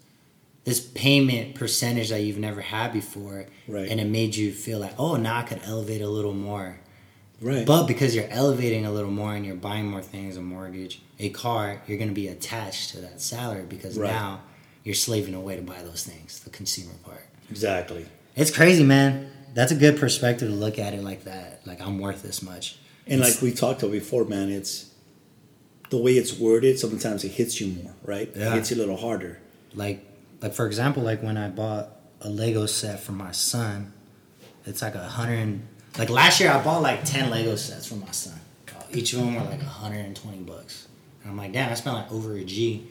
this 0.65 0.81
payment 0.81 1.55
percentage 1.55 2.09
that 2.11 2.23
you've 2.23 2.39
never 2.39 2.61
had 2.61 2.93
before, 2.93 3.47
Right. 3.69 3.89
and 3.89 4.01
it 4.01 4.07
made 4.07 4.35
you 4.35 4.53
feel 4.53 4.79
like, 4.81 4.95
oh, 4.99 5.15
now 5.17 5.37
I 5.39 5.43
could 5.43 5.61
elevate 5.65 6.01
a 6.03 6.09
little 6.09 6.33
more. 6.35 6.79
Right. 7.41 7.65
But 7.67 7.87
because 7.87 8.15
you're 8.17 8.29
elevating 8.31 8.85
a 8.87 8.91
little 8.91 9.11
more 9.11 9.35
and 9.35 9.45
you're 9.47 9.55
buying 9.55 9.87
more 9.87 10.03
things, 10.03 10.37
a 10.37 10.41
mortgage, 10.41 11.03
a 11.21 11.29
car, 11.29 11.83
you're 11.87 11.99
going 11.99 12.09
to 12.09 12.15
be 12.15 12.27
attached 12.29 12.91
to 12.91 13.01
that 13.03 13.21
salary 13.21 13.63
because 13.69 13.97
Right. 13.99 14.11
now 14.11 14.41
you're 14.85 14.95
slaving 14.95 15.35
away 15.35 15.55
to 15.57 15.63
buy 15.63 15.83
those 15.83 16.03
things. 16.05 16.41
The 16.41 16.51
consumer 16.51 16.95
part. 17.05 17.27
exactly. 17.51 18.07
It's 18.35 18.51
crazy, 18.51 18.83
man. 18.85 19.31
That's 19.55 19.73
a 19.73 19.77
good 19.77 19.99
perspective 19.99 20.49
to 20.49 20.55
look 20.55 20.79
at 20.79 20.93
it 20.95 21.03
like 21.03 21.25
that. 21.25 21.61
Like 21.67 21.81
I'm 21.81 21.99
worth 21.99 22.23
this 22.23 22.43
much. 22.43 22.77
And 23.07 23.21
It's- 23.21 23.35
like 23.37 23.43
we 23.43 23.53
talked 23.53 23.83
about 23.83 23.93
before, 23.93 24.25
man, 24.25 24.51
it's 24.51 24.87
the 25.91 25.97
way 25.99 26.13
it's 26.13 26.37
worded. 26.39 26.79
Sometimes 26.79 27.25
it 27.25 27.29
hits 27.33 27.61
you 27.61 27.69
more, 27.69 27.95
right? 28.05 28.31
Yeah. 28.35 28.53
It 28.53 28.57
hits 28.57 28.71
you 28.71 28.77
a 28.77 28.81
little 28.81 28.97
harder. 28.97 29.39
like 29.75 30.05
like 30.43 30.53
for 30.55 30.67
example 30.67 31.03
like 31.03 31.23
when 31.23 31.37
i 31.37 31.49
bought 31.49 31.89
a 32.21 32.29
lego 32.31 32.67
set 32.67 33.01
for 33.01 33.13
my 33.13 33.31
son 33.33 33.93
it's 34.67 34.81
like 34.83 34.95
a 34.95 35.03
hundred 35.03 35.39
and 35.39 35.67
like 35.99 36.09
last 36.11 36.41
year 36.41 36.51
i 36.51 36.63
bought 36.63 36.83
like 36.83 37.05
10 37.05 37.31
lego 37.31 37.57
sets 37.57 37.87
for 37.87 37.95
my 37.97 38.11
son 38.11 38.39
each 38.93 39.13
of 39.15 39.19
them 39.21 39.35
were 39.35 39.41
like 39.43 39.61
120 39.61 40.39
bucks 40.45 40.89
and 41.23 41.31
i'm 41.31 41.37
like 41.39 41.53
damn 41.53 41.71
i 41.71 41.75
spent 41.75 41.97
like 41.97 42.11
over 42.13 42.35
a 42.37 42.45
g 42.45 42.87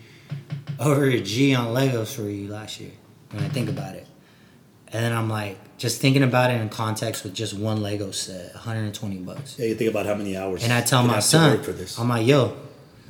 over 0.79 1.05
a 1.05 1.19
g 1.21 1.53
on 1.55 1.67
legos 1.73 2.13
for 2.15 2.23
you 2.29 2.47
last 2.47 2.79
year 2.79 2.91
when 3.31 3.43
i 3.43 3.49
think 3.49 3.69
about 3.69 3.95
it 3.95 4.05
and 4.93 5.03
then 5.03 5.11
i'm 5.13 5.29
like 5.29 5.57
just 5.77 5.99
thinking 5.99 6.23
about 6.23 6.51
it 6.51 6.61
in 6.61 6.69
context 6.69 7.23
with 7.23 7.33
just 7.33 7.53
one 7.53 7.81
lego 7.81 8.11
set 8.11 8.53
120 8.53 9.17
bucks 9.17 9.59
Yeah, 9.59 9.67
you 9.67 9.75
think 9.75 9.89
about 9.91 10.05
how 10.05 10.15
many 10.15 10.37
hours. 10.37 10.63
and 10.63 10.71
I 10.71 10.81
tell 10.81 11.03
my 11.03 11.19
son. 11.19 11.59
I'm 11.99 12.07
like, 12.09 12.25
yo, 12.25 12.55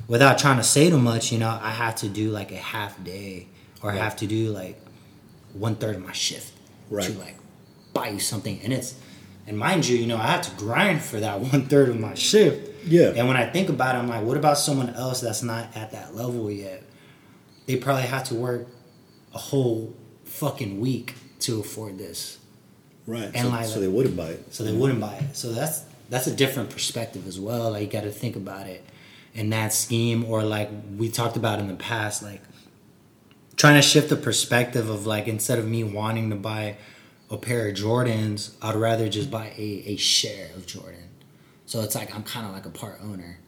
without 0.08 0.36
trying 0.38 0.56
to 0.56 0.64
say 0.64 0.90
too 0.90 0.98
much, 0.98 1.30
you 1.30 1.38
know, 1.38 1.48
I 1.62 1.70
have 1.70 1.94
to 1.96 2.08
do 2.08 2.30
like 2.30 2.50
a 2.50 2.56
half 2.56 3.02
day 3.04 3.46
or 3.82 3.92
I 3.92 3.96
have 3.96 4.16
to 4.16 4.26
do 4.26 4.50
like 4.50 4.80
one 5.52 5.76
third 5.76 5.94
of 5.96 6.02
my 6.04 6.12
shift 6.12 6.52
Right. 6.90 7.04
to 7.06 7.18
like 7.18 7.36
buy 7.92 8.08
you 8.08 8.18
something. 8.18 8.60
And 8.64 8.72
it's, 8.72 8.94
and 9.46 9.56
mind 9.56 9.86
you, 9.86 9.96
you 9.96 10.06
know, 10.08 10.16
I 10.16 10.26
have 10.26 10.42
to 10.42 10.50
grind 10.56 11.02
for 11.02 11.20
that 11.20 11.38
one 11.52 11.66
third 11.66 11.88
of 11.88 12.00
my 12.00 12.14
shift. 12.14 12.68
Yeah. 12.84 13.12
And 13.16 13.28
when 13.28 13.36
I 13.36 13.48
think 13.48 13.68
about 13.68 13.94
it, 13.94 13.98
I'm 13.98 14.08
like, 14.08 14.24
what 14.24 14.36
about 14.36 14.58
someone 14.58 14.90
else 14.90 15.20
that's 15.20 15.42
not 15.44 15.76
at 15.76 15.92
that 15.92 16.16
level 16.16 16.50
yet? 16.50 16.82
They 17.66 17.76
probably 17.76 18.02
have 18.08 18.24
to 18.24 18.34
work 18.34 18.66
a 19.32 19.38
whole 19.38 19.94
fucking 20.24 20.80
week 20.80 21.14
to 21.40 21.60
afford 21.60 21.98
this 21.98 22.38
right. 23.06 23.30
and 23.34 23.46
so, 23.46 23.48
like- 23.48 23.66
so 23.66 23.80
they 23.80 23.88
wouldn't 23.88 24.16
buy 24.16 24.30
it. 24.30 24.54
so 24.54 24.64
they 24.64 24.72
wouldn't 24.72 25.00
buy 25.00 25.14
it. 25.16 25.36
So 25.36 25.52
that's 25.52 25.82
that's 26.08 26.26
a 26.28 26.34
different 26.34 26.70
perspective 26.70 27.26
as 27.26 27.38
well. 27.40 27.72
Like 27.72 27.82
you 27.82 27.88
got 27.88 28.04
to 28.04 28.12
think 28.12 28.36
about 28.36 28.66
it 28.68 28.84
in 29.34 29.50
that 29.50 29.72
scheme, 29.72 30.24
or 30.24 30.42
like 30.44 30.70
we 30.96 31.08
talked 31.08 31.36
about 31.36 31.58
in 31.58 31.66
the 31.68 31.74
past, 31.74 32.22
like 32.22 32.40
trying 33.56 33.74
to 33.74 33.82
shift 33.82 34.08
the 34.08 34.16
perspective 34.16 34.88
of 34.88 35.06
like 35.06 35.26
instead 35.28 35.58
of 35.58 35.66
me 35.66 35.82
wanting 35.84 36.30
to 36.30 36.36
buy 36.36 36.76
a 37.30 37.36
pair 37.36 37.66
of 37.68 37.74
Jordans, 37.74 38.54
I'd 38.62 38.76
rather 38.76 39.08
just 39.08 39.30
buy 39.30 39.52
a, 39.56 39.82
a 39.86 39.96
share 39.96 40.50
of 40.54 40.66
Jordan. 40.66 41.08
So 41.66 41.80
it's 41.80 41.94
like 41.96 42.14
I'm 42.14 42.22
kind 42.22 42.46
of 42.46 42.52
like 42.52 42.66
a 42.66 42.70
part 42.70 43.00
owner. 43.02 43.38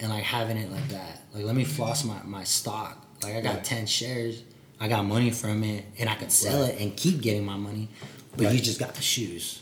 And 0.00 0.10
like 0.10 0.22
having 0.22 0.56
it 0.58 0.70
like 0.70 0.88
that. 0.90 1.22
Like 1.34 1.44
let 1.44 1.54
me 1.56 1.64
floss 1.64 2.04
my, 2.04 2.22
my 2.24 2.44
stock. 2.44 3.04
Like 3.22 3.34
I 3.36 3.40
got 3.40 3.54
Right. 3.56 3.64
10 3.64 3.86
shares. 3.86 4.42
I 4.80 4.88
got 4.88 5.04
money 5.04 5.30
from 5.30 5.64
it 5.64 5.84
and 5.98 6.08
I 6.08 6.14
could 6.14 6.30
sell 6.32 6.62
Right. 6.62 6.74
it 6.74 6.80
and 6.80 6.96
keep 6.96 7.20
getting 7.20 7.44
my 7.44 7.56
money. 7.56 7.88
But 8.36 8.54
you 8.54 8.60
just 8.60 8.78
got 8.78 8.94
the 8.94 9.02
shoes. 9.02 9.60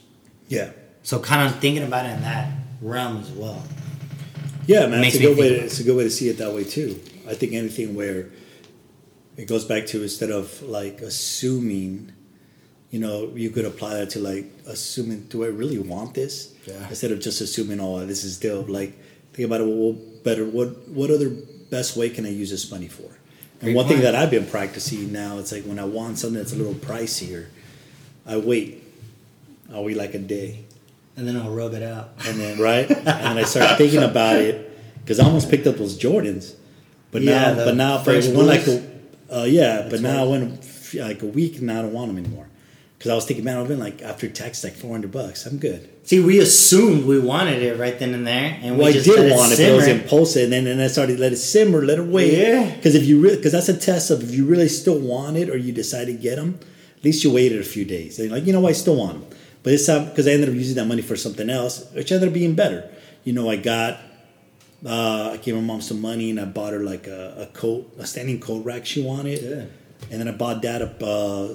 Yeah. 0.49 0.71
So 1.03 1.19
kind 1.21 1.49
of 1.49 1.59
thinking 1.61 1.83
about 1.83 2.05
it 2.07 2.11
in 2.11 2.23
that 2.23 2.51
realm 2.83 3.19
as 3.19 3.31
well. 3.31 3.63
Yeah, 4.67 4.87
man, 4.87 5.05
it's 5.05 5.17
a 5.17 5.21
good 5.21 5.39
way. 5.39 5.49
To, 5.51 5.55
it's 5.65 5.79
a 5.81 5.85
good 5.85 5.97
way 5.97 6.05
to 6.05 6.11
see 6.11 6.29
it 6.29 6.39
that 6.39 6.53
way 6.53 6.65
too. 6.65 7.01
I 7.29 7.35
think 7.35 7.53
anything 7.55 7.95
where 7.95 8.31
it 9.37 9.47
goes 9.47 9.65
back 9.65 9.87
to 9.89 10.03
instead 10.03 10.31
of 10.31 10.61
like 10.63 11.01
assuming, 11.01 12.13
you 12.91 12.99
know, 12.99 13.31
you 13.35 13.51
could 13.51 13.65
apply 13.65 13.95
that 13.95 14.11
to 14.11 14.19
like 14.19 14.47
assuming, 14.67 15.23
do 15.29 15.45
I 15.45 15.49
really 15.49 15.79
want 15.79 16.15
this? 16.15 16.53
Yeah. 16.67 16.89
Instead 16.89 17.13
of 17.13 17.21
just 17.21 17.41
assuming, 17.41 17.81
oh, 17.81 18.05
this 18.05 18.25
is 18.25 18.35
still 18.37 18.63
like 18.63 18.93
think 19.33 19.47
about 19.47 19.61
it. 19.61 19.67
Well, 19.69 19.93
better. 20.25 20.45
What 20.45 20.89
what 20.89 21.11
other 21.11 21.31
best 21.71 21.97
way 21.97 22.11
can 22.11 22.27
I 22.27 22.31
use 22.31 22.51
this 22.51 22.71
money 22.71 22.89
for? 22.89 23.09
And 23.63 23.75
one 23.75 23.89
thing 23.89 24.01
that 24.01 24.15
I've 24.15 24.31
been 24.31 24.47
practicing 24.47 25.13
now, 25.13 25.39
it's 25.39 25.53
like 25.53 25.65
when 25.65 25.79
I 25.79 25.85
want 25.85 26.19
something 26.19 26.37
that's 26.39 26.53
a 26.53 26.57
little 26.57 26.75
pricier, 26.75 27.47
I 28.27 28.37
wait. 28.37 28.83
I'll 29.73 29.85
wait 29.85 29.97
like 29.97 30.15
a 30.15 30.19
day 30.19 30.65
And 31.17 31.27
then 31.27 31.37
I'll 31.37 31.51
rub 31.51 31.75
it 31.75 31.83
out. 31.83 32.11
and 32.27 32.39
then 32.39 32.59
right, 32.71 32.89
and 32.89 33.07
then 33.07 33.39
I 33.39 33.43
start 33.43 33.79
thinking 33.79 34.03
about 34.03 34.37
it 34.37 34.79
because 35.01 35.19
I 35.19 35.25
almost 35.25 35.51
picked 35.51 35.67
up 35.67 35.77
those 35.77 35.99
Jordans, 35.99 36.55
but 37.11 37.23
Yeah, 37.23 37.53
now, 37.53 37.65
but 37.65 37.75
now 37.77 37.99
for 37.99 38.13
one 38.33 38.47
like 38.47 38.67
a, 38.67 38.83
uh, 39.31 39.45
yeah, 39.45 39.89
but 39.91 40.01
now. 40.01 40.23
I 40.23 40.27
went 40.27 40.95
like 40.95 41.23
a 41.23 41.27
week 41.27 41.59
and 41.59 41.71
I 41.71 41.83
don't 41.83 41.93
want 41.93 42.15
them 42.15 42.25
anymore 42.25 42.47
because 42.99 43.11
I 43.11 43.15
was 43.15 43.27
thinking, 43.27 43.45
man, 43.45 43.59
I've 43.59 43.69
been 43.69 43.79
like 43.79 44.03
after 44.03 44.29
tax 44.29 44.65
like 44.65 44.75
four 44.75 44.91
hundred 44.91 45.13
bucks, 45.13 45.47
I'm 45.47 45.59
good. 45.59 45.91
See, 46.05 46.21
we 46.21 46.39
assumed 46.39 47.05
we 47.05 47.19
wanted 47.19 47.63
it 47.63 47.79
right 47.79 47.99
then 47.99 48.15
and 48.15 48.27
there, 48.27 48.59
and 48.63 48.75
we 48.77 48.81
Well, 48.85 48.89
I 48.89 48.93
just 48.93 49.09
let 49.09 49.17
did 49.17 49.33
it 49.33 49.37
want 49.37 49.53
it, 49.53 49.57
but 49.57 49.65
it 49.69 49.75
was 49.77 49.89
impulsive, 49.89 50.45
and 50.45 50.53
then 50.53 50.67
and 50.67 50.81
I 50.81 50.87
started 50.87 51.17
to 51.17 51.21
let 51.21 51.33
it 51.33 51.37
simmer, 51.37 51.85
let 51.85 51.99
it 51.99 52.07
wait. 52.07 52.39
Yeah. 52.39 52.75
Because 52.75 52.95
if 52.95 53.05
you 53.05 53.21
really, 53.21 53.37
because 53.37 53.53
that's 53.53 53.69
a 53.69 53.77
test 53.77 54.11
of 54.11 54.23
if 54.23 54.35
you 54.35 54.47
really 54.47 54.69
still 54.69 54.99
want 54.99 55.37
it 55.37 55.51
or 55.51 55.57
you 55.57 55.73
decide 55.73 56.07
to 56.07 56.13
get 56.15 56.37
them, 56.37 56.59
at 56.99 57.05
least 57.05 57.25
you 57.25 57.33
waited 57.33 57.61
a 57.61 57.65
few 57.65 57.85
days. 57.85 58.19
And 58.19 58.31
like, 58.31 58.47
you 58.47 58.53
know, 58.53 58.61
what, 58.61 58.71
I 58.71 58.73
still 58.73 58.97
want 58.97 59.15
them, 59.21 59.39
but 59.63 59.71
this 59.71 59.87
time 59.87 60.09
because 60.09 60.27
I 60.29 60.31
ended 60.33 60.49
up 60.49 60.55
using 60.55 60.77
that 60.77 60.87
money 60.87 61.03
for 61.03 61.17
something 61.17 61.51
else, 61.51 61.91
which 61.93 62.11
ended 62.13 62.29
up 62.29 62.35
being 62.35 62.55
better. 62.55 62.89
You 63.25 63.33
know, 63.33 63.51
I 63.51 63.57
got, 63.57 63.99
uh, 64.87 65.31
I 65.33 65.37
gave 65.39 65.55
my 65.57 65.61
mom 65.61 65.81
some 65.81 66.01
money 66.01 66.31
and 66.31 66.39
I 66.41 66.45
bought 66.45 66.73
her 66.73 66.81
like 66.81 67.09
a, 67.09 67.49
a 67.51 67.59
coat, 67.59 67.93
a 67.99 68.07
standing 68.07 68.39
coat 68.41 68.65
rack 68.65 68.87
she 68.87 69.03
wanted, 69.03 69.43
Yeah. 69.43 69.65
and 70.11 70.21
then 70.21 70.29
I 70.29 70.33
bought 70.33 70.63
dad 70.63 70.83
a 70.83 71.05
uh, 71.05 71.55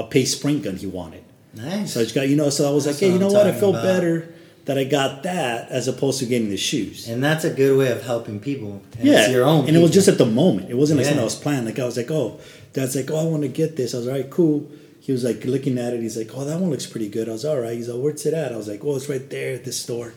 a 0.00 0.04
pace 0.04 0.36
sprint 0.36 0.62
gun 0.64 0.76
he 0.76 0.86
wanted. 0.86 1.22
Nice. 1.54 1.94
So 1.94 2.00
I 2.00 2.02
just 2.04 2.14
got, 2.14 2.28
you 2.28 2.36
know, 2.36 2.50
so 2.50 2.68
I 2.68 2.72
was 2.72 2.86
like, 2.86 2.94
That's 2.94 3.00
hey, 3.00 3.12
you 3.12 3.18
know 3.18 3.28
I'm 3.28 3.32
what? 3.34 3.46
I 3.46 3.52
feel 3.52 3.70
about. 3.70 3.82
better 3.82 4.34
that 4.66 4.78
I 4.78 4.84
got 4.84 5.22
that 5.24 5.68
as 5.70 5.88
opposed 5.88 6.20
to 6.20 6.26
getting 6.26 6.50
the 6.50 6.56
shoes. 6.56 7.08
and 7.08 7.22
that's 7.24 7.44
a 7.44 7.50
good 7.50 7.76
way 7.76 7.90
of 7.90 8.02
helping 8.02 8.38
people. 8.40 8.82
And 8.98 9.06
yeah, 9.08 9.28
your 9.28 9.44
own. 9.44 9.66
and 9.66 9.76
it 9.76 9.80
was 9.80 9.90
just 9.90 10.06
at 10.08 10.18
the 10.18 10.26
moment. 10.26 10.70
It 10.70 10.76
wasn't 10.76 10.98
like 10.98 11.04
Yeah. 11.06 11.10
something 11.10 11.22
I 11.22 11.24
was 11.24 11.34
planning. 11.34 11.64
Like 11.66 11.78
I 11.78 11.84
was 11.86 11.96
like, 11.96 12.10
oh, 12.10 12.38
dad's 12.72 12.94
like, 12.94 13.10
oh, 13.10 13.16
I 13.18 13.24
want 13.24 13.42
to 13.42 13.48
get 13.48 13.76
this. 13.76 13.94
I 13.94 13.98
was 13.98 14.06
like, 14.06 14.14
all 14.16 14.20
right, 14.22 14.30
cool. 14.30 14.70
He 15.00 15.12
was 15.12 15.24
like 15.24 15.44
looking 15.44 15.76
at 15.78 15.92
it. 15.94 16.00
He's 16.02 16.16
like, 16.16 16.30
oh, 16.36 16.44
that 16.44 16.60
one 16.60 16.70
looks 16.70 16.86
pretty 16.86 17.08
good. 17.08 17.28
I 17.28 17.32
was 17.32 17.44
all 17.44 17.58
right. 17.58 17.72
He's 17.74 17.88
like, 17.88 18.00
where's 18.00 18.24
it 18.26 18.34
at? 18.34 18.52
I 18.52 18.56
was 18.56 18.68
like, 18.68 18.84
oh, 18.84 18.94
it's 18.96 19.08
right 19.08 19.28
there 19.30 19.54
at 19.54 19.64
this 19.64 19.80
store. 19.80 20.12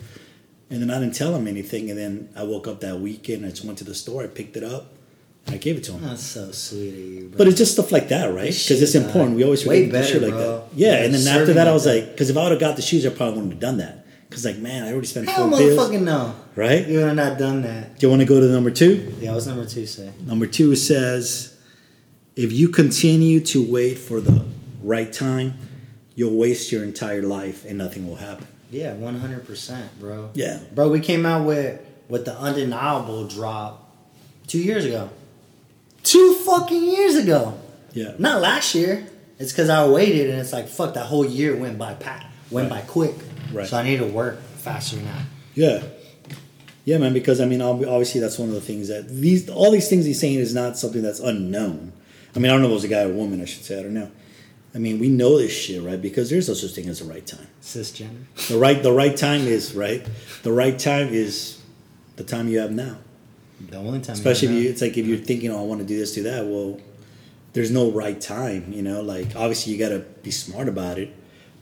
And 0.69 0.82
then 0.82 0.91
I 0.91 1.00
didn't 1.00 1.15
tell 1.15 1.34
him 1.36 1.48
anything. 1.48 1.89
And 1.89 1.98
then 1.98 2.30
I 2.36 2.43
woke 2.43 2.67
up 2.67 2.80
that 2.82 3.00
weekend. 3.00 3.46
I 3.46 3.50
just 3.50 3.63
went 3.65 3.78
to 3.80 3.84
the 3.86 3.96
store. 3.96 4.24
I 4.24 4.28
picked 4.28 4.56
it 4.58 4.63
up. 4.63 4.92
I 5.47 5.58
gave 5.58 5.77
it 5.77 5.84
to 5.86 5.91
him. 5.93 6.01
That's 6.01 6.23
so 6.23 6.51
sweet 6.51 6.89
of 6.93 6.99
you, 6.99 7.27
bro. 7.29 7.38
But 7.38 7.47
it's 7.47 7.58
just 7.58 7.73
stuff 7.73 7.91
like 7.91 8.08
that, 8.10 8.34
right? 8.34 8.45
Because 8.47 8.82
it's 8.82 8.95
important. 8.95 9.36
We 9.36 9.43
always 9.43 9.65
Way 9.65 9.86
forget 9.88 10.06
do 10.06 10.12
shit 10.13 10.21
like 10.21 10.32
bro. 10.32 10.39
that. 10.39 10.63
Yeah, 10.75 11.03
and 11.03 11.13
then 11.13 11.27
after 11.41 11.53
that, 11.53 11.67
I 11.67 11.73
was 11.73 11.84
that. 11.84 11.95
like, 11.95 12.12
because 12.12 12.29
if 12.29 12.38
I 12.38 12.43
would 12.43 12.51
have 12.51 12.60
got 12.62 12.75
the 12.75 12.82
shoes, 12.82 13.06
I 13.06 13.10
probably 13.10 13.34
wouldn't 13.36 13.53
have 13.53 13.60
done 13.60 13.77
that. 13.77 14.06
Because 14.29 14.45
like, 14.45 14.58
man, 14.58 14.84
I 14.84 14.91
already 14.91 15.08
spent 15.08 15.29
Hell, 15.29 15.49
four 15.49 15.60
bills, 15.60 15.77
motherfucking 15.77 16.03
no. 16.03 16.34
right? 16.56 16.88
You 16.88 16.97
would 16.99 17.08
have 17.08 17.15
not 17.15 17.38
done 17.38 17.62
that. 17.63 17.99
Do 17.99 18.08
you 18.08 18.10
want 18.10 18.21
to 18.21 18.25
go 18.25 18.39
to 18.39 18.47
number 18.47 18.71
two? 18.71 19.13
Yeah, 19.19 19.34
what's 19.34 19.45
number 19.45 19.65
two 19.65 19.86
say? 19.86 20.12
Number 20.25 20.47
two 20.47 20.75
says, 20.75 21.56
if 22.36 22.51
you 22.51 22.69
continue 22.69 23.39
to 23.41 23.63
wait 23.71 23.99
for 23.99 24.19
the 24.21 24.43
right 24.82 25.12
time, 25.13 25.56
you'll 26.15 26.36
waste 26.36 26.71
your 26.71 26.84
entire 26.84 27.21
life 27.21 27.63
and 27.65 27.77
nothing 27.77 28.08
will 28.08 28.15
happen. 28.15 28.47
Yeah, 28.71 28.93
one 28.93 29.19
hundred 29.19 29.45
percent, 29.45 29.99
bro. 29.99 30.32
Yeah. 30.34 30.60
Bro, 30.73 30.89
we 30.89 30.99
came 30.99 31.25
out 31.27 31.45
with 31.45 31.79
with 32.10 32.25
the 32.25 32.32
UndenEYEable 32.32 33.29
drop 33.36 33.93
two 34.47 34.58
years 34.60 34.84
ago. 34.86 35.10
Two 36.04 36.36
fucking 36.46 36.84
years 36.84 37.16
ago. 37.16 37.58
Yeah. 37.94 38.13
Not 38.20 38.42
last 38.42 38.76
year. 38.76 39.08
It's 39.39 39.52
because 39.52 39.70
I 39.70 39.88
waited 39.88 40.30
and 40.30 40.39
it's 40.39 40.54
like 40.54 40.68
fuck 40.68 40.94
that 40.94 41.06
whole 41.08 41.26
year 41.26 41.56
went 41.56 41.78
by 41.78 41.94
pat 41.96 42.30
went 42.52 42.70
Right. 42.70 42.82
by 42.82 42.88
quick. 42.88 43.16
Right. 43.52 43.68
So 43.68 43.78
I 43.78 43.84
need 43.84 43.98
to 43.98 44.06
work 44.06 44.42
faster 44.58 44.98
now. 44.98 45.20
Yeah. 45.56 45.84
Yeah, 46.86 46.98
man, 46.98 47.13
because 47.13 47.39
I 47.39 47.46
mean, 47.46 47.62
ob- 47.62 47.84
obviously, 47.86 48.20
that's 48.20 48.38
one 48.38 48.50
of 48.50 48.56
the 48.56 48.62
things 48.62 48.89
that 48.89 49.08
these, 49.08 49.50
all 49.50 49.72
these 49.72 49.88
things 49.89 50.06
he's 50.06 50.20
saying 50.20 50.39
is 50.39 50.54
not 50.54 50.78
something 50.78 51.02
that's 51.02 51.20
unknown. 51.22 51.94
I 52.36 52.39
mean, 52.39 52.50
I 52.52 52.54
don't 52.54 52.62
know 52.62 52.68
if 52.68 52.72
it 52.72 52.76
was 52.76 52.84
a 52.84 52.88
guy 52.89 53.04
or 53.04 53.12
a 53.12 53.13
woman, 53.16 53.42
I 53.42 53.46
should 53.46 53.63
say, 53.63 53.80
I 53.80 53.84
don't 53.84 53.94
know. 53.94 54.12
I 54.76 54.80
mean, 54.80 55.00
we 55.00 55.08
know 55.08 55.38
this 55.38 55.52
shit, 55.54 55.82
right? 55.82 56.02
Because 56.02 56.30
there's 56.30 56.48
no 56.50 56.56
such 56.56 56.72
thing 56.72 56.89
as 56.89 57.00
the 57.00 57.06
right 57.06 57.26
time. 57.26 57.48
Cisgender. 57.62 58.26
The 58.50 58.58
right, 58.58 58.82
the 58.84 58.92
right 58.92 59.16
time 59.16 59.42
is 59.48 59.74
right. 59.76 60.06
The 60.42 60.52
right 60.52 60.78
time 60.78 61.08
is 61.13 61.62
the 62.18 62.24
time 62.26 62.50
you 62.50 62.60
have 62.60 62.72
now. 62.72 62.98
The 63.69 63.78
only 63.78 63.99
time 64.02 64.13
Especially 64.13 64.47
if 64.49 64.54
know. 64.54 64.60
you, 64.60 64.69
it's 64.69 64.82
like 64.82 64.97
if 64.97 65.06
you're 65.06 65.17
thinking, 65.17 65.52
oh, 65.52 65.60
I 65.60 65.63
want 65.63 65.82
to 65.82 65.88
do 65.88 65.97
this, 65.97 66.13
do 66.13 66.23
that. 66.23 66.45
Well, 66.45 66.80
there's 67.54 67.71
no 67.71 67.91
right 67.91 68.19
time, 68.19 68.71
you 68.73 68.82
know. 68.82 69.02
Like 69.02 69.36
obviously, 69.36 69.73
you 69.73 69.80
got 69.80 69.89
to 69.89 69.99
be 69.99 70.32
smart 70.32 70.67
about 70.67 70.97
it, 70.97 71.13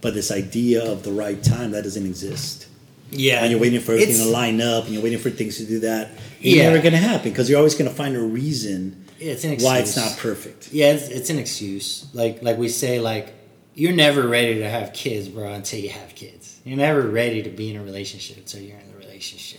but 0.02 0.14
this 0.14 0.32
idea 0.32 0.84
of 0.90 1.04
the 1.04 1.12
right 1.12 1.42
time 1.44 1.72
that 1.72 1.84
doesn't 1.84 2.06
exist. 2.06 2.68
Yeah. 3.12 3.42
And 3.42 3.52
you're 3.52 3.60
waiting 3.60 3.82
for 3.82 3.92
everything 3.92 4.18
to 4.18 4.26
line 4.26 4.62
up, 4.62 4.86
and 4.86 4.94
you're 4.94 5.04
waiting 5.04 5.20
for 5.20 5.30
things 5.30 5.58
to 5.58 5.66
do 5.66 5.80
that. 5.82 6.12
It's 6.40 6.56
Yeah. 6.56 6.70
never 6.70 6.82
going 6.82 6.94
to 6.94 6.98
happen 6.98 7.30
because 7.32 7.50
you're 7.50 7.58
always 7.58 7.76
going 7.76 7.90
to 7.90 7.96
find 7.96 8.16
a 8.16 8.22
reason 8.22 9.06
Yeah, 9.20 9.34
it's 9.34 9.44
an 9.44 9.52
excuse. 9.52 9.70
why 9.70 9.80
it's 9.80 9.98
not 9.98 10.18
perfect. 10.18 10.72
Yeah, 10.72 10.94
it's, 10.94 11.10
it's 11.10 11.30
an 11.30 11.38
excuse. 11.38 12.06
Like 12.14 12.42
like 12.42 12.58
we 12.58 12.70
say, 12.70 13.00
like 13.02 13.34
you're 13.76 13.92
never 13.94 14.26
ready 14.28 14.56
to 14.60 14.70
have 14.70 14.94
kids, 14.94 15.28
bro, 15.28 15.52
until 15.52 15.80
you 15.80 15.90
have 15.90 16.16
kids. 16.16 16.60
You're 16.64 16.78
never 16.78 17.02
ready 17.02 17.44
to 17.44 17.50
be 17.50 17.70
in 17.70 17.76
a 17.76 17.84
relationship 17.84 18.38
until 18.38 18.62
you're 18.62 18.78
in 18.78 18.90
the 18.92 18.98
relationship. 18.98 19.51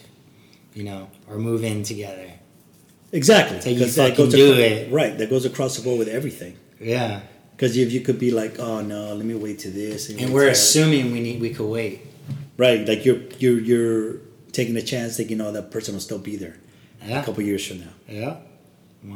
You 0.75 0.85
know, 0.85 1.11
or 1.29 1.37
move 1.39 1.65
in 1.65 1.83
together. 1.83 2.31
Exactly. 3.13 3.61
Till 3.61 3.75
you 3.79 3.87
fucking 3.87 4.17
goes 4.17 4.33
do 4.35 4.53
acro- 4.55 4.65
it. 4.65 4.93
Right. 4.93 5.19
That 5.19 5.29
goes 5.29 5.45
across 5.45 5.77
the 5.77 5.83
board 5.83 5.99
with 5.99 6.09
everything. 6.09 6.57
Yeah, 6.81 7.21
Because 7.53 7.77
if 7.77 7.93
you 7.93 8.01
could 8.01 8.19
be 8.19 8.31
like, 8.31 8.59
oh 8.59 8.81
no, 8.81 9.15
let 9.15 9.25
me 9.27 9.35
wait 9.35 9.59
to 9.61 9.71
this, 9.71 10.09
and 10.09 10.19
wait 10.19 10.31
we're 10.31 10.45
that. 10.47 10.53
assuming 10.53 11.13
we 11.13 11.21
need 11.21 11.41
we 11.41 11.51
could 11.51 11.69
wait. 11.69 12.01
right, 12.57 12.87
like 12.89 13.05
you're 13.05 13.21
you're 13.39 13.61
you're 13.61 14.17
taking 14.51 14.77
a 14.77 14.83
chance, 14.83 15.17
thinking, 15.17 15.41
oh, 15.41 15.53
that 15.53 15.71
person 15.71 15.95
will 15.95 16.01
still 16.01 16.19
be 16.19 16.37
there 16.37 16.57
a 17.05 17.23
couple 17.23 17.43
years 17.43 17.65
from 17.67 17.81
now. 17.81 17.93
yeah. 18.09 18.37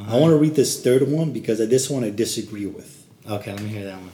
I 0.09 0.19
want 0.19 0.33
to 0.33 0.37
read 0.37 0.55
this 0.57 0.83
third 0.83 1.03
one 1.09 1.33
because 1.33 1.61
I 1.61 1.66
this 1.66 1.88
one 1.90 2.05
I 2.05 2.11
disagree 2.11 2.66
with. 2.66 3.07
Okay, 3.29 3.53
let 3.53 3.62
me 3.62 3.69
hear 3.71 3.85
that 3.85 3.99
one. 4.01 4.11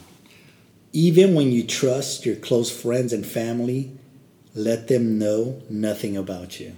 Even 0.93 1.33
when 1.35 1.51
you 1.51 1.63
trust 1.63 2.25
your 2.25 2.35
close 2.35 2.69
friends 2.71 3.11
and 3.13 3.25
family, 3.25 3.91
let 4.55 4.87
them 4.87 5.17
know 5.19 5.61
nothing 5.69 6.15
about 6.17 6.59
you. 6.59 6.75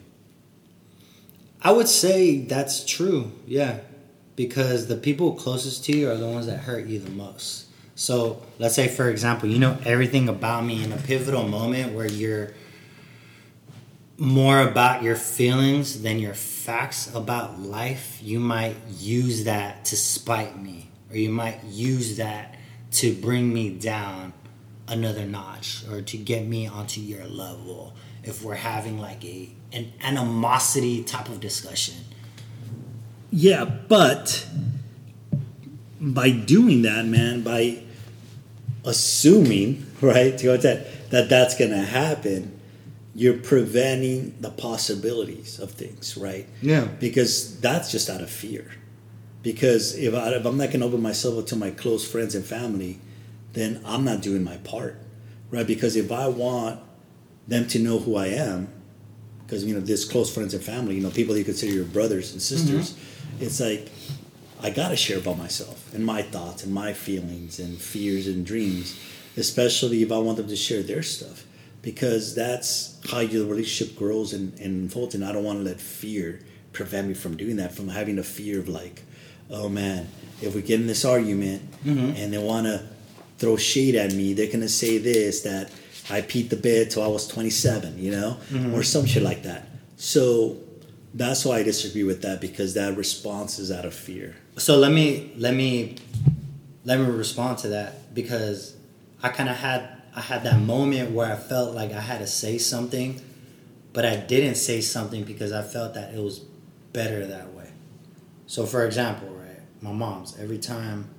I 1.65 1.71
would 1.71 1.87
say 1.87 2.41
that's 2.41 2.85
true. 2.85 3.31
Yeah, 3.47 3.79
because 4.35 4.85
the 4.85 4.95
people 4.95 5.33
closest 5.33 5.83
to 5.85 5.97
you 5.97 6.11
are 6.11 6.15
the 6.15 6.27
ones 6.27 6.45
that 6.45 6.59
hurt 6.59 6.85
you 6.85 6.99
the 6.99 7.09
most. 7.09 7.65
So 7.95 8.43
let's 8.59 8.75
say, 8.75 8.87
for 8.87 9.09
example, 9.09 9.49
you 9.49 9.57
know 9.57 9.75
everything 9.83 10.29
about 10.29 10.63
me 10.63 10.83
in 10.83 10.91
a 10.91 10.97
pivotal 10.97 11.47
moment 11.47 11.93
where 11.93 12.05
you're 12.05 12.53
more 14.19 14.59
about 14.59 15.01
your 15.01 15.15
feelings 15.15 16.03
than 16.03 16.19
your 16.19 16.35
facts 16.35 17.11
about 17.15 17.59
life. 17.59 18.19
You 18.21 18.39
might 18.39 18.75
use 18.99 19.45
that 19.45 19.85
to 19.85 19.97
spite 19.97 20.61
me, 20.61 20.91
or 21.09 21.17
you 21.17 21.31
might 21.31 21.63
use 21.63 22.17
that 22.17 22.57
to 22.91 23.11
bring 23.11 23.51
me 23.51 23.71
down 23.71 24.33
another 24.87 25.25
notch 25.25 25.83
or 25.89 26.03
to 26.03 26.17
get 26.17 26.45
me 26.45 26.67
onto 26.67 27.01
your 27.01 27.25
level 27.25 27.95
if 28.23 28.43
we're 28.43 28.53
having 28.53 28.99
like 28.99 29.25
a 29.25 29.49
an 29.75 29.91
animosity 30.01 31.03
type 31.03 31.29
of 31.29 31.39
discussion. 31.39 31.95
Yeah, 33.31 33.65
but 33.65 34.47
by 35.99 36.29
doing 36.29 36.83
that, 36.83 37.05
man, 37.05 37.41
by 37.43 37.83
assuming, 38.85 39.85
right, 40.01 40.37
to 40.37 40.43
go 40.43 40.55
to 40.55 40.63
that, 40.63 41.09
that 41.11 41.29
that's 41.29 41.57
going 41.57 41.71
to 41.71 41.77
happen, 41.77 42.59
you're 43.13 43.37
preventing 43.37 44.35
the 44.41 44.49
possibilities 44.49 45.59
of 45.59 45.71
things, 45.71 46.17
right? 46.17 46.47
Yeah. 46.61 46.85
Because 46.85 47.59
that's 47.61 47.91
just 47.91 48.09
out 48.09 48.21
of 48.21 48.29
fear. 48.29 48.71
Because 49.41 49.95
if, 49.97 50.13
I, 50.13 50.29
if 50.29 50.45
I'm 50.45 50.57
not 50.57 50.67
going 50.67 50.79
to 50.79 50.85
open 50.85 51.01
myself 51.01 51.37
up 51.37 51.45
to 51.47 51.55
my 51.55 51.71
close 51.71 52.09
friends 52.09 52.35
and 52.35 52.43
family, 52.43 52.99
then 53.53 53.81
I'm 53.85 54.03
not 54.03 54.21
doing 54.21 54.43
my 54.43 54.57
part, 54.57 54.97
right? 55.49 55.65
Because 55.65 55.95
if 55.95 56.11
I 56.11 56.27
want 56.27 56.81
them 57.47 57.67
to 57.67 57.79
know 57.79 57.99
who 57.99 58.15
I 58.15 58.27
am, 58.27 58.67
because 59.45 59.63
you 59.63 59.73
know 59.73 59.79
this 59.79 60.05
close 60.05 60.33
friends 60.33 60.53
and 60.53 60.63
family, 60.63 60.95
you 60.95 61.01
know 61.01 61.09
people 61.09 61.37
you 61.37 61.43
consider 61.43 61.73
your 61.73 61.85
brothers 61.85 62.33
and 62.33 62.41
sisters, 62.41 62.93
mm-hmm. 62.93 63.43
it's 63.43 63.59
like 63.59 63.91
I 64.61 64.69
gotta 64.69 64.95
share 64.95 65.19
about 65.19 65.37
myself 65.37 65.93
and 65.93 66.05
my 66.05 66.21
thoughts 66.21 66.63
and 66.63 66.73
my 66.73 66.93
feelings 66.93 67.59
and 67.59 67.77
fears 67.77 68.27
and 68.27 68.45
dreams, 68.45 68.99
especially 69.37 70.01
if 70.01 70.11
I 70.11 70.17
want 70.17 70.37
them 70.37 70.47
to 70.47 70.55
share 70.55 70.81
their 70.81 71.03
stuff, 71.03 71.45
because 71.81 72.33
that's 72.33 72.99
how 73.09 73.19
your 73.19 73.45
relationship 73.45 73.95
grows 73.97 74.33
and, 74.33 74.57
and 74.59 74.83
unfolds. 74.83 75.15
And 75.15 75.23
I 75.23 75.31
don't 75.31 75.43
want 75.43 75.59
to 75.59 75.63
let 75.63 75.79
fear 75.79 76.39
prevent 76.73 77.07
me 77.07 77.13
from 77.13 77.37
doing 77.37 77.57
that, 77.57 77.73
from 77.73 77.89
having 77.89 78.17
a 78.17 78.23
fear 78.23 78.59
of 78.59 78.67
like, 78.67 79.03
oh 79.49 79.69
man, 79.69 80.07
if 80.41 80.55
we 80.55 80.61
get 80.61 80.79
in 80.79 80.87
this 80.87 81.05
argument 81.05 81.61
mm-hmm. 81.83 82.15
and 82.15 82.33
they 82.33 82.37
want 82.37 82.65
to 82.65 82.87
throw 83.37 83.57
shade 83.57 83.95
at 83.95 84.13
me, 84.13 84.33
they're 84.33 84.51
gonna 84.51 84.69
say 84.69 84.97
this 84.97 85.41
that 85.41 85.69
I 86.09 86.21
peed 86.21 86.49
the 86.49 86.55
bed 86.55 86.91
till 86.91 87.03
I 87.03 87.07
was 87.07 87.27
27, 87.27 87.97
you 87.97 88.11
know, 88.11 88.37
mm-hmm. 88.49 88.73
or 88.73 88.83
some 88.83 89.05
shit 89.05 89.23
like 89.23 89.43
that. 89.43 89.67
So 89.97 90.57
that's 91.13 91.45
why 91.45 91.59
I 91.59 91.63
disagree 91.63 92.03
with 92.03 92.21
that 92.23 92.41
because 92.41 92.73
that 92.73 92.97
response 92.97 93.57
is 93.57 93.71
out 93.71 93.85
of 93.85 93.93
fear. 93.93 94.35
So 94.57 94.77
let 94.77 94.91
me 94.91 95.31
let 95.37 95.53
me 95.53 95.95
let 96.83 96.99
me 96.99 97.05
respond 97.05 97.57
to 97.59 97.69
that 97.69 98.13
because 98.13 98.75
I 99.23 99.29
kind 99.29 99.49
of 99.49 99.55
had 99.55 99.89
I 100.15 100.21
had 100.21 100.43
that 100.43 100.59
moment 100.59 101.11
where 101.11 101.31
I 101.31 101.35
felt 101.35 101.73
like 101.73 101.91
I 101.91 102.01
had 102.01 102.19
to 102.19 102.27
say 102.27 102.57
something, 102.57 103.21
but 103.93 104.05
I 104.05 104.15
didn't 104.15 104.55
say 104.55 104.81
something 104.81 105.23
because 105.23 105.51
I 105.51 105.63
felt 105.63 105.93
that 105.95 106.13
it 106.13 106.21
was 106.21 106.39
better 106.93 107.25
that 107.25 107.53
way. 107.53 107.69
So 108.47 108.65
for 108.65 108.85
example, 108.85 109.29
right, 109.29 109.59
my 109.81 109.91
mom's 109.91 110.37
every 110.37 110.59
time 110.59 111.09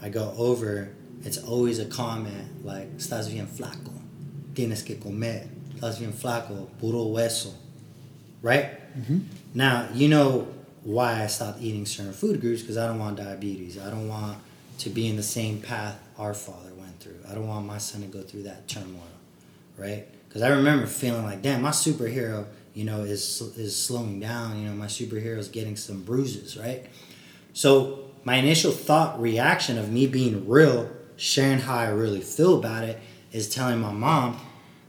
I 0.00 0.08
go 0.08 0.34
over, 0.36 0.90
it's 1.24 1.38
always 1.38 1.78
a 1.78 1.86
comment 1.86 2.64
like 2.64 2.96
"Estás 2.96 3.30
bien 3.30 3.46
flaco, 3.46 3.92
tienes 4.54 4.82
que 4.82 4.96
comer, 4.96 5.48
estás 5.74 5.98
bien 5.98 6.12
flaco, 6.12 6.68
puro 6.80 7.04
hueso," 7.04 7.52
right? 8.42 8.80
Mm-hmm. 8.96 9.18
Now, 9.54 9.88
you 9.92 10.08
know 10.08 10.48
why 10.82 11.22
I 11.22 11.26
stopped 11.26 11.60
eating 11.60 11.86
certain 11.86 12.12
food 12.12 12.40
groups 12.40 12.60
because 12.60 12.76
I 12.76 12.86
don't 12.86 12.98
want 12.98 13.16
diabetes. 13.16 13.78
I 13.78 13.90
don't 13.90 14.08
want 14.08 14.38
to 14.78 14.90
be 14.90 15.08
in 15.08 15.16
the 15.16 15.22
same 15.22 15.60
path 15.60 15.98
our 16.18 16.34
father 16.34 16.72
went 16.76 17.00
through. 17.00 17.18
I 17.28 17.34
don't 17.34 17.48
want 17.48 17.66
my 17.66 17.78
son 17.78 18.02
to 18.02 18.06
go 18.06 18.22
through 18.22 18.44
that 18.44 18.68
turmoil, 18.68 19.00
right? 19.76 20.06
Because 20.28 20.42
I 20.42 20.48
remember 20.48 20.86
feeling 20.86 21.24
like, 21.24 21.42
damn, 21.42 21.62
my 21.62 21.70
superhero, 21.70 22.46
you 22.74 22.84
know, 22.84 23.02
is 23.02 23.40
is 23.56 23.76
slowing 23.76 24.20
down. 24.20 24.60
You 24.60 24.68
know, 24.68 24.74
my 24.74 24.86
superhero 24.86 25.38
is 25.38 25.48
getting 25.48 25.76
some 25.76 26.02
bruises, 26.02 26.56
right? 26.56 26.86
So 27.52 28.10
my 28.24 28.36
initial 28.36 28.72
thought 28.72 29.20
reaction 29.20 29.78
of 29.78 29.90
me 29.92 30.06
being 30.06 30.48
real, 30.48 30.90
sharing 31.16 31.60
how 31.60 31.78
I 31.78 31.88
really 31.88 32.20
feel 32.20 32.58
about 32.58 32.84
it, 32.84 32.98
is 33.34 33.54
telling 33.54 33.80
my 33.80 33.92
mom, 33.92 34.40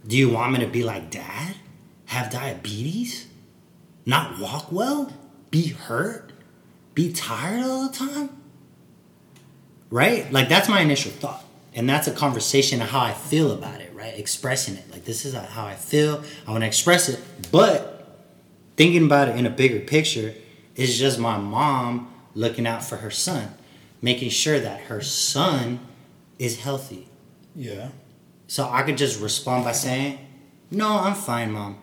"Do 0.08 0.16
you 0.16 0.30
want 0.30 0.54
me 0.54 0.60
to 0.60 0.68
be 0.68 0.84
like 0.84 1.12
dad? 1.12 1.56
Have 2.06 2.32
diabetes?" 2.32 3.28
not 4.06 4.40
walk 4.40 4.72
well, 4.72 5.12
be 5.52 5.68
hurt, 5.68 6.32
be 6.94 7.12
tired 7.12 7.64
all 7.64 7.88
the 7.88 7.94
time. 7.94 8.30
Right? 9.90 10.32
Like 10.32 10.50
that's 10.50 10.70
my 10.70 10.82
initial 10.82 11.12
thought. 11.12 11.44
And 11.74 11.90
that's 11.90 12.08
a 12.08 12.12
conversation 12.12 12.82
of 12.82 12.90
how 12.90 13.02
I 13.02 13.12
feel 13.12 13.52
about 13.52 13.82
it, 13.82 13.94
right? 13.94 14.18
Expressing 14.18 14.76
it. 14.76 14.90
Like 14.92 15.06
this 15.06 15.26
is 15.26 15.34
how 15.34 15.66
I 15.66 15.76
feel. 15.76 16.24
I 16.48 16.52
want 16.52 16.64
to 16.64 16.68
express 16.68 17.10
it. 17.10 17.20
But 17.52 18.08
thinking 18.78 19.06
about 19.06 19.28
it 19.30 19.36
in 19.36 19.46
a 19.46 19.50
bigger 19.50 19.80
picture 19.80 20.34
is 20.76 20.98
just 20.98 21.20
my 21.20 21.38
mom 21.38 22.14
looking 22.34 22.66
out 22.66 22.84
for 22.84 22.98
her 22.98 23.12
son, 23.12 23.54
making 24.02 24.30
sure 24.30 24.60
that 24.60 24.82
her 24.82 25.02
son 25.02 25.80
is 26.40 26.60
healthy. 26.60 27.08
Yeah. 27.56 27.90
So 28.48 28.70
I 28.70 28.84
could 28.84 28.98
just 28.98 29.20
respond 29.22 29.66
by 29.66 29.72
saying, 29.72 30.20
"No, 30.72 31.00
I'm 31.00 31.16
fine, 31.16 31.52
mom. 31.52 31.78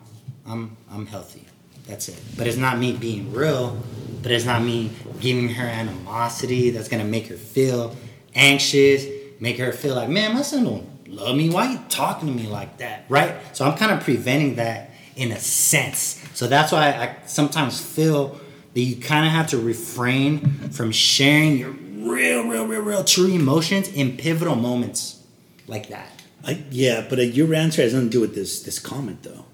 I'm 0.47 0.77
I'm 0.91 1.07
healthy." 1.07 1.47
That's 1.87 2.09
it. 2.09 2.19
But 2.37 2.47
it's 2.47 2.57
not 2.57 2.79
me 2.79 2.93
being 2.93 3.33
real. 3.33 3.77
But 4.23 4.31
it's 4.31 4.45
not 4.45 4.63
me 4.63 4.93
giving 5.21 5.49
her 5.49 5.67
animosity 5.67 6.71
that's 6.71 6.89
gonna 6.89 7.05
make 7.05 7.27
her 7.27 7.37
feel 7.37 7.97
anxious, 8.35 9.05
make 9.41 9.59
her 9.59 9.73
feel 9.73 9.97
like, 9.97 10.09
man, 10.09 10.35
my 10.35 10.43
son 10.43 10.65
don't 10.65 11.09
love 11.09 11.37
me. 11.37 11.51
Why 11.51 11.73
you 11.73 11.81
talking 11.89 12.29
to 12.29 12.35
me 12.35 12.49
like 12.49 12.79
that? 12.79 13.05
Right? 13.09 13.35
So 13.53 13.65
I'm 13.65 13.77
kind 13.77 13.91
of 13.91 14.01
preventing 14.01 14.57
that 14.57 14.91
in 15.17 15.33
a 15.33 15.39
sense. 15.39 16.23
So 16.35 16.47
that's 16.47 16.73
why 16.73 16.89
I 16.89 17.17
sometimes 17.27 17.81
feel 17.81 18.41
that 18.75 18.81
you 18.81 18.97
kind 18.97 19.27
of 19.27 19.33
have 19.33 19.49
to 19.49 19.59
refrain 19.59 20.71
from 20.71 20.93
sharing 20.93 21.59
your 21.59 21.71
real, 21.71 22.49
real, 22.49 22.67
real, 22.67 22.81
real 22.81 23.05
true 23.05 23.29
emotions 23.29 23.89
in 23.89 24.17
pivotal 24.17 24.55
moments 24.55 25.23
like 25.67 25.89
that. 25.89 26.22
I, 26.45 26.65
yeah, 26.71 27.05
but 27.09 27.19
uh, 27.19 27.23
your 27.23 27.55
answer 27.55 27.83
has 27.83 27.93
nothing 27.95 28.09
to 28.09 28.13
do 28.13 28.21
with 28.21 28.35
this 28.35 28.63
this 28.63 28.79
comment 28.79 29.23
though. 29.23 29.45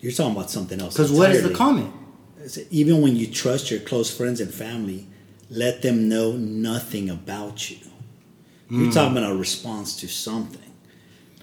You're 0.00 0.12
talking 0.12 0.34
about 0.34 0.50
something 0.50 0.80
else. 0.80 0.94
Because 0.94 1.12
what 1.12 1.30
is 1.30 1.42
the 1.42 1.54
comment? 1.54 1.92
Even 2.70 3.02
when 3.02 3.16
you 3.16 3.26
trust 3.26 3.70
your 3.70 3.80
close 3.80 4.14
friends 4.14 4.40
and 4.40 4.52
family, 4.52 5.06
let 5.50 5.82
them 5.82 6.08
know 6.08 6.32
nothing 6.32 7.10
about 7.10 7.70
you. 7.70 7.76
Hmm. 8.68 8.84
You're 8.84 8.92
talking 8.92 9.16
about 9.16 9.30
a 9.30 9.34
response 9.36 9.96
to 10.00 10.08
something. 10.08 10.60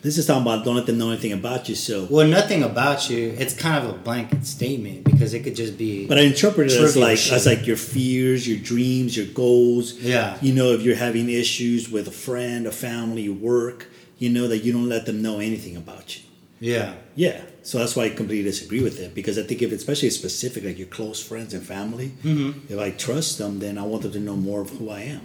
This 0.01 0.17
is 0.17 0.25
talking 0.27 0.43
about 0.43 0.63
don't 0.63 0.75
let 0.75 0.85
them 0.85 0.97
know 0.97 1.09
anything 1.11 1.33
about 1.33 1.67
you. 1.69 1.75
So, 1.75 2.07
Well, 2.09 2.27
nothing 2.27 2.63
about 2.63 3.09
you. 3.09 3.35
It's 3.37 3.53
kind 3.55 3.83
of 3.83 3.93
a 3.95 3.97
blanket 3.97 4.45
statement 4.45 5.03
because 5.03 5.33
it 5.33 5.43
could 5.43 5.55
just 5.55 5.77
be. 5.77 6.07
but 6.07 6.17
I 6.17 6.21
interpret 6.21 6.71
it 6.71 6.79
as 6.79 6.95
like 6.95 7.17
shit. 7.17 7.33
as 7.33 7.45
like 7.45 7.67
your 7.67 7.77
fears, 7.77 8.47
your 8.47 8.57
dreams, 8.59 9.17
your 9.17 9.25
goals. 9.27 9.93
Yeah. 9.93 10.37
You 10.41 10.53
know, 10.53 10.71
if 10.71 10.81
you're 10.83 10.95
having 10.95 11.29
issues 11.29 11.89
with 11.89 12.07
a 12.07 12.11
friend, 12.11 12.65
a 12.67 12.71
family, 12.71 13.27
work, 13.27 13.87
you 14.17 14.29
know 14.29 14.47
that 14.47 14.59
you 14.59 14.71
don't 14.73 14.89
let 14.89 15.05
them 15.05 15.21
know 15.21 15.39
anything 15.39 15.75
about 15.77 16.15
you. 16.17 16.23
yeah. 16.59 16.95
Yeah, 17.15 17.41
so 17.63 17.79
that's 17.79 17.95
why 17.95 18.03
I 18.05 18.09
completely 18.09 18.43
disagree 18.51 18.81
with 18.83 18.99
it 18.99 19.13
because 19.15 19.37
I 19.39 19.43
think 19.43 19.61
if 19.63 19.71
especially 19.71 20.09
specific 20.11 20.63
like 20.63 20.77
your 20.77 20.87
close 20.87 21.19
friends 21.29 21.53
and 21.53 21.63
family, 21.65 22.09
Mm-hmm. 22.23 22.71
if 22.73 22.79
I 22.79 22.91
trust 22.91 23.37
them, 23.37 23.59
then 23.59 23.77
I 23.77 23.83
want 23.83 24.03
them 24.03 24.11
to 24.13 24.19
know 24.19 24.35
more 24.35 24.61
of 24.61 24.69
who 24.77 24.89
I 24.89 25.01
am, 25.01 25.21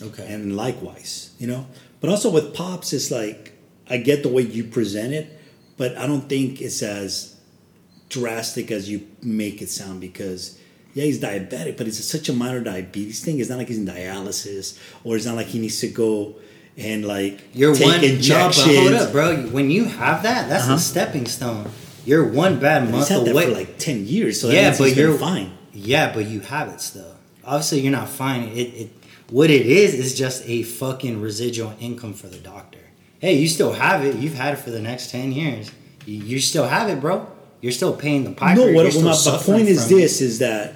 Okay. 0.00 0.26
and 0.32 0.56
likewise, 0.56 1.30
you 1.40 1.46
know. 1.46 1.66
But 2.00 2.10
also 2.10 2.30
with 2.30 2.54
pops, 2.54 2.92
it's 2.92 3.10
like 3.10 3.52
I 3.90 3.96
get 3.98 4.22
the 4.22 4.28
way 4.28 4.42
you 4.42 4.64
present 4.64 5.12
it, 5.12 5.26
but 5.76 5.96
I 5.96 6.06
don't 6.06 6.28
think 6.28 6.60
it's 6.60 6.82
as 6.82 7.36
drastic 8.08 8.70
as 8.70 8.88
you 8.90 9.06
make 9.22 9.62
it 9.62 9.68
sound 9.70 10.00
because. 10.00 10.58
Yeah, 10.94 11.04
he's 11.04 11.20
diabetic, 11.22 11.78
but 11.78 11.88
it's 11.88 12.04
such 12.04 12.28
a 12.28 12.34
minor 12.34 12.60
diabetes 12.60 13.24
thing. 13.24 13.40
It's 13.40 13.48
not 13.48 13.56
like 13.56 13.68
he's 13.68 13.78
in 13.78 13.86
dialysis, 13.86 14.78
or 15.04 15.16
it's 15.16 15.24
not 15.24 15.36
like 15.36 15.46
he 15.46 15.58
needs 15.58 15.80
to 15.80 15.88
go 15.88 16.34
and 16.76 17.04
like 17.04 17.40
You're 17.52 17.74
take 17.74 17.86
one. 17.86 18.00
No, 18.00 18.48
but 18.48 18.54
hold 18.54 18.92
up, 18.94 19.12
bro. 19.12 19.36
When 19.48 19.70
you 19.70 19.84
have 19.84 20.22
that, 20.22 20.48
that's 20.48 20.64
Uh-huh. 20.64 20.74
a 20.74 20.78
stepping 20.78 21.26
stone. 21.26 21.70
You're 22.04 22.26
one 22.26 22.58
bad 22.58 22.90
month 22.90 23.10
away. 23.10 23.46
for 23.46 23.52
like 23.52 23.78
ten 23.78 24.06
years, 24.06 24.40
so 24.40 24.50
yeah, 24.50 24.74
but 24.76 24.96
you're 24.96 25.16
fine. 25.16 25.52
Yeah, 25.72 26.12
but 26.12 26.26
you 26.26 26.40
have 26.40 26.68
it 26.68 26.80
still. 26.80 27.14
Obviously, 27.44 27.80
you're 27.80 27.92
not 27.92 28.08
fine. 28.08 28.48
It, 28.48 28.74
it 28.74 28.90
what 29.30 29.50
it 29.50 29.66
is 29.66 29.94
is 29.94 30.18
just 30.18 30.42
a 30.46 30.62
fucking 30.62 31.20
residual 31.20 31.74
income 31.80 32.12
for 32.12 32.26
the 32.26 32.38
doctor. 32.38 32.78
Hey, 33.20 33.34
you 33.34 33.48
still 33.48 33.72
have 33.72 34.04
it. 34.04 34.16
You've 34.16 34.34
had 34.34 34.54
it 34.54 34.56
for 34.58 34.70
the 34.70 34.80
next 34.80 35.10
ten 35.10 35.32
years. 35.32 35.70
You, 36.06 36.16
you 36.22 36.40
still 36.40 36.66
have 36.66 36.88
it, 36.88 37.00
bro. 37.00 37.26
You're 37.60 37.72
still 37.72 37.94
paying 37.94 38.24
the 38.24 38.32
piper. 38.32 38.60
No, 38.60 38.72
what, 38.72 38.90
still 38.90 39.04
what 39.04 39.24
my, 39.24 39.30
the 39.38 39.42
point 39.44 39.68
is 39.68 39.88
this: 39.88 40.20
is 40.20 40.40
that 40.40 40.74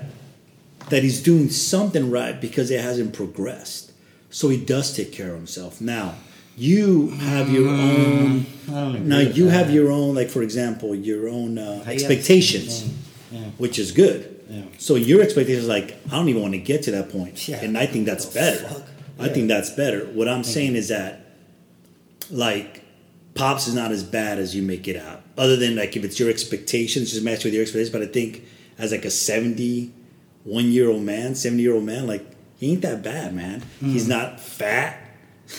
that 0.90 1.02
he's 1.02 1.20
doing 1.20 1.50
something 1.50 2.10
right 2.10 2.40
because 2.40 2.70
it 2.70 2.80
hasn't 2.80 3.12
progressed. 3.12 3.92
So 4.30 4.48
he 4.48 4.56
does 4.62 4.94
take 4.94 5.12
care 5.12 5.30
of 5.30 5.36
himself. 5.36 5.80
Now, 5.80 6.14
you 6.56 7.10
have 7.10 7.50
your 7.50 7.68
own. 7.68 8.46
I 8.68 8.70
don't 8.70 8.94
agree 8.96 9.06
Now 9.08 9.18
you 9.20 9.44
that. 9.46 9.50
have 9.52 9.70
your 9.70 9.90
own, 9.92 10.14
like 10.14 10.28
for 10.30 10.42
example, 10.42 10.94
your 10.94 11.28
own 11.28 11.58
uh, 11.58 11.82
you 11.86 11.92
expectations, 11.92 12.84
Yeah, 13.30 13.40
yeah. 13.40 13.44
which 13.58 13.78
is 13.78 13.92
good. 13.92 14.32
Yeah. 14.48 14.62
So 14.78 14.94
your 14.96 15.22
expectations, 15.22 15.64
is 15.64 15.68
like 15.68 15.96
I 16.10 16.16
don't 16.16 16.28
even 16.28 16.40
want 16.42 16.54
to 16.54 16.58
get 16.60 16.82
to 16.84 16.90
that 16.92 17.10
point, 17.10 17.46
Yeah. 17.48 17.62
and 17.62 17.76
I 17.76 17.86
think 17.86 18.06
that's 18.06 18.24
better. 18.26 18.66
fuck? 18.68 18.82
I 19.18 19.28
think 19.28 19.48
that's 19.48 19.70
better. 19.70 20.04
What 20.06 20.28
I'm 20.28 20.44
saying 20.44 20.76
is 20.76 20.88
that, 20.88 21.24
like, 22.30 22.82
pops 23.34 23.66
is 23.66 23.74
not 23.74 23.90
as 23.92 24.02
bad 24.02 24.38
as 24.38 24.54
you 24.54 24.62
make 24.62 24.86
it 24.88 24.96
out. 24.96 25.22
Other 25.38 25.56
than 25.56 25.76
like 25.76 25.96
if 25.96 26.04
it's 26.04 26.18
your 26.20 26.30
expectations, 26.30 27.12
just 27.12 27.24
match 27.24 27.44
with 27.44 27.52
your 27.54 27.62
expectations. 27.62 27.90
But 27.92 28.02
I 28.02 28.06
think 28.06 28.44
as 28.78 28.92
like 28.92 29.04
a 29.04 29.10
71 29.10 29.92
year 30.72 30.88
old 30.90 31.02
man, 31.02 31.34
70 31.34 31.62
year 31.62 31.74
old 31.74 31.84
man, 31.84 32.06
like 32.06 32.24
he 32.56 32.72
ain't 32.72 32.82
that 32.82 33.02
bad, 33.02 33.34
man. 33.34 33.60
Hmm. 33.80 33.90
He's 33.92 34.08
not 34.08 34.40
fat. 34.40 35.00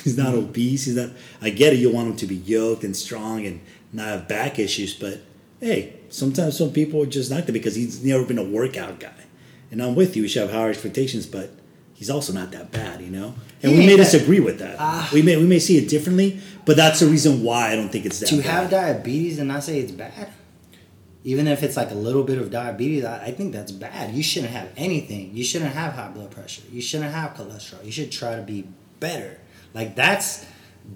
He's 0.03 0.17
not 0.17 0.33
obese. 0.33 0.85
He's 0.85 0.95
not. 0.95 1.11
I 1.41 1.49
get 1.49 1.73
it. 1.73 1.77
You 1.77 1.91
want 1.91 2.09
him 2.09 2.15
to 2.17 2.25
be 2.27 2.35
yoked 2.35 2.83
and 2.83 2.95
strong 2.95 3.45
and 3.45 3.61
not 3.93 4.07
have 4.07 4.27
back 4.27 4.59
issues, 4.59 4.93
but 4.93 5.21
hey, 5.61 5.93
sometimes 6.09 6.57
some 6.57 6.71
people 6.71 7.01
are 7.03 7.05
just 7.05 7.31
not 7.31 7.45
that 7.45 7.51
because 7.53 7.75
he's 7.75 8.03
never 8.03 8.25
been 8.25 8.37
a 8.37 8.43
workout 8.43 8.99
guy. 8.99 9.13
And 9.71 9.81
I'm 9.81 9.95
with 9.95 10.15
you. 10.15 10.23
We 10.23 10.27
should 10.27 10.41
have 10.43 10.51
higher 10.51 10.69
expectations, 10.69 11.25
but 11.25 11.51
he's 11.93 12.09
also 12.09 12.33
not 12.33 12.51
that 12.51 12.71
bad, 12.71 12.99
you 13.01 13.09
know. 13.09 13.33
And 13.63 13.71
He 13.71 13.79
we 13.79 13.85
may 13.85 13.95
that- 13.95 14.03
disagree 14.03 14.39
with 14.41 14.59
that. 14.59 14.75
Ah. 14.79 15.09
we 15.13 15.21
may 15.21 15.37
we 15.37 15.45
may 15.45 15.59
see 15.59 15.77
it 15.77 15.87
differently, 15.89 16.39
but 16.65 16.75
that's 16.75 16.99
the 16.99 17.05
reason 17.07 17.43
why 17.43 17.71
I 17.71 17.75
don't 17.77 17.89
think 17.89 18.05
it's 18.05 18.19
that. 18.19 18.27
to 18.27 18.37
bad. 18.37 18.45
have 18.45 18.69
diabetes 18.71 19.39
and 19.39 19.47
not 19.47 19.63
say 19.63 19.79
it's 19.79 19.91
bad, 19.93 20.29
even 21.27 21.45
if 21.45 21.61
it's 21.61 21.75
like 21.75 21.91
a 21.91 21.95
little 21.95 22.23
bit 22.23 22.37
of 22.37 22.49
diabetes, 22.49 23.03
I, 23.03 23.25
I 23.25 23.31
think 23.31 23.51
that's 23.51 23.73
bad. 23.73 24.15
You 24.15 24.23
shouldn't 24.23 24.53
have 24.53 24.69
anything. 24.77 25.35
You 25.35 25.43
shouldn't 25.43 25.73
have 25.73 25.91
high 25.91 26.07
blood 26.07 26.31
pressure. 26.31 26.61
You 26.71 26.81
shouldn't 26.81 27.11
have 27.11 27.33
cholesterol. 27.33 27.83
You 27.83 27.91
should 27.91 28.13
try 28.13 28.37
to 28.37 28.41
be 28.43 28.65
better. 29.01 29.37
Like 29.73 29.93
that's 29.93 30.45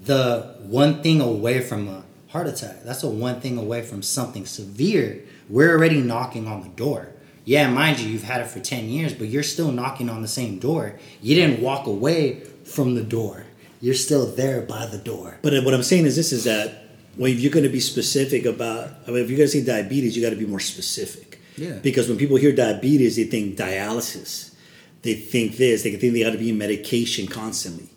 the 0.04 0.56
one 0.62 1.02
thing 1.02 1.20
away 1.20 1.60
from 1.60 1.86
a 1.86 2.02
heart 2.28 2.46
attack. 2.46 2.82
That's 2.82 3.02
the 3.02 3.10
one 3.10 3.42
thing 3.42 3.58
away 3.58 3.82
from 3.82 4.00
something 4.00 4.46
severe. 4.46 5.22
We're 5.50 5.76
already 5.76 6.00
knocking 6.00 6.48
on 6.48 6.62
the 6.62 6.70
door. 6.70 7.10
Yeah, 7.44 7.68
mind 7.68 8.00
you, 8.00 8.08
you've 8.08 8.22
had 8.22 8.40
it 8.40 8.46
for 8.46 8.60
10 8.60 8.86
years, 8.86 9.12
but 9.12 9.28
you're 9.28 9.42
still 9.42 9.70
knocking 9.70 10.08
on 10.08 10.22
the 10.22 10.28
same 10.28 10.58
door. 10.58 10.98
You 11.20 11.34
didn't 11.34 11.60
walk 11.60 11.86
away 11.86 12.40
from 12.64 12.94
the 12.94 13.04
door. 13.04 13.44
You're 13.82 13.94
still 13.94 14.24
there 14.24 14.62
by 14.62 14.86
the 14.86 14.96
door. 14.96 15.36
But 15.42 15.52
uh, 15.52 15.60
what 15.60 15.74
I'm 15.74 15.82
saying 15.82 16.06
is 16.06 16.16
this: 16.16 16.32
is 16.32 16.44
that 16.44 16.81
well, 17.16 17.30
if 17.30 17.40
you're 17.40 17.52
going 17.52 17.64
to 17.64 17.70
be 17.70 17.80
specific 17.80 18.44
about, 18.44 18.90
I 19.06 19.10
mean, 19.10 19.22
if 19.22 19.30
you're 19.30 19.36
going 19.36 19.48
to 19.50 19.58
say 19.58 19.64
diabetes, 19.64 20.16
you 20.16 20.22
got 20.22 20.30
to 20.30 20.36
be 20.36 20.46
more 20.46 20.60
specific. 20.60 21.40
Yeah. 21.56 21.78
Because 21.82 22.08
when 22.08 22.16
people 22.16 22.36
hear 22.36 22.52
diabetes, 22.52 23.16
they 23.16 23.24
think 23.24 23.56
dialysis. 23.56 24.54
They 25.02 25.14
think 25.14 25.56
this. 25.56 25.82
They 25.82 25.94
think 25.96 26.14
they 26.14 26.22
got 26.22 26.30
to 26.30 26.38
be 26.38 26.50
in 26.50 26.58
medication 26.58 27.26
constantly. 27.26 27.88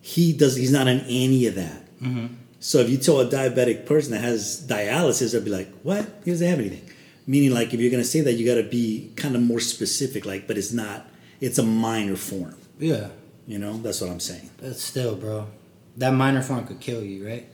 He 0.00 0.32
does. 0.32 0.56
He's 0.56 0.72
not 0.72 0.88
on 0.88 1.00
any 1.08 1.46
of 1.46 1.54
that. 1.54 2.00
Mm-hmm. 2.00 2.34
So 2.60 2.78
if 2.78 2.90
you 2.90 2.96
tell 2.96 3.20
a 3.20 3.26
diabetic 3.26 3.86
person 3.86 4.12
that 4.12 4.22
has 4.22 4.66
dialysis, 4.66 5.32
they'll 5.32 5.44
be 5.44 5.50
like, 5.50 5.70
"What? 5.82 6.08
He 6.24 6.30
doesn't 6.30 6.46
have 6.46 6.58
anything." 6.58 6.88
Meaning, 7.26 7.52
like, 7.52 7.74
if 7.74 7.80
you're 7.80 7.90
going 7.90 8.02
to 8.02 8.08
say 8.08 8.22
that, 8.22 8.32
you 8.32 8.46
got 8.46 8.60
to 8.60 8.68
be 8.68 9.12
kind 9.14 9.36
of 9.36 9.42
more 9.42 9.60
specific. 9.60 10.24
Like, 10.24 10.48
but 10.48 10.56
it's 10.56 10.72
not. 10.72 11.06
It's 11.40 11.58
a 11.58 11.62
minor 11.62 12.16
form. 12.16 12.56
Yeah. 12.78 13.08
You 13.46 13.58
know, 13.58 13.76
that's 13.78 14.00
what 14.00 14.10
I'm 14.10 14.20
saying. 14.20 14.50
But 14.58 14.76
still, 14.76 15.14
bro, 15.14 15.46
that 15.98 16.12
minor 16.14 16.42
form 16.42 16.66
could 16.66 16.80
kill 16.80 17.02
you, 17.02 17.26
right? 17.26 17.46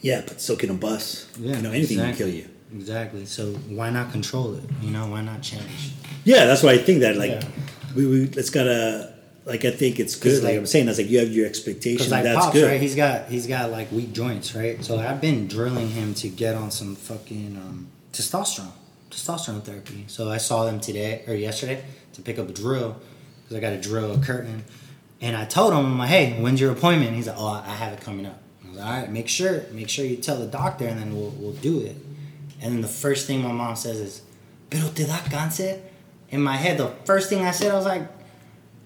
Yeah, 0.00 0.22
but 0.26 0.40
so 0.40 0.56
can 0.56 0.70
a 0.70 0.74
bus. 0.74 1.28
Yeah, 1.38 1.56
you 1.56 1.62
know, 1.62 1.70
anything 1.72 1.98
can 1.98 2.14
kill 2.14 2.28
you. 2.28 2.48
Exactly. 2.74 3.26
So 3.26 3.52
why 3.68 3.90
not 3.90 4.12
control 4.12 4.54
it? 4.54 4.64
You 4.80 4.90
know, 4.90 5.06
why 5.08 5.22
not 5.22 5.42
change? 5.42 5.92
Yeah, 6.24 6.46
that's 6.46 6.62
why 6.62 6.72
I 6.72 6.78
think 6.78 7.00
that 7.00 7.16
like 7.16 7.30
Yeah. 7.32 7.44
we, 7.96 8.06
we 8.06 8.22
it's 8.24 8.50
gotta 8.50 9.14
like 9.44 9.64
I 9.64 9.70
think 9.70 9.98
it's 9.98 10.16
good. 10.16 10.42
Like, 10.42 10.52
like- 10.52 10.58
I'm 10.58 10.66
saying, 10.66 10.86
that's 10.86 10.98
like 10.98 11.08
you 11.10 11.18
have 11.18 11.30
your 11.30 11.46
expectations. 11.46 12.10
Like 12.10 12.22
that's 12.24 12.38
pops, 12.38 12.52
good. 12.52 12.68
right? 12.70 12.80
He's 12.80 12.94
got 12.94 13.28
he's 13.28 13.46
got 13.46 13.70
like 13.70 13.90
weak 13.90 14.12
joints, 14.12 14.54
right? 14.54 14.82
So 14.84 14.98
I've 14.98 15.20
been 15.20 15.48
drilling 15.48 15.88
him 15.88 16.14
to 16.14 16.28
get 16.28 16.54
on 16.54 16.70
some 16.70 16.94
fucking 16.94 17.56
um, 17.56 17.88
testosterone, 18.12 18.72
testosterone 19.10 19.62
therapy. 19.64 20.04
So 20.06 20.30
I 20.30 20.36
saw 20.38 20.64
them 20.64 20.78
today 20.80 21.24
or 21.26 21.34
yesterday 21.34 21.82
to 22.14 22.22
pick 22.22 22.38
up 22.38 22.48
a 22.48 22.52
drill 22.52 22.96
because 23.42 23.56
I 23.56 23.60
got 23.60 23.70
to 23.70 23.80
drill 23.80 24.12
a 24.12 24.18
curtain, 24.18 24.62
and 25.20 25.36
I 25.36 25.44
told 25.44 25.72
him, 25.72 25.78
I'm 25.84 25.98
like, 25.98 26.08
hey, 26.10 26.40
when's 26.40 26.60
your 26.60 26.70
appointment? 26.72 27.16
He's 27.16 27.26
like, 27.26 27.36
oh, 27.38 27.48
I 27.66 27.70
have 27.70 27.92
it 27.92 28.00
coming 28.00 28.26
up. 28.26 28.40
I 28.80 28.84
was 28.84 28.88
like, 28.88 28.96
all 28.96 29.02
right, 29.02 29.12
make 29.12 29.28
sure 29.28 29.62
make 29.72 29.88
sure 29.88 30.04
you 30.04 30.16
tell 30.16 30.38
the 30.38 30.46
doctor, 30.46 30.86
and 30.86 30.98
then 31.00 31.14
we'll 31.14 31.30
we'll 31.38 31.52
do 31.52 31.80
it. 31.80 31.96
And 32.60 32.74
then 32.74 32.80
the 32.80 32.88
first 32.88 33.26
thing 33.26 33.42
my 33.42 33.52
mom 33.52 33.76
says 33.76 33.98
is, 34.00 34.22
pero 34.70 34.88
te 34.90 35.04
da 35.06 35.18
cáncer? 35.18 35.80
In 36.30 36.42
my 36.42 36.56
head, 36.56 36.78
the 36.78 36.88
first 37.04 37.28
thing 37.28 37.44
I 37.44 37.50
said, 37.50 37.72
I 37.72 37.74
was 37.74 37.86
like, 37.86 38.02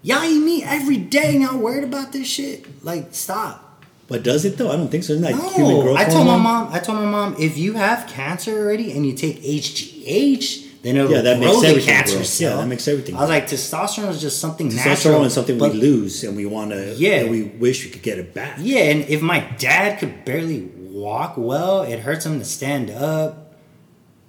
y'all 0.02 0.24
eat 0.24 0.38
meat 0.40 0.64
every 0.66 0.96
day 0.96 1.32
and 1.34 1.42
y'all 1.42 1.58
worried 1.58 1.84
about 1.84 2.12
this 2.12 2.26
shit? 2.26 2.84
Like, 2.84 3.08
stop. 3.14 3.84
but 4.08 4.22
does 4.22 4.44
it 4.44 4.56
though? 4.56 4.70
I 4.70 4.76
don't 4.76 4.88
think 4.88 5.04
so. 5.04 5.12
Isn't 5.14 5.24
that 5.24 5.34
human 5.54 5.74
No, 5.76 5.82
growth 5.82 5.98
I 5.98 6.04
told 6.04 6.26
my 6.26 6.36
mom. 6.36 6.72
I 6.72 6.78
told 6.78 6.98
my 6.98 7.04
mom 7.06 7.36
if 7.38 7.58
you 7.58 7.74
have 7.74 8.06
cancer 8.08 8.56
already 8.58 8.92
and 8.92 9.04
you 9.06 9.12
take 9.14 9.42
HGH, 9.42 10.63
then 10.84 10.96
it'll 10.96 11.10
Yeah, 11.10 11.22
that 11.22 11.38
grow 11.40 11.48
makes 11.48 11.60
the 11.62 11.68
everything 11.68 11.94
cancer 11.94 12.14
grow. 12.16 12.22
cell. 12.24 12.50
Yeah, 12.50 12.56
that 12.62 12.68
makes 12.68 12.86
everything 12.86 13.16
I 13.16 13.20
was 13.22 13.30
like, 13.30 13.46
testosterone 13.48 14.10
is 14.10 14.20
just 14.20 14.38
something 14.40 14.68
Testosterone 14.70 14.84
natural. 14.86 15.24
is 15.24 15.32
something 15.34 15.58
we 15.58 15.70
lose, 15.70 16.22
and 16.22 16.36
we 16.36 16.46
want 16.46 16.70
to. 16.70 16.94
Yeah. 16.96 17.20
and 17.22 17.30
we 17.30 17.42
wish 17.42 17.84
we 17.84 17.90
could 17.90 18.02
get 18.02 18.18
it 18.18 18.32
back. 18.34 18.58
Yeah, 18.60 18.82
and 18.92 19.02
if 19.08 19.20
my 19.20 19.40
dad 19.58 19.98
could 19.98 20.24
barely 20.24 20.60
walk 20.76 21.34
well, 21.36 21.82
it 21.82 21.98
hurts 22.00 22.24
him 22.24 22.38
to 22.38 22.44
stand 22.44 22.90
up. 22.90 23.40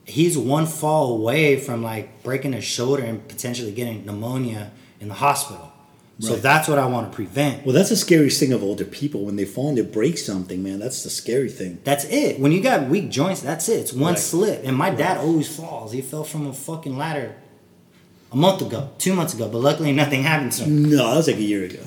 He's 0.08 0.38
one 0.38 0.66
fall 0.68 1.14
away 1.18 1.58
from 1.60 1.82
like 1.84 2.24
breaking 2.24 2.54
his 2.54 2.64
shoulder 2.64 3.04
and 3.04 3.28
potentially 3.28 3.72
getting 3.72 4.06
pneumonia 4.06 4.72
in 5.02 5.08
the 5.08 5.16
hospital. 5.16 5.72
So 6.20 6.34
Right. 6.34 6.42
that's 6.42 6.68
what 6.70 6.78
I 6.80 6.86
want 6.86 7.12
to 7.12 7.16
prevent. 7.16 7.66
Well, 7.66 7.74
that's 7.76 7.90
the 7.90 7.98
scariest 7.98 8.40
thing 8.40 8.54
of 8.54 8.64
older 8.64 8.86
people 8.86 9.26
when 9.26 9.36
they 9.36 9.44
fall 9.44 9.68
and 9.70 9.78
they 9.78 9.82
break 9.82 10.18
something, 10.18 10.64
man. 10.64 10.80
That's 10.80 11.04
the 11.04 11.10
scary 11.10 11.50
thing. 11.50 11.80
That's 11.84 12.06
it. 12.06 12.40
When 12.40 12.54
you 12.54 12.62
got 12.62 12.88
weak 12.90 13.10
joints, 13.12 13.42
that's 13.42 13.68
it. 13.68 13.80
It's 13.82 13.92
one 13.94 14.14
Right. 14.14 14.20
slip. 14.20 14.62
And 14.66 14.78
my 14.78 14.92
dad 14.92 15.18
always 15.18 15.48
falls. 15.50 15.92
He 15.92 16.02
fell 16.02 16.24
from 16.24 16.48
a 16.48 16.54
fucking 16.54 16.98
ladder 16.98 17.36
a 18.32 18.36
month 18.38 18.62
ago, 18.62 18.92
two 18.98 19.14
months 19.14 19.34
ago, 19.34 19.50
but 19.50 19.58
luckily 19.60 19.92
nothing 19.92 20.24
happened 20.24 20.54
to 20.54 20.64
him. 20.64 20.84
No, 20.90 21.10
that 21.10 21.16
was 21.18 21.28
like 21.28 21.36
a 21.38 21.42
year 21.42 21.66
ago. 21.66 21.80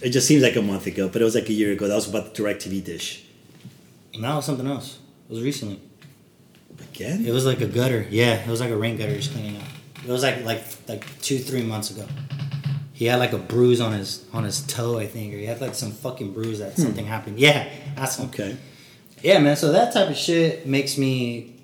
It 0.00 0.08
just 0.10 0.26
seems 0.26 0.42
like 0.42 0.56
a 0.56 0.62
month 0.62 0.86
ago, 0.86 1.08
but 1.12 1.20
it 1.20 1.24
was 1.26 1.34
like 1.34 1.48
a 1.50 1.52
year 1.52 1.72
ago. 1.72 1.86
That 1.86 1.96
was 1.96 2.08
about 2.08 2.34
the 2.34 2.42
DirecTV 2.42 2.80
dish. 2.82 3.24
And 4.14 4.24
that 4.24 4.34
was 4.34 4.46
something 4.46 4.66
else. 4.66 4.98
It 5.28 5.34
was 5.34 5.42
recently. 5.42 5.80
Again? 6.94 7.26
It 7.26 7.32
was 7.32 7.44
like 7.44 7.60
a 7.60 7.66
gutter. 7.66 8.06
Yeah, 8.10 8.34
it 8.42 8.48
was 8.48 8.60
like 8.60 8.70
a 8.70 8.76
rain 8.76 8.96
gutter 8.96 9.12
he's 9.12 9.28
cleaning 9.28 9.56
up. 9.58 9.62
It 10.06 10.10
was 10.10 10.22
like 10.22 10.44
like 10.46 10.62
like 10.88 11.04
two 11.20 11.38
three 11.38 11.62
months 11.62 11.90
ago. 11.90 12.04
He 12.96 13.04
had 13.04 13.18
like 13.18 13.34
a 13.34 13.38
bruise 13.38 13.78
on 13.78 13.92
his 13.92 14.24
on 14.32 14.44
his 14.44 14.62
toe, 14.62 14.98
I 14.98 15.06
think, 15.06 15.34
or 15.34 15.36
he 15.36 15.44
had 15.44 15.60
like 15.60 15.74
some 15.74 15.92
fucking 15.92 16.32
bruise 16.32 16.60
that 16.60 16.72
hmm. 16.72 16.80
something 16.80 17.04
happened. 17.04 17.38
Yeah, 17.38 17.68
that's 17.94 18.16
him. 18.16 18.30
Okay. 18.30 18.56
Yeah, 19.22 19.38
man. 19.38 19.54
So 19.56 19.70
that 19.72 19.92
type 19.92 20.08
of 20.08 20.16
shit 20.16 20.66
makes 20.66 20.96
me 20.96 21.56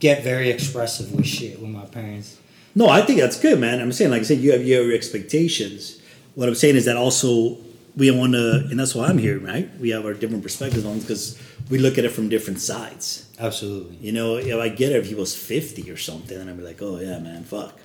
get 0.00 0.24
very 0.24 0.50
expressive 0.50 1.12
with 1.12 1.26
shit 1.26 1.60
with 1.60 1.70
my 1.70 1.84
parents. 1.84 2.38
No, 2.74 2.88
I 2.88 3.02
think 3.02 3.20
that's 3.20 3.38
good, 3.38 3.60
man. 3.60 3.80
I'm 3.80 3.92
saying, 3.92 4.10
like 4.10 4.22
I 4.22 4.24
said, 4.24 4.38
you 4.38 4.50
have 4.50 4.64
your 4.64 4.92
expectations. 4.92 6.00
What 6.34 6.48
I'm 6.48 6.56
saying 6.56 6.74
is 6.74 6.86
that 6.86 6.96
also 6.96 7.58
we 7.96 8.10
want 8.10 8.32
to, 8.32 8.66
and 8.68 8.80
that's 8.80 8.96
why 8.96 9.06
I'm 9.06 9.18
here, 9.18 9.38
right? 9.38 9.70
We 9.78 9.90
have 9.90 10.04
our 10.04 10.12
different 10.12 10.42
perspectives 10.42 10.84
on 10.84 10.98
because 10.98 11.40
we 11.70 11.78
look 11.78 11.98
at 11.98 12.04
it 12.04 12.10
from 12.10 12.28
different 12.28 12.60
sides. 12.60 13.28
Absolutely. 13.38 13.96
You 13.98 14.10
know, 14.10 14.38
if 14.38 14.56
I 14.56 14.70
get 14.70 14.90
it 14.90 14.96
if 14.96 15.06
he 15.06 15.14
was 15.14 15.36
50 15.36 15.88
or 15.88 15.96
something, 15.96 16.36
then 16.36 16.48
I'd 16.48 16.56
be 16.56 16.64
like, 16.64 16.82
oh 16.82 16.98
yeah, 16.98 17.20
man, 17.20 17.44
fuck. 17.44 17.78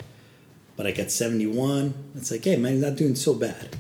But 0.82 0.88
like 0.88 0.98
at 0.98 1.12
71, 1.12 1.94
it's 2.16 2.32
like, 2.32 2.44
hey, 2.44 2.56
man, 2.56 2.72
he's 2.72 2.82
not 2.82 2.96
doing 2.96 3.14
so 3.14 3.36
bad. 3.36 3.78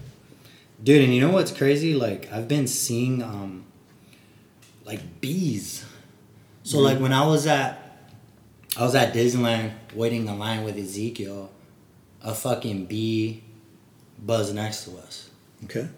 Dude, 0.84 1.04
and 1.04 1.12
you 1.12 1.20
know 1.20 1.32
what's 1.32 1.52
crazy? 1.52 1.96
Like 1.96 2.32
I've 2.32 2.48
been 2.48 2.68
seeing 2.68 3.24
um 3.24 3.66
like 4.86 5.20
bees. 5.20 5.84
So 6.62 6.78
like 6.78 7.00
when 7.00 7.12
I 7.12 7.26
was 7.26 7.48
at 7.48 8.04
I 8.78 8.84
was 8.84 8.94
at 8.94 9.16
Disneyland 9.16 9.72
waiting 9.96 10.28
in 10.28 10.38
line 10.38 10.64
with 10.64 10.78
Ezekiel, 10.78 11.50
a 12.22 12.36
fucking 12.36 12.86
bee 12.86 13.42
buzzed 14.24 14.54
next 14.54 14.84
to 14.84 14.96
us. 15.00 15.32
Okay. 15.64 15.90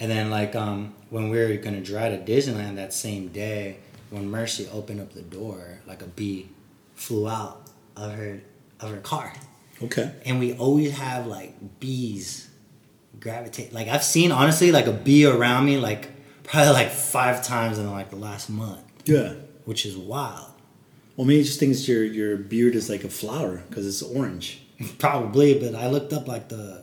And 0.00 0.10
then 0.10 0.30
like 0.30 0.56
um 0.56 0.96
when 1.10 1.28
we 1.28 1.38
were 1.38 1.54
gonna 1.58 1.80
drive 1.80 2.26
to 2.26 2.32
Disneyland 2.32 2.74
that 2.74 2.92
same 2.92 3.28
day, 3.28 3.76
when 4.10 4.28
Mercy 4.28 4.66
opened 4.72 5.00
up 5.00 5.12
the 5.12 5.22
door, 5.22 5.78
like 5.86 6.02
a 6.02 6.08
bee 6.08 6.48
flew 6.96 7.28
out 7.28 7.70
of 7.94 8.14
her 8.14 8.40
of 8.80 8.90
her 8.90 9.00
car. 9.00 9.32
Okay. 9.82 10.12
and 10.24 10.38
we 10.38 10.54
always 10.54 10.92
have 10.96 11.26
like 11.26 11.80
bees 11.80 12.48
gravitate. 13.20 13.72
Like 13.72 13.88
I've 13.88 14.04
seen 14.04 14.32
honestly 14.32 14.70
like 14.72 14.86
a 14.86 14.92
bee 14.92 15.26
around 15.26 15.66
me 15.66 15.78
like 15.78 16.08
probably 16.44 16.72
like 16.72 16.90
five 16.90 17.44
times 17.44 17.78
in 17.78 17.90
like 17.90 18.10
the 18.10 18.16
last 18.16 18.48
month, 18.50 18.80
Yeah. 19.04 19.34
which 19.64 19.84
is 19.86 19.96
wild. 19.96 20.50
Well, 21.16 21.26
maybe 21.26 21.42
just 21.44 21.60
thinks 21.60 21.86
your 21.86 22.04
your 22.04 22.36
beard 22.36 22.74
is 22.74 22.88
like 22.90 23.04
a 23.04 23.08
flower 23.08 23.62
because 23.68 23.86
it's 23.86 24.02
orange. 24.02 24.60
Probably, 24.98 25.58
but 25.58 25.74
I 25.74 25.88
looked 25.88 26.12
up 26.12 26.26
like 26.28 26.48
the 26.48 26.82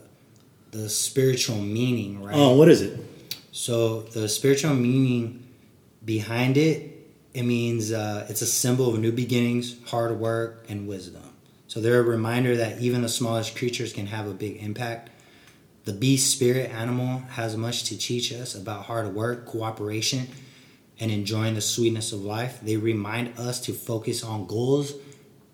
the 0.70 0.88
spiritual 0.88 1.58
meaning, 1.58 2.22
right? 2.22 2.34
Oh, 2.34 2.56
what 2.56 2.68
is 2.68 2.80
it? 2.80 2.98
So 3.52 4.00
the 4.02 4.26
spiritual 4.28 4.72
meaning 4.74 5.46
behind 6.04 6.56
it, 6.56 7.06
it 7.34 7.42
means 7.42 7.92
uh, 7.92 8.26
it's 8.30 8.40
a 8.40 8.46
symbol 8.46 8.94
of 8.94 8.98
new 9.00 9.12
beginnings, 9.12 9.76
hard 9.86 10.18
work, 10.18 10.64
and 10.70 10.88
wisdom. 10.88 11.22
So 11.72 11.80
they're 11.80 12.00
a 12.00 12.02
reminder 12.02 12.54
that 12.58 12.82
even 12.82 13.00
the 13.00 13.08
smallest 13.08 13.56
creatures 13.56 13.94
can 13.94 14.04
have 14.08 14.26
a 14.26 14.34
big 14.34 14.62
impact. 14.62 15.08
The 15.86 15.94
bee 15.94 16.18
spirit 16.18 16.70
animal 16.70 17.20
has 17.30 17.56
much 17.56 17.84
to 17.84 17.96
teach 17.96 18.30
us 18.30 18.54
about 18.54 18.84
hard 18.84 19.14
work, 19.14 19.46
cooperation, 19.46 20.28
and 21.00 21.10
enjoying 21.10 21.54
the 21.54 21.62
sweetness 21.62 22.12
of 22.12 22.20
life. 22.20 22.58
They 22.60 22.76
remind 22.76 23.38
us 23.38 23.58
to 23.62 23.72
focus 23.72 24.22
on 24.22 24.44
goals 24.46 24.92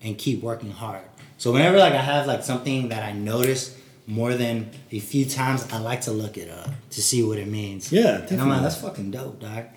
and 0.01 0.17
keep 0.17 0.41
working 0.43 0.71
hard. 0.71 1.03
So 1.37 1.53
whenever 1.53 1.77
like 1.77 1.93
I 1.93 2.01
have 2.01 2.27
like 2.27 2.43
something 2.43 2.89
that 2.89 3.01
I 3.01 3.13
notice 3.13 3.77
more 4.05 4.33
than 4.33 4.71
a 4.91 4.99
few 4.99 5.23
times, 5.23 5.65
I 5.71 5.79
like 5.79 6.01
to 6.01 6.11
look 6.11 6.37
it 6.37 6.49
up 6.51 6.69
to 6.89 7.01
see 7.01 7.23
what 7.23 7.37
it 7.37 7.47
means. 7.47 7.93
Yeah, 7.93 8.25
And 8.29 8.41
I'm 8.41 8.49
like, 8.49 8.61
that's 8.61 8.81
fucking 8.81 9.11
dope, 9.11 9.39
doc. 9.39 9.67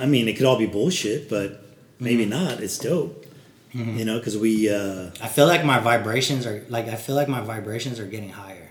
I 0.00 0.06
mean, 0.06 0.26
it 0.26 0.38
could 0.38 0.46
all 0.46 0.56
be 0.58 0.64
bullshit, 0.64 1.28
but 1.28 1.66
maybe 2.00 2.22
Mm-hmm. 2.24 2.30
not. 2.30 2.60
It's 2.62 2.78
dope. 2.78 3.26
You 3.78 4.04
know, 4.04 4.18
because 4.18 4.36
we. 4.36 4.68
uh 4.68 5.10
I 5.20 5.28
feel 5.28 5.46
like 5.46 5.64
my 5.64 5.78
vibrations 5.78 6.46
are 6.46 6.64
like 6.68 6.88
I 6.88 6.96
feel 6.96 7.14
like 7.14 7.28
my 7.28 7.40
vibrations 7.40 7.98
are 8.00 8.06
getting 8.06 8.30
higher. 8.30 8.70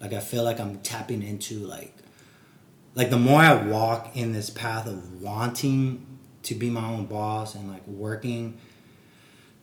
Like 0.00 0.12
I 0.12 0.20
feel 0.20 0.44
like 0.44 0.60
I'm 0.60 0.78
tapping 0.80 1.22
into 1.22 1.58
like 1.58 1.94
like 2.94 3.10
the 3.10 3.18
more 3.18 3.40
I 3.40 3.54
walk 3.66 4.16
in 4.16 4.32
this 4.32 4.50
path 4.50 4.86
of 4.86 5.22
wanting 5.22 6.06
to 6.44 6.54
be 6.54 6.70
my 6.70 6.86
own 6.86 7.06
boss 7.06 7.54
and 7.54 7.70
like 7.70 7.86
working 7.86 8.58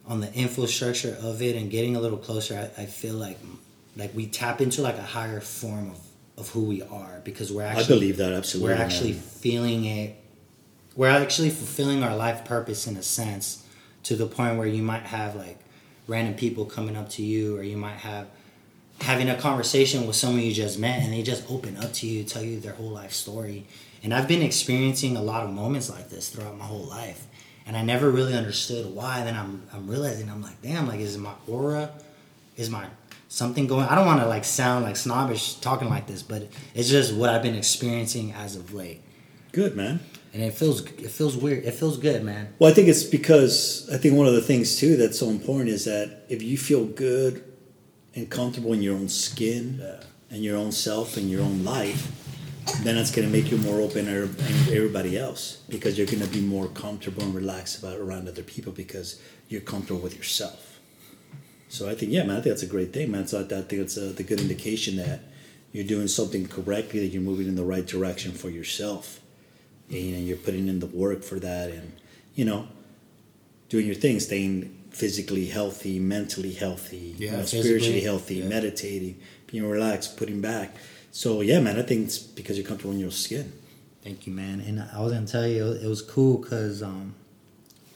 on 0.05 0.21
the 0.21 0.31
infrastructure 0.33 1.17
of 1.21 1.41
it 1.41 1.55
and 1.55 1.71
getting 1.71 1.95
a 1.95 1.99
little 1.99 2.17
closer, 2.17 2.71
I, 2.77 2.83
I 2.83 2.85
feel 2.85 3.15
like 3.15 3.39
like 3.95 4.13
we 4.15 4.27
tap 4.27 4.61
into 4.61 4.81
like 4.81 4.97
a 4.97 5.03
higher 5.03 5.39
form 5.39 5.91
of, 5.91 5.99
of 6.37 6.49
who 6.49 6.65
we 6.65 6.81
are 6.83 7.21
because 7.23 7.51
we're 7.51 7.63
actually 7.63 7.83
I 7.83 7.87
believe 7.87 8.17
that 8.17 8.33
absolutely. 8.33 8.73
we're 8.73 8.81
actually 8.81 9.13
feeling 9.13 9.85
it 9.85 10.15
we're 10.95 11.09
actually 11.09 11.49
fulfilling 11.49 12.03
our 12.03 12.15
life 12.15 12.45
purpose 12.45 12.85
in 12.87 12.97
a 12.97 13.03
sense 13.03 13.62
to 14.04 14.16
the 14.16 14.26
point 14.26 14.58
where 14.58 14.68
you 14.68 14.84
might 14.84 15.04
have 15.04 15.36
like 15.36 15.58
random 16.08 16.34
people 16.34 16.66
coming 16.66 16.95
up 16.95 17.10
to 17.10 17.24
you 17.24 17.58
or 17.58 17.64
you 17.64 17.78
might 17.78 17.95
have 17.95 18.28
having 19.01 19.30
a 19.30 19.36
conversation 19.36 20.06
with 20.06 20.16
someone 20.16 20.41
you 20.41 20.54
just 20.54 20.78
met 20.78 21.01
and 21.01 21.12
they 21.12 21.24
just 21.24 21.49
open 21.49 21.78
up 21.78 21.91
to 21.93 22.08
you 22.08 22.24
tell 22.24 22.43
you 22.43 22.60
their 22.60 22.74
whole 22.74 22.89
life 22.89 23.12
story 23.12 23.66
and 24.04 24.14
i've 24.14 24.28
been 24.28 24.41
experiencing 24.41 25.18
a 25.18 25.22
lot 25.22 25.43
of 25.43 25.49
moments 25.49 25.89
like 25.89 26.10
this 26.10 26.30
throughout 26.30 26.58
my 26.58 26.66
whole 26.66 26.86
life 26.86 27.28
and 27.66 27.78
I 27.78 27.82
never 27.82 28.10
really 28.10 28.34
understood 28.34 28.93
why. 28.93 29.24
Then 29.24 29.36
I'm 29.36 29.64
I'm 29.74 29.88
realizing 29.88 30.30
I'm 30.30 30.41
like, 30.41 30.62
damn, 30.62 30.88
like 30.88 30.99
is 30.99 31.18
my 31.18 31.34
aura? 31.47 31.91
Is 32.58 32.70
my 32.70 32.86
something 33.30 33.68
going? 33.68 33.86
I 33.88 33.95
don't 33.95 34.06
want 34.06 34.22
to 34.22 34.28
like 34.28 34.45
sound 34.45 34.84
like 34.86 34.95
snobbish 34.95 35.56
talking 35.56 35.89
like 35.89 36.08
this, 36.08 36.24
but 36.24 36.49
it's 36.76 36.89
just 36.89 37.14
what 37.14 37.30
I've 37.30 37.43
been 37.43 37.56
experiencing 37.56 38.34
as 38.34 38.56
of 38.56 38.74
late, 38.74 39.01
Good 39.51 39.76
man. 39.76 40.01
And 40.34 40.41
it 40.41 40.53
feels 40.53 40.81
it 40.81 41.11
feels 41.11 41.38
weird. 41.38 41.63
It 41.63 41.73
feels 41.75 41.97
good, 41.97 42.23
man. 42.23 42.53
Well, 42.57 42.69
I 42.71 42.73
think 42.73 42.88
it's 42.88 43.03
because 43.03 43.88
I 43.93 43.97
think 43.97 44.15
one 44.15 44.27
of 44.27 44.34
the 44.34 44.41
things 44.41 44.77
too 44.77 44.97
that's 44.97 45.19
so 45.19 45.29
important 45.29 45.69
is 45.69 45.86
that 45.86 46.25
if 46.27 46.41
you 46.41 46.57
feel 46.57 46.86
good 46.86 47.43
and 48.15 48.29
comfortable 48.29 48.73
in 48.73 48.81
your 48.81 48.95
own 48.95 49.09
skin 49.09 49.81
and 50.29 50.43
your 50.43 50.57
own 50.57 50.71
self 50.71 51.17
and 51.17 51.29
your 51.29 51.41
own 51.41 51.63
life, 51.63 52.11
then 52.81 52.97
it's 52.97 53.11
going 53.11 53.27
to 53.27 53.31
make 53.31 53.51
you 53.51 53.57
more 53.57 53.79
open 53.79 54.05
to 54.05 54.75
everybody 54.75 55.17
else 55.17 55.61
because 55.69 55.97
you're 55.97 56.07
going 56.07 56.21
to 56.21 56.27
be 56.27 56.41
more 56.41 56.67
comfortable 56.67 57.23
and 57.23 57.36
relaxed 57.36 57.79
about 57.79 57.99
around 57.99 58.27
other 58.27 58.43
people 58.43 58.71
because 58.71 59.21
you're 59.49 59.61
comfortable 59.61 60.01
with 60.01 60.15
yourself. 60.15 60.79
So 61.69 61.89
I 61.89 61.95
think, 61.95 62.11
yeah, 62.11 62.23
man, 62.23 62.38
I 62.38 62.41
think 62.41 62.53
that's 62.53 62.63
a 62.63 62.67
great 62.67 62.93
thing, 62.93 63.11
man. 63.11 63.27
So 63.27 63.41
I, 63.41 63.43
think 63.43 63.73
it's 63.73 63.97
a, 63.97 64.13
the 64.13 64.23
good 64.23 64.39
indication 64.39 64.95
that 64.97 65.21
you're 65.71 65.84
doing 65.84 66.07
something 66.07 66.47
correctly, 66.47 66.99
that 66.99 67.07
you're 67.07 67.21
moving 67.21 67.47
in 67.47 67.55
the 67.55 67.63
right 67.63 67.86
direction 67.86 68.31
for 68.31 68.49
yourself, 68.49 69.19
you 69.89 70.13
know, 70.13 70.19
you're 70.19 70.38
putting 70.38 70.67
in 70.67 70.79
the 70.79 70.86
work 70.88 71.23
for 71.23 71.39
that, 71.39 71.69
and 71.69 71.93
you 72.36 72.45
know, 72.45 72.67
doing 73.69 73.86
your 73.86 73.95
thing, 73.95 74.19
staying 74.19 74.77
physically 74.91 75.47
healthy, 75.47 75.99
mentally 75.99 76.53
healthy, 76.53 77.15
Yeah, 77.17 77.31
you 77.31 77.38
know, 77.38 77.45
spiritually 77.45 78.01
healthy, 78.01 78.36
yeah. 78.36 78.47
meditating, 78.47 79.19
being 79.47 79.67
relaxed, 79.67 80.17
putting 80.17 80.41
back. 80.41 80.75
So 81.11 81.41
yeah, 81.41 81.59
man, 81.59 81.77
I 81.79 81.84
think 81.84 82.05
it's 82.07 82.17
because 82.19 82.57
you're 82.57 82.67
comfortable 82.67 82.93
in 82.93 82.99
your 82.99 83.11
skin. 83.11 83.51
Thank 84.03 84.27
you, 84.27 84.34
man. 84.34 84.59
And 84.61 84.81
I 84.81 85.01
was 85.01 85.13
gonna 85.13 85.27
tell 85.27 85.47
you, 85.47 85.71
it 85.71 85.88
was 85.88 86.01
cool 86.01 86.38
because 86.39 86.84
um, 86.84 87.15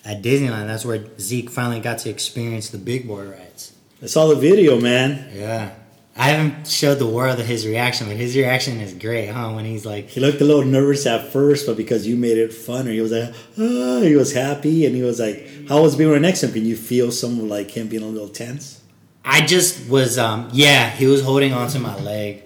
at 0.06 0.22
Disneyland, 0.24 0.68
that's 0.68 0.86
where 0.86 1.04
Zeke 1.20 1.50
finally 1.50 1.80
got 1.80 2.00
to 2.00 2.10
experience 2.10 2.70
the 2.70 2.78
big 2.78 3.08
boy 3.08 3.28
rides. 3.30 3.74
I 4.02 4.06
saw 4.06 4.28
the 4.28 4.36
video, 4.36 4.80
man. 4.80 5.32
Yeah. 5.36 5.74
I 6.18 6.30
haven't 6.30 6.68
showed 6.68 6.96
the 6.96 7.06
world 7.08 7.38
his 7.40 7.68
reaction, 7.68 8.08
but 8.08 8.18
his 8.18 8.36
reaction 8.36 8.80
is 8.82 8.94
great, 8.94 9.28
huh? 9.28 9.52
When 9.52 9.66
he's 9.66 9.86
like, 9.86 10.10
He 10.10 10.20
looked 10.20 10.42
a 10.42 10.46
little 10.46 10.66
nervous 10.66 11.06
at 11.06 11.32
first, 11.32 11.68
but 11.68 11.78
because 11.78 12.08
you 12.08 12.16
made 12.18 12.38
it 12.40 12.50
funner, 12.52 12.92
he 12.92 13.02
was 13.02 13.12
like, 13.12 13.34
ah, 13.60 14.02
he 14.02 14.16
was 14.16 14.34
happy, 14.34 14.86
and 14.88 14.96
he 14.96 15.04
was 15.04 15.20
like, 15.20 15.48
how 15.70 15.82
was 15.84 15.96
being 15.96 16.10
right 16.10 16.22
next 16.22 16.40
to 16.40 16.48
him? 16.48 16.54
Can 16.54 16.66
you 16.66 16.76
feel 16.76 17.12
some 17.12 17.48
like 17.48 17.70
him 17.72 17.88
being 17.88 18.02
a 18.04 18.08
little 18.08 18.30
tense? 18.30 18.82
I 19.24 19.46
just 19.46 19.88
was, 19.90 20.18
um, 20.18 20.50
yeah, 20.54 20.90
he 20.90 21.06
was 21.06 21.22
holding 21.22 21.54
onto 21.54 21.78
my 21.80 21.96
leg, 22.00 22.44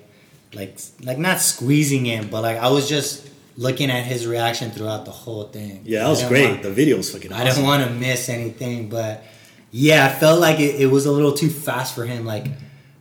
like, 0.54 0.78
like 1.04 1.18
not 1.18 1.40
squeezing 1.40 2.08
it, 2.08 2.30
but 2.30 2.42
like 2.42 2.58
I 2.58 2.70
was 2.70 2.90
just 2.90 3.30
looking 3.56 3.90
at 3.92 4.04
his 4.04 4.26
reaction 4.28 4.72
throughout 4.72 5.06
the 5.06 5.12
whole 5.12 5.44
thing. 5.46 5.82
Yeah, 5.86 6.04
that 6.04 6.10
was 6.10 6.24
great. 6.24 6.50
want- 6.50 6.64
the 6.64 6.72
video 6.72 6.98
was 6.98 7.12
fucking 7.12 7.32
I 7.32 7.36
awesome. 7.44 7.48
didn't 7.48 7.64
want 7.66 7.84
to 7.88 7.92
miss 7.94 8.28
anything, 8.28 8.90
but 8.90 9.24
yeah, 9.72 10.06
I 10.08 10.10
felt 10.10 10.42
like 10.42 10.60
it, 10.60 10.82
it 10.82 10.88
was 10.88 11.06
a 11.06 11.12
little 11.12 11.32
too 11.34 11.50
fast 11.50 11.96
for 11.96 12.04
him. 12.06 12.26
Like, 12.26 12.48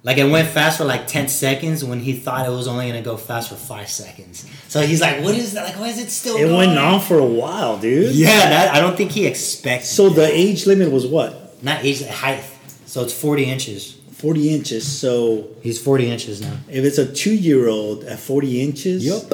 like 0.03 0.17
it 0.17 0.25
went 0.31 0.49
fast 0.49 0.79
for 0.79 0.85
like 0.85 1.07
ten 1.07 1.29
seconds 1.29 1.85
when 1.85 2.01
he 2.01 2.15
thought 2.15 2.47
it 2.47 2.51
was 2.51 2.67
only 2.67 2.87
gonna 2.87 3.03
go 3.03 3.17
fast 3.17 3.51
for 3.51 3.57
five 3.57 3.89
seconds. 3.89 4.49
So 4.69 4.81
he's 4.81 5.01
like, 5.01 5.23
"What 5.23 5.35
is 5.35 5.53
that? 5.53 5.65
Like, 5.67 5.79
why 5.79 5.89
is 5.89 5.99
it 5.99 6.11
still?" 6.11 6.37
it 6.37 6.45
going? 6.47 6.57
went 6.57 6.79
on 6.79 7.01
for 7.01 7.19
a 7.19 7.25
while, 7.25 7.79
dude. 7.79 8.15
Yeah, 8.15 8.49
that 8.49 8.75
I 8.75 8.81
don't 8.81 8.97
think 8.97 9.11
he 9.13 9.27
expected. 9.27 9.87
So 9.87 10.09
the 10.09 10.27
age 10.27 10.67
limit 10.67 10.91
was 10.91 11.07
what? 11.07 11.63
not 11.63 11.85
age 11.85 12.07
height. 12.07 12.43
So 12.87 13.03
it's 13.03 13.13
forty 13.13 13.45
inches. 13.45 13.97
40 14.21 14.55
inches. 14.55 14.87
So 14.87 15.49
He's 15.63 15.81
forty 15.83 16.11
inches 16.11 16.43
now. 16.43 16.55
if 16.69 16.85
it's 16.85 16.99
a 16.99 17.11
two 17.11 17.35
year 17.35 17.69
old 17.69 18.05
at 18.05 18.19
40 18.19 18.61
inches, 18.61 19.05
yep. 19.05 19.33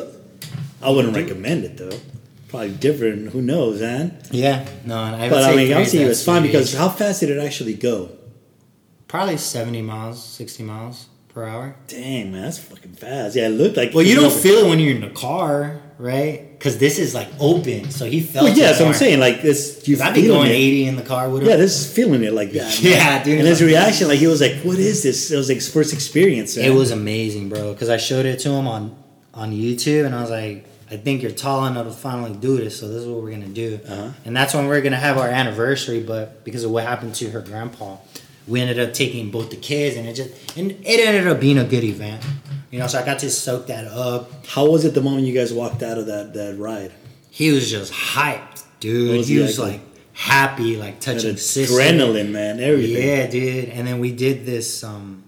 I 0.81 0.91
wouldn't 0.91 1.17
recommend 1.17 1.65
it 1.65 1.77
though. 1.77 1.99
Probably 2.49 2.71
different. 2.71 3.31
Who 3.31 3.43
knows, 3.43 3.81
man? 3.81 4.17
Yeah, 4.31 4.69
no, 4.85 4.97
I 4.97 5.29
But 5.29 5.43
I 5.43 5.57
mean, 5.57 5.73
obviously 5.73 6.03
it 6.03 6.09
was 6.09 6.25
fine 6.25 6.43
because 6.43 6.73
how 6.75 6.89
fast 6.89 7.21
did 7.21 7.31
it 7.31 7.45
actually 7.45 7.75
go? 7.75 8.11
Probably 9.09 9.37
seventy 9.37 9.83
miles, 9.83 10.23
sixty 10.23 10.63
miles 10.63 11.07
per 11.37 11.45
hour. 11.45 11.77
Dang, 11.87 12.33
man, 12.33 12.43
that's 12.43 12.59
fucking 12.59 12.95
fast. 12.95 13.37
Yeah, 13.37 13.47
it 13.47 13.51
looked 13.51 13.77
like. 13.77 13.93
Well, 13.93 14.05
you 14.05 14.17
don't 14.17 14.33
feel 14.33 14.65
it 14.65 14.69
when 14.69 14.79
you're 14.79 14.95
in 14.95 15.03
the 15.03 15.11
car, 15.11 15.81
right? 15.99 16.51
Because 16.51 16.79
this 16.79 16.99
is 16.99 17.15
like 17.15 17.29
open, 17.39 17.91
so 17.91 18.07
he 18.07 18.23
felt. 18.23 18.45
Well, 18.45 18.53
it 18.53 18.59
yeah, 18.59 18.69
that's 18.69 18.81
what 18.81 18.89
I'm 18.89 18.95
saying. 18.95 19.21
Like 19.21 19.43
this, 19.43 19.87
you 19.87 20.01
I'd 20.01 20.15
be 20.15 20.27
going 20.27 20.51
it. 20.51 20.55
80 20.55 20.87
in 20.87 20.97
the 20.97 21.03
car. 21.03 21.29
Yeah, 21.43 21.57
this 21.57 21.79
is 21.79 21.93
feeling 21.93 22.25
it 22.25 22.33
like 22.33 22.53
that. 22.53 22.81
Yeah, 22.83 23.23
dude. 23.23 23.39
And 23.39 23.47
his 23.47 23.63
reaction, 23.63 24.09
like 24.09 24.19
he 24.19 24.27
was 24.27 24.41
like, 24.41 24.63
"What 24.63 24.79
is 24.79 25.03
this?" 25.03 25.31
It 25.31 25.37
was 25.37 25.49
like 25.49 25.57
his 25.57 25.71
first 25.71 25.93
experience. 25.93 26.57
It 26.57 26.71
was 26.71 26.91
amazing, 26.91 27.51
bro. 27.51 27.73
Because 27.75 27.91
I 27.91 27.99
showed 27.99 28.25
it 28.27 28.39
to 28.41 28.51
him 28.51 28.67
on 28.67 28.97
on 29.35 29.53
YouTube, 29.53 30.07
and 30.07 30.15
I 30.15 30.23
was 30.23 30.31
like, 30.31 30.67
I 30.91 30.97
think 30.97 31.21
you're 31.21 31.33
tall 31.33 31.67
enough 31.67 31.87
to 31.87 31.93
finally 31.93 32.33
do 32.33 32.57
this, 32.57 32.79
so 32.81 32.89
this 32.89 33.03
is 33.03 33.09
what 33.09 33.23
we're 33.23 33.33
gonna 33.33 33.49
do. 33.49 33.79
Uh-huh. 33.87 34.11
And 34.25 34.35
that's 34.35 34.55
when 34.55 34.69
we're 34.69 34.81
gonna 34.81 34.97
have 34.97 35.19
our 35.19 35.29
anniversary. 35.29 36.03
But 36.03 36.45
because 36.45 36.65
of 36.65 36.71
what 36.71 36.85
happened 36.85 37.15
to 37.17 37.31
her 37.31 37.41
grandpa, 37.41 37.97
we 38.47 38.61
ended 38.61 38.79
up 38.79 38.93
taking 38.93 39.31
both 39.31 39.51
the 39.51 39.57
kids, 39.57 39.97
and 39.97 40.07
it 40.07 40.15
just 40.15 40.57
and 40.57 40.73
it 40.73 41.07
ended 41.07 41.27
up 41.27 41.41
being 41.41 41.59
a 41.59 41.65
good 41.65 41.85
event. 41.85 42.25
You 42.71 42.79
know, 42.79 42.87
so 42.87 42.99
I 43.01 43.05
got 43.05 43.21
to 43.21 43.31
soak 43.31 43.69
that 43.69 43.87
up. 43.87 44.47
How 44.47 44.69
was 44.69 44.85
it 44.85 44.95
the 44.95 45.01
moment 45.01 45.27
you 45.27 45.35
guys 45.35 45.53
walked 45.53 45.83
out 45.83 45.99
of 45.99 46.07
that 46.07 46.35
that 46.35 46.57
ride? 46.59 46.93
He 47.31 47.53
was 47.53 47.71
just 47.71 47.93
hyped, 47.93 48.65
dude. 48.81 49.17
Was 49.17 49.29
he 49.29 49.37
he 49.37 49.41
was 49.41 49.59
like? 49.59 49.73
like 49.73 49.81
happy, 50.17 50.77
like 50.77 50.99
touching 50.99 51.35
adrenaline, 51.35 52.31
man, 52.31 52.59
everything. 52.59 53.07
Yeah, 53.07 53.27
dude. 53.27 53.69
And 53.69 53.87
then 53.87 54.01
we 54.01 54.13
did 54.13 54.47
this. 54.47 54.83
Um, 54.83 55.23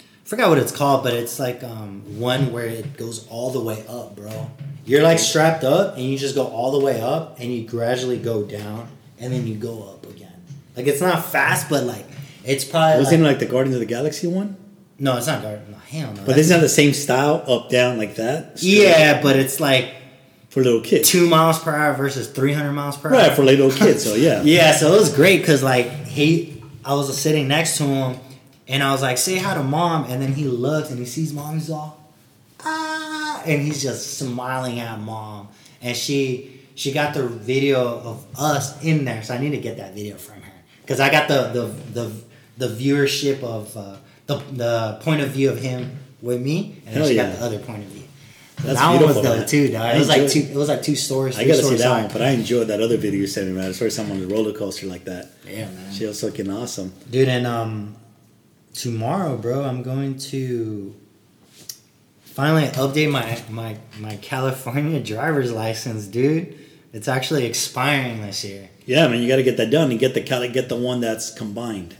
I 0.00 0.28
forgot 0.28 0.48
what 0.48 0.58
it's 0.58 0.72
called, 0.74 1.02
but 1.02 1.14
it's 1.14 1.38
like 1.38 1.64
um, 1.64 2.20
one 2.20 2.52
where 2.52 2.66
it 2.66 2.96
goes 2.96 3.26
all 3.28 3.50
the 3.50 3.60
way 3.60 3.84
up, 3.88 4.14
bro. 4.14 4.50
You're 4.84 5.02
like 5.02 5.18
strapped 5.18 5.64
up, 5.64 5.96
and 5.96 6.04
you 6.04 6.16
just 6.16 6.34
go 6.34 6.46
all 6.46 6.78
the 6.78 6.84
way 6.84 7.00
up, 7.00 7.40
and 7.40 7.52
you 7.52 7.66
gradually 7.66 8.18
go 8.18 8.44
down, 8.44 8.88
and 9.18 9.32
then 9.32 9.46
you 9.46 9.56
go 9.56 9.82
up 9.82 10.06
again. 10.06 10.32
Like 10.76 10.86
it's 10.86 11.00
not 11.00 11.24
fast, 11.24 11.68
but 11.68 11.84
like 11.84 12.06
it's 12.48 12.64
probably 12.64 12.98
wasn't 12.98 13.22
like, 13.22 13.32
like 13.32 13.38
the 13.40 13.46
Guardians 13.46 13.74
of 13.76 13.80
the 13.80 13.86
Galaxy 13.86 14.26
one? 14.26 14.56
no, 15.00 15.16
it's 15.16 15.26
not 15.28 15.42
garden. 15.42 15.70
No, 15.70 15.78
hell 15.78 16.12
no. 16.12 16.24
But 16.26 16.36
isn't 16.38 16.54
that 16.56 16.60
the 16.60 16.68
same 16.68 16.92
style, 16.92 17.44
up 17.46 17.70
down 17.70 17.98
like 17.98 18.16
that? 18.16 18.58
Straight 18.58 18.78
yeah, 18.82 19.22
but 19.22 19.36
it's 19.36 19.60
like 19.60 19.94
for 20.50 20.62
little 20.62 20.80
kids. 20.80 21.08
two 21.08 21.28
miles 21.28 21.58
per 21.62 21.72
hour 21.74 21.94
versus 21.94 22.28
three 22.28 22.52
hundred 22.52 22.72
miles 22.72 22.96
per 22.96 23.10
Right 23.10 23.30
hour. 23.30 23.36
for 23.36 23.44
little 23.44 23.70
kids. 23.70 24.02
So 24.02 24.14
yeah, 24.14 24.42
Yeah, 24.56 24.72
so 24.72 24.92
it 24.92 24.98
was 24.98 25.14
great 25.14 25.38
because 25.40 25.62
like 25.62 25.86
he, 26.06 26.62
I 26.84 26.94
was 26.94 27.16
sitting 27.16 27.46
next 27.48 27.76
to 27.78 27.84
him, 27.84 28.16
and 28.66 28.82
I 28.82 28.90
was 28.92 29.02
like, 29.02 29.18
"Say 29.18 29.36
hi 29.38 29.54
to 29.54 29.62
mom," 29.62 30.06
and 30.10 30.20
then 30.20 30.32
he 30.32 30.44
looks 30.44 30.90
and 30.90 30.98
he 30.98 31.04
sees 31.06 31.32
mom. 31.32 31.54
He's 31.54 31.70
all, 31.70 32.00
ah, 32.64 33.42
and 33.46 33.62
he's 33.62 33.80
just 33.82 34.18
smiling 34.18 34.80
at 34.80 34.98
mom, 34.98 35.48
and 35.80 35.96
she 35.96 36.60
she 36.74 36.92
got 36.92 37.14
the 37.14 37.26
video 37.28 37.80
of 38.00 38.26
us 38.38 38.82
in 38.82 39.04
there, 39.04 39.22
so 39.22 39.34
I 39.34 39.38
need 39.38 39.50
to 39.50 39.58
get 39.58 39.76
that 39.76 39.94
video 39.94 40.16
from 40.16 40.40
her 40.42 40.52
because 40.82 40.98
I 41.00 41.10
got 41.10 41.28
the 41.28 41.42
the 41.52 41.66
the 42.00 42.12
the 42.58 42.68
viewership 42.68 43.42
of 43.42 43.76
uh, 43.76 43.96
the 44.26 44.36
the 44.52 44.98
point 45.02 45.22
of 45.22 45.30
view 45.30 45.50
of 45.50 45.60
him 45.60 45.98
with 46.20 46.42
me, 46.42 46.82
and 46.84 46.94
then 46.94 46.94
Hell 46.94 47.06
she 47.06 47.14
yeah. 47.14 47.30
got 47.30 47.38
the 47.38 47.44
other 47.44 47.58
point 47.60 47.84
of 47.84 47.88
view. 47.88 48.02
So 48.58 48.66
That's 48.66 48.80
that 48.80 48.88
one 48.88 49.06
was 49.06 49.14
beautiful, 49.14 49.38
dope 49.38 49.46
too, 49.48 49.68
dog. 49.68 49.82
I 49.82 49.92
It 49.92 49.98
was 50.00 50.08
like 50.08 50.28
two. 50.28 50.40
It 50.40 50.56
was 50.56 50.68
like 50.68 50.82
two 50.82 50.96
stories. 50.96 51.38
I 51.38 51.46
gotta 51.46 51.62
see 51.62 51.76
that 51.76 52.02
one. 52.02 52.12
But 52.12 52.22
I 52.22 52.30
enjoyed 52.30 52.66
that 52.68 52.82
other 52.82 52.96
video 52.96 53.20
you 53.20 53.26
sent 53.28 53.46
me, 53.46 53.52
man. 53.54 53.70
It's 53.70 53.78
first 53.78 53.96
time 53.96 54.10
on 54.10 54.20
the 54.20 54.26
roller 54.26 54.52
coaster 54.52 54.86
like 54.86 55.04
that. 55.04 55.30
Yeah, 55.46 55.70
man. 55.70 55.92
She 55.92 56.04
was 56.06 56.22
looking 56.24 56.50
awesome. 56.50 56.92
Dude, 57.08 57.28
and 57.28 57.46
um, 57.46 57.94
tomorrow, 58.74 59.36
bro, 59.36 59.62
I'm 59.62 59.84
going 59.84 60.18
to 60.18 60.94
finally 62.24 62.66
update 62.66 63.12
my 63.12 63.40
my 63.48 63.76
my 64.00 64.16
California 64.16 65.00
driver's 65.00 65.52
license, 65.52 66.06
dude. 66.06 66.58
It's 66.92 67.06
actually 67.06 67.46
expiring 67.46 68.22
this 68.22 68.44
year. 68.44 68.70
Yeah, 68.86 69.06
man, 69.06 69.22
you 69.22 69.28
got 69.28 69.36
to 69.36 69.42
get 69.44 69.56
that 69.58 69.70
done 69.70 69.92
and 69.92 70.00
get 70.00 70.14
the 70.14 70.20
get 70.20 70.68
the 70.68 70.76
one 70.76 71.00
that's 71.00 71.32
combined. 71.32 71.94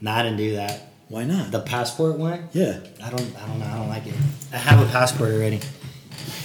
Not 0.00 0.22
to 0.22 0.36
do 0.36 0.56
that. 0.56 0.88
Why 1.08 1.24
not? 1.24 1.50
The 1.50 1.60
passport 1.60 2.18
one, 2.18 2.48
yeah, 2.52 2.78
I 3.02 3.10
don't, 3.10 3.36
I 3.36 3.46
don't 3.48 3.58
know, 3.58 3.66
I 3.66 3.74
don't 3.78 3.88
like 3.88 4.06
it. 4.06 4.14
I 4.52 4.56
have 4.58 4.80
a 4.80 4.90
passport 4.92 5.32
already. 5.32 5.58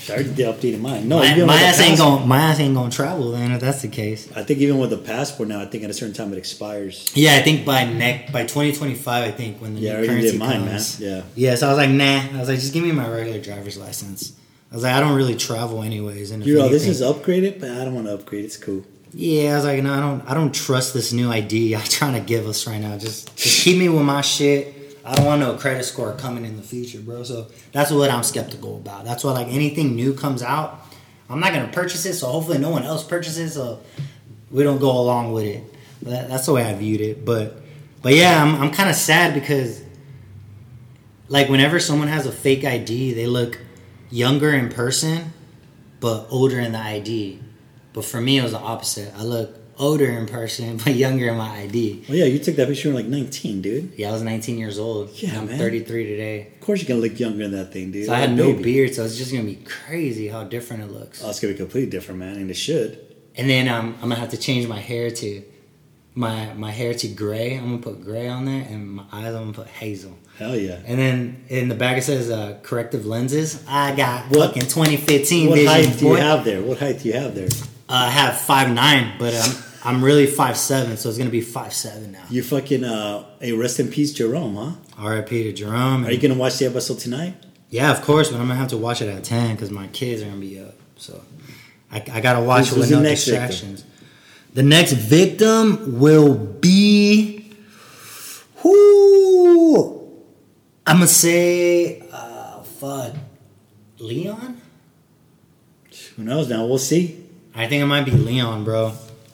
I 0.10 0.14
already 0.14 0.34
did 0.34 0.48
updated 0.48 0.80
mine. 0.82 1.08
No, 1.08 1.20
my 1.20 1.36
my 1.46 1.56
ass 1.62 1.80
ain't 1.82 1.98
going, 1.98 2.28
my 2.28 2.38
ass 2.40 2.60
ain't 2.60 2.76
going 2.76 2.90
to 2.92 2.96
travel 2.96 3.32
then 3.32 3.52
if 3.52 3.62
that's 3.62 3.82
the 3.82 3.88
case. 3.88 4.30
I 4.36 4.44
think 4.44 4.60
even 4.60 4.78
with 4.80 4.90
the 4.92 4.98
passport 4.98 5.50
now, 5.50 5.62
I 5.62 5.66
think 5.66 5.84
at 5.84 5.90
a 5.90 5.94
certain 5.94 6.14
time 6.14 6.32
it 6.34 6.38
expires. 6.38 7.12
Yeah, 7.16 7.36
I 7.36 7.42
think 7.42 7.66
by 7.66 7.86
next 7.86 8.32
by 8.32 8.42
2025, 8.44 9.08
I 9.28 9.32
think 9.32 9.62
when 9.62 9.76
the 9.76 9.82
Yeah, 9.82 9.98
I 9.98 10.02
new 10.02 10.08
currency 10.08 10.32
did 10.32 10.40
mine, 10.40 10.66
comes. 10.68 11.00
man. 11.00 11.10
Yeah. 11.10 11.24
Yeah, 11.36 11.56
so 11.56 11.68
I 11.68 11.70
was 11.70 11.78
like, 11.78 11.90
nah. 11.90 12.22
I 12.36 12.40
was 12.40 12.50
like, 12.50 12.60
just 12.60 12.74
give 12.74 12.84
me 12.84 12.92
my 12.92 13.08
regular 13.10 13.40
driver's 13.42 13.78
license. 13.78 14.34
I 14.72 14.76
was 14.76 14.84
like, 14.84 14.94
I 14.94 15.00
don't 15.00 15.16
really 15.16 15.36
travel 15.36 15.82
anyways. 15.84 16.32
And 16.32 16.42
if 16.44 16.48
You're 16.48 16.62
all, 16.62 16.70
this 16.70 16.88
is 16.88 17.02
upgraded, 17.02 17.60
but 17.60 17.70
I 17.72 17.84
don't 17.86 17.94
want 17.96 18.08
to 18.08 18.14
upgrade. 18.16 18.46
It's 18.46 18.58
cool. 18.58 18.84
Yeah, 19.18 19.54
I 19.54 19.56
was 19.56 19.64
like, 19.64 19.82
no, 19.82 19.94
I 19.94 20.02
don't. 20.02 20.30
I 20.30 20.34
don't 20.34 20.54
trust 20.54 20.94
this 20.94 21.14
new 21.14 21.32
ID 21.32 21.70
y'all 21.70 21.82
trying 21.86 22.16
to 22.16 22.20
give 22.20 22.48
us 22.48 22.68
right 22.68 22.82
now. 22.82 22.98
Just, 22.98 23.34
just 23.38 23.64
keep 23.64 23.80
me 23.80 23.88
with 23.88 24.04
my 24.04 24.20
shit. 24.20 25.00
I 25.06 25.16
don't 25.16 25.26
want 25.26 25.40
no 25.40 25.56
credit 25.56 25.86
score 25.86 26.12
coming 26.14 26.44
in 26.44 26.58
the 26.58 26.62
future, 26.62 27.00
bro. 27.00 27.24
So 27.24 27.48
that's 27.72 27.92
what 27.92 28.10
I'm 28.10 28.24
skeptical 28.24 28.76
about. 28.76 29.06
That's 29.06 29.24
why, 29.24 29.32
like, 29.32 29.48
anything 29.48 29.96
new 29.96 30.14
comes 30.14 30.44
out, 30.44 30.82
I'm 31.30 31.40
not 31.40 31.54
gonna 31.54 31.72
purchase 31.72 32.06
it. 32.06 32.16
So 32.16 32.28
hopefully, 32.28 32.58
no 32.58 32.72
one 32.72 32.84
else 32.84 33.06
purchases. 33.06 33.54
So 33.54 33.80
we 34.52 34.64
don't 34.64 34.80
go 34.80 34.92
along 34.92 35.32
with 35.32 35.46
it. 35.46 35.64
That, 36.02 36.28
that's 36.28 36.48
the 36.48 36.54
way 36.54 36.66
I 36.66 36.76
viewed 36.76 37.00
it. 37.00 37.24
But, 37.24 37.56
but 38.02 38.14
yeah, 38.14 38.44
I'm, 38.44 38.62
I'm 38.62 38.72
kind 38.72 38.90
of 38.90 38.98
sad 38.98 39.34
because, 39.34 39.82
like, 41.30 41.48
whenever 41.48 41.80
someone 41.80 42.10
has 42.10 42.26
a 42.26 42.34
fake 42.34 42.66
ID, 42.66 43.14
they 43.14 43.28
look 43.28 43.60
younger 44.10 44.54
in 44.54 44.68
person, 44.68 45.32
but 46.02 46.28
older 46.32 46.60
in 46.60 46.74
the 46.74 46.80
ID. 46.80 47.40
But 47.96 48.06
for 48.06 48.20
me, 48.22 48.38
it 48.38 48.44
was 48.44 48.52
the 48.52 48.60
opposite. 48.60 49.12
I 49.18 49.24
look 49.24 49.58
older 49.80 50.06
in 50.06 50.26
person, 50.28 50.78
but 50.84 50.94
younger 50.96 51.30
in 51.30 51.38
my 51.38 51.50
ID. 51.62 52.06
Well, 52.10 52.18
yeah, 52.18 52.26
you 52.26 52.40
took 52.40 52.56
that 52.58 52.68
picture 52.68 52.90
when 52.90 52.96
like 52.98 53.06
19, 53.08 53.62
dude. 53.62 53.94
Yeah, 53.98 54.10
I 54.10 54.12
was 54.12 54.22
19 54.22 54.58
years 54.58 54.78
old. 54.78 55.10
Yeah, 55.16 55.40
I'm 55.40 55.48
man. 55.48 55.58
33 55.58 56.06
today. 56.06 56.48
Of 56.54 56.60
course, 56.60 56.82
you're 56.82 56.90
gonna 56.90 57.00
look 57.08 57.18
younger 57.20 57.44
in 57.44 57.52
that 57.52 57.72
thing, 57.74 57.92
dude. 57.92 58.06
So 58.08 58.14
I 58.14 58.18
had 58.20 58.34
no 58.36 58.52
baby. 58.52 58.64
beard, 58.64 58.94
so 58.96 59.06
it's 59.06 59.18
just 59.18 59.32
gonna 59.32 59.44
be 59.46 59.56
crazy 59.56 60.28
how 60.28 60.44
different 60.44 60.84
it 60.84 60.92
looks. 60.92 61.24
Oh, 61.24 61.30
it's 61.30 61.40
gonna 61.40 61.54
be 61.54 61.58
completely 61.58 61.90
different, 61.90 62.20
man, 62.20 62.36
and 62.36 62.52
it 62.52 62.56
should. 62.58 63.00
And 63.38 63.50
then 63.50 63.68
um, 63.70 63.96
I'm 63.96 64.10
gonna 64.10 64.16
have 64.16 64.30
to 64.32 64.38
change 64.38 64.68
my 64.68 64.80
hair 64.80 65.10
to 65.12 65.44
my 66.16 66.54
my 66.54 66.72
hair 66.72 66.94
to 66.94 67.08
gray. 67.08 67.56
I'm 67.58 67.66
gonna 67.66 67.78
put 67.80 68.02
gray 68.04 68.28
on 68.28 68.46
there, 68.46 68.66
and 68.70 68.90
my 68.92 69.04
eyes 69.12 69.28
I'm 69.36 69.42
gonna 69.44 69.54
put 69.54 69.68
hazel. 69.68 70.18
Hell 70.38 70.56
yeah. 70.56 70.80
And 70.86 71.00
then 71.00 71.44
in 71.50 71.70
the 71.70 71.76
back 71.76 71.98
it 71.98 72.04
says 72.04 72.30
uh, 72.30 72.60
corrective 72.62 73.06
lenses. 73.06 73.64
I 73.68 73.96
got 73.96 74.30
What- 74.32 74.48
fucking 74.54 74.64
2015 74.70 75.50
What 75.50 75.56
vision. 75.56 75.68
height 75.72 75.98
do 76.00 76.06
you 76.08 76.16
have 76.16 76.44
there? 76.46 76.62
What 76.62 76.80
height 76.80 77.00
do 77.00 77.08
you 77.10 77.14
have 77.16 77.36
there? 77.36 77.48
Uh, 77.88 77.94
I 77.94 78.10
have 78.10 78.38
five 78.40 78.72
nine, 78.72 79.14
but 79.20 79.34
I'm 79.36 79.64
I'm 79.98 80.04
really 80.04 80.26
five 80.26 80.58
seven, 80.58 80.98
so 80.98 81.10
it's 81.10 81.18
gonna 81.18 81.30
be 81.30 81.42
five 81.42 81.74
seven 81.74 82.12
now. 82.12 82.24
You 82.30 82.42
fucking 82.44 82.84
uh, 82.84 83.26
a 83.42 83.52
rest 83.54 83.80
in 83.80 83.90
peace, 83.90 84.12
Jerome, 84.14 84.56
huh? 84.56 84.72
R.I.P. 84.98 85.44
to 85.44 85.54
Jerome. 85.54 86.06
Are 86.06 86.12
you 86.12 86.20
gonna 86.20 86.34
watch 86.40 86.58
the 86.58 86.66
episode 86.66 87.00
tonight? 87.00 87.36
yeah, 87.70 87.92
of 87.92 88.02
course, 88.02 88.30
but 88.30 88.38
I'm 88.40 88.48
gonna 88.48 88.56
have 88.60 88.70
to 88.70 88.78
watch 88.78 89.02
it 89.02 89.10
at 89.10 89.24
ten 89.24 89.56
because 89.56 89.70
my 89.70 89.88
kids 89.88 90.22
are 90.22 90.26
gonna 90.26 90.38
be 90.38 90.60
up. 90.60 90.74
So 90.98 91.22
I, 91.92 91.98
I 92.12 92.22
gotta 92.22 92.42
watch 92.42 92.70
Who's- 92.70 92.78
it 92.78 92.80
with 92.80 92.90
the 92.90 92.96
no 92.96 93.02
next 93.04 93.26
victim? 93.26 93.48
distractions. 93.48 93.86
The 94.54 94.64
next 94.64 94.94
victim 94.94 96.00
will 96.00 96.34
be 96.36 97.52
who? 98.58 100.12
I'm 100.88 100.98
gonna 100.98 101.08
say, 101.08 102.02
uh, 102.12 102.62
fuck, 102.64 103.14
Leon. 104.00 104.62
Who 106.16 106.24
knows? 106.24 106.50
Now 106.50 106.66
we'll 106.66 106.78
see. 106.78 107.25
I 107.56 107.68
think 107.68 107.82
it 107.82 107.86
might 107.86 108.04
be 108.06 108.12
Leon, 108.12 108.64
bro. 108.64 108.94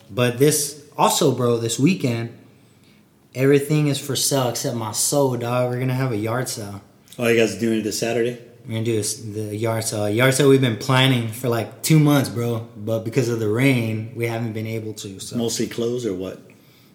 But 0.09 0.37
this 0.37 0.85
also, 0.97 1.31
bro, 1.33 1.57
this 1.57 1.79
weekend, 1.79 2.37
everything 3.33 3.87
is 3.87 3.99
for 3.99 4.15
sale 4.15 4.49
except 4.49 4.75
my 4.75 4.91
soul, 4.91 5.35
dog. 5.37 5.69
We're 5.71 5.79
gonna 5.79 5.93
have 5.93 6.11
a 6.11 6.17
yard 6.17 6.49
sale. 6.49 6.81
Oh, 7.17 7.27
you 7.27 7.37
guys 7.39 7.55
are 7.55 7.59
doing 7.59 7.79
it 7.79 7.83
this 7.83 7.99
Saturday? 7.99 8.39
We're 8.65 8.73
gonna 8.73 8.85
do 8.85 8.95
this, 8.95 9.15
the 9.21 9.55
yard 9.55 9.83
sale. 9.83 10.09
Yard 10.09 10.33
sale 10.33 10.49
we've 10.49 10.61
been 10.61 10.77
planning 10.77 11.29
for 11.29 11.49
like 11.49 11.81
two 11.81 11.99
months, 11.99 12.29
bro. 12.29 12.67
But 12.77 12.99
because 12.99 13.27
of 13.29 13.39
the 13.39 13.49
rain, 13.49 14.11
we 14.15 14.27
haven't 14.27 14.53
been 14.53 14.67
able 14.67 14.93
to. 14.95 15.19
So 15.19 15.37
Mostly 15.37 15.67
clothes 15.67 16.05
or 16.05 16.13
what? 16.13 16.39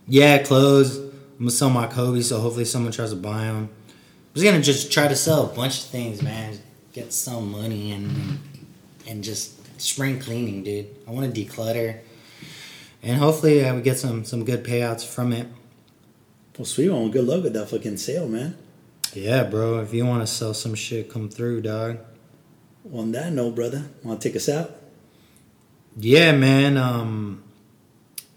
yeah, 0.07 0.39
clothes. 0.43 0.97
I'm 0.99 1.41
gonna 1.41 1.51
sell 1.51 1.69
my 1.71 1.87
Kobe, 1.87 2.21
so 2.23 2.39
hopefully 2.41 2.65
someone 2.65 2.93
tries 2.93 3.11
to 3.11 3.17
buy 3.17 3.45
them. 3.45 3.69
I'm 3.69 4.35
just 4.35 4.45
gonna 4.47 4.63
just 4.63 4.93
try 4.93 5.09
to 5.09 5.17
sell 5.17 5.51
a 5.51 5.55
bunch 5.55 5.79
of 5.81 5.85
things, 5.87 6.23
man. 6.23 6.59
Get 6.93 7.13
some 7.13 7.51
money 7.51 7.93
and 7.93 8.39
and 9.07 9.23
just 9.25 9.56
spring 9.79 10.19
cleaning, 10.19 10.63
dude. 10.63 10.87
I 11.07 11.11
want 11.11 11.35
to 11.35 11.45
declutter, 11.45 12.01
and 13.03 13.19
hopefully 13.19 13.65
I 13.65 13.73
would 13.73 13.85
get 13.85 13.99
some 13.99 14.25
some 14.25 14.45
good 14.45 14.65
payouts 14.65 15.07
from 15.07 15.33
it. 15.33 15.47
Well, 16.59 16.65
sweet 16.65 16.91
one. 16.91 17.11
Good 17.11 17.27
luck 17.27 17.43
with 17.43 17.53
that 17.53 17.69
fucking 17.69 17.99
sale, 17.99 18.29
man. 18.29 18.57
Yeah, 19.13 19.45
bro. 19.45 19.81
If 19.81 19.93
you 19.95 20.07
want 20.07 20.23
to 20.23 20.27
sell 20.27 20.55
some 20.55 20.75
shit, 20.75 21.11
come 21.11 21.29
through, 21.29 21.63
dog. 21.63 21.99
On 22.93 23.13
that 23.13 23.33
note, 23.33 23.55
brother, 23.55 23.85
want 24.03 24.21
to 24.21 24.29
take 24.29 24.37
us 24.37 24.49
out? 24.49 24.71
Yeah, 25.99 26.33
man. 26.33 26.77
Um, 26.77 27.43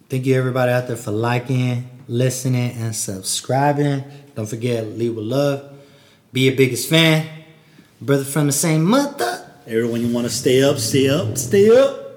thank 0.10 0.26
you 0.26 0.36
everybody 0.36 0.72
out 0.72 0.88
there 0.88 0.96
for 0.96 1.12
liking, 1.12 1.90
listening, 2.08 2.72
and 2.72 2.96
subscribing. 2.96 4.04
Don't 4.36 4.48
forget, 4.48 4.88
leave 4.88 5.16
with 5.16 5.26
love. 5.26 5.78
Be 6.32 6.42
your 6.42 6.56
biggest 6.56 6.90
fan. 6.90 7.28
Brother 8.02 8.24
from 8.24 8.48
the 8.48 8.54
same 8.54 8.86
mother. 8.86 9.39
Everyone, 9.70 10.02
you 10.02 10.12
want 10.12 10.26
to 10.26 10.34
stay 10.34 10.64
up, 10.64 10.80
stay 10.80 11.10
up, 11.10 11.38
stay 11.38 11.70
up. 11.70 12.09